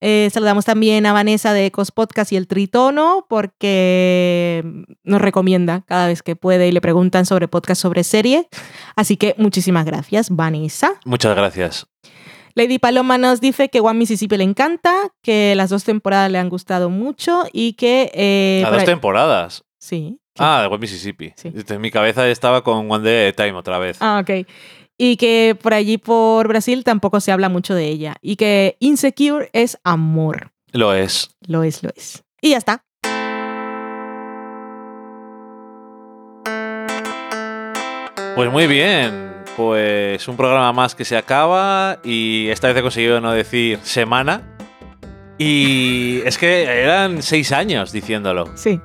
Eh, 0.00 0.28
saludamos 0.32 0.64
también 0.64 1.06
a 1.06 1.12
Vanessa 1.12 1.52
de 1.52 1.66
Ecos 1.66 1.90
Podcast 1.90 2.30
y 2.32 2.36
el 2.36 2.46
Tritono 2.46 3.26
porque 3.28 4.62
nos 5.02 5.20
recomienda 5.20 5.82
cada 5.86 6.08
vez 6.08 6.22
que 6.22 6.36
puede 6.36 6.68
y 6.68 6.72
le 6.72 6.80
preguntan 6.80 7.26
sobre 7.26 7.48
podcast 7.48 7.80
sobre 7.80 8.04
serie. 8.04 8.48
Así 8.96 9.16
que 9.16 9.34
muchísimas 9.38 9.86
gracias, 9.86 10.30
Vanessa. 10.30 10.92
Muchas 11.04 11.34
gracias. 11.34 11.93
Lady 12.56 12.78
Paloma 12.78 13.18
nos 13.18 13.40
dice 13.40 13.68
que 13.68 13.80
One 13.80 13.98
Mississippi 13.98 14.36
le 14.36 14.44
encanta, 14.44 14.92
que 15.22 15.54
las 15.56 15.70
dos 15.70 15.82
temporadas 15.84 16.30
le 16.30 16.38
han 16.38 16.48
gustado 16.48 16.88
mucho 16.88 17.44
y 17.52 17.72
que... 17.72 18.10
eh, 18.14 18.60
por 18.62 18.72
dos 18.72 18.80
ahí- 18.80 18.86
temporadas. 18.86 19.64
Sí. 19.80 20.18
Ah, 20.38 20.62
de 20.62 20.68
West 20.68 20.80
Mississippi. 20.80 21.32
Sí. 21.36 21.52
En 21.68 21.80
mi 21.80 21.90
cabeza 21.90 22.28
estaba 22.28 22.62
con 22.64 22.90
One 22.90 23.04
Day 23.08 23.32
Time 23.32 23.52
otra 23.54 23.78
vez. 23.78 23.98
Ah, 24.00 24.20
ok. 24.22 24.46
Y 24.96 25.16
que 25.16 25.56
por 25.60 25.74
allí, 25.74 25.98
por 25.98 26.46
Brasil, 26.48 26.84
tampoco 26.84 27.20
se 27.20 27.32
habla 27.32 27.48
mucho 27.48 27.74
de 27.74 27.86
ella. 27.88 28.16
Y 28.22 28.36
que 28.36 28.76
Insecure 28.80 29.50
es 29.52 29.78
amor. 29.84 30.52
Lo 30.72 30.94
es. 30.94 31.30
Lo 31.46 31.62
es, 31.64 31.82
lo 31.82 31.90
es. 31.94 32.24
Y 32.40 32.50
ya 32.50 32.58
está. 32.58 32.84
Pues 38.34 38.50
muy 38.50 38.66
bien. 38.66 39.33
Pues 39.56 40.26
un 40.26 40.36
programa 40.36 40.72
más 40.72 40.94
que 40.94 41.04
se 41.04 41.16
acaba 41.16 41.98
y 42.02 42.48
esta 42.48 42.68
vez 42.68 42.76
he 42.76 42.82
conseguido 42.82 43.20
no 43.20 43.32
decir 43.32 43.78
semana. 43.82 44.42
Y 45.38 46.20
es 46.24 46.38
que 46.38 46.64
eran 46.64 47.22
seis 47.22 47.52
años 47.52 47.92
diciéndolo. 47.92 48.56
Sí. 48.56 48.80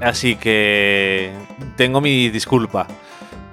Así 0.00 0.36
que 0.36 1.32
tengo 1.76 2.00
mi 2.00 2.28
disculpa. 2.28 2.86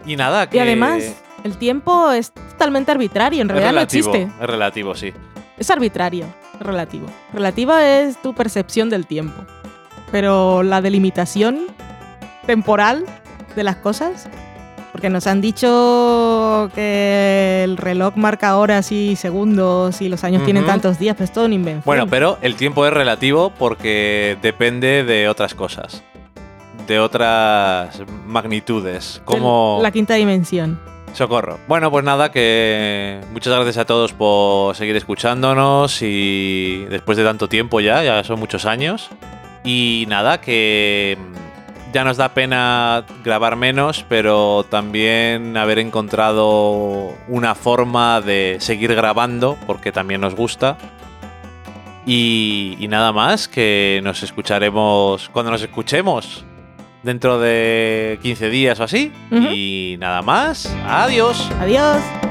Y 0.05 0.15
nada, 0.15 0.49
que 0.49 0.57
Y 0.57 0.59
además, 0.59 1.15
el 1.43 1.57
tiempo 1.57 2.11
es 2.11 2.31
totalmente 2.31 2.91
arbitrario. 2.91 3.41
En 3.41 3.49
realidad 3.49 3.73
no 3.73 3.81
existe. 3.81 4.23
Es 4.23 4.47
relativo, 4.47 4.95
sí. 4.95 5.13
Es 5.57 5.69
arbitrario. 5.69 6.25
Es 6.59 6.65
relativo. 6.65 7.05
Relativa 7.34 7.88
es 7.88 8.21
tu 8.21 8.34
percepción 8.34 8.89
del 8.89 9.05
tiempo. 9.05 9.45
Pero 10.11 10.63
la 10.63 10.81
delimitación 10.81 11.67
temporal 12.47 13.05
de 13.55 13.63
las 13.63 13.75
cosas. 13.77 14.27
Porque 14.99 15.09
nos 15.09 15.27
han 15.27 15.39
dicho 15.39 16.69
que 16.76 17.61
el 17.63 17.77
reloj 17.77 18.17
marca 18.17 18.57
horas 18.57 18.91
y 18.91 19.15
segundos 19.15 20.01
y 20.01 20.09
los 20.09 20.26
años 20.26 20.43
tienen 20.43 20.63
Ujú. 20.63 20.71
tantos 20.73 20.99
días, 20.99 21.15
pero 21.15 21.23
es 21.23 21.31
todo 21.31 21.45
una 21.45 21.55
invención. 21.55 21.84
Bueno, 21.85 22.05
pero 22.07 22.38
el 22.41 22.55
tiempo 22.55 22.85
es 22.85 22.91
relativo 22.91 23.53
porque 23.57 24.38
depende 24.41 25.05
de 25.05 25.30
otras 25.30 25.55
cosas. 25.55 26.03
De 26.85 26.99
otras 26.99 28.01
magnitudes. 28.26 29.21
Como. 29.23 29.80
La 29.81 29.91
quinta 29.91 30.15
dimensión. 30.15 30.77
Socorro. 31.13 31.59
Bueno, 31.69 31.89
pues 31.91 32.03
nada, 32.03 32.30
que 32.30 33.21
muchas 33.31 33.53
gracias 33.53 33.77
a 33.77 33.85
todos 33.85 34.11
por 34.11 34.76
seguir 34.76 34.97
escuchándonos 34.97 36.01
y 36.01 36.84
después 36.89 37.17
de 37.17 37.23
tanto 37.23 37.47
tiempo 37.47 37.80
ya, 37.80 38.03
ya 38.03 38.21
son 38.26 38.38
muchos 38.38 38.65
años. 38.65 39.09
Y 39.63 40.03
nada, 40.09 40.41
que 40.41 41.17
ya 41.93 42.03
nos 42.03 42.17
da 42.17 42.33
pena 42.33 43.05
grabar 43.23 43.55
menos, 43.55 44.05
pero 44.07 44.65
también 44.69 45.57
haber 45.57 45.79
encontrado 45.79 47.15
una 47.27 47.55
forma 47.55 48.21
de 48.21 48.57
seguir 48.59 48.95
grabando, 48.95 49.57
porque 49.65 49.91
también 49.91 50.21
nos 50.21 50.35
gusta. 50.35 50.77
Y, 52.05 52.75
y 52.79 52.87
nada 52.87 53.11
más, 53.11 53.47
que 53.47 54.01
nos 54.03 54.23
escucharemos 54.23 55.29
cuando 55.29 55.51
nos 55.51 55.61
escuchemos. 55.61 56.45
Dentro 57.01 57.39
de 57.39 58.19
15 58.21 58.49
días 58.49 58.79
o 58.79 58.83
así. 58.83 59.11
Y 59.31 59.95
nada 59.99 60.21
más. 60.21 60.75
Adiós. 60.85 61.49
Adiós. 61.61 62.28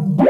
Yeah. 0.00 0.29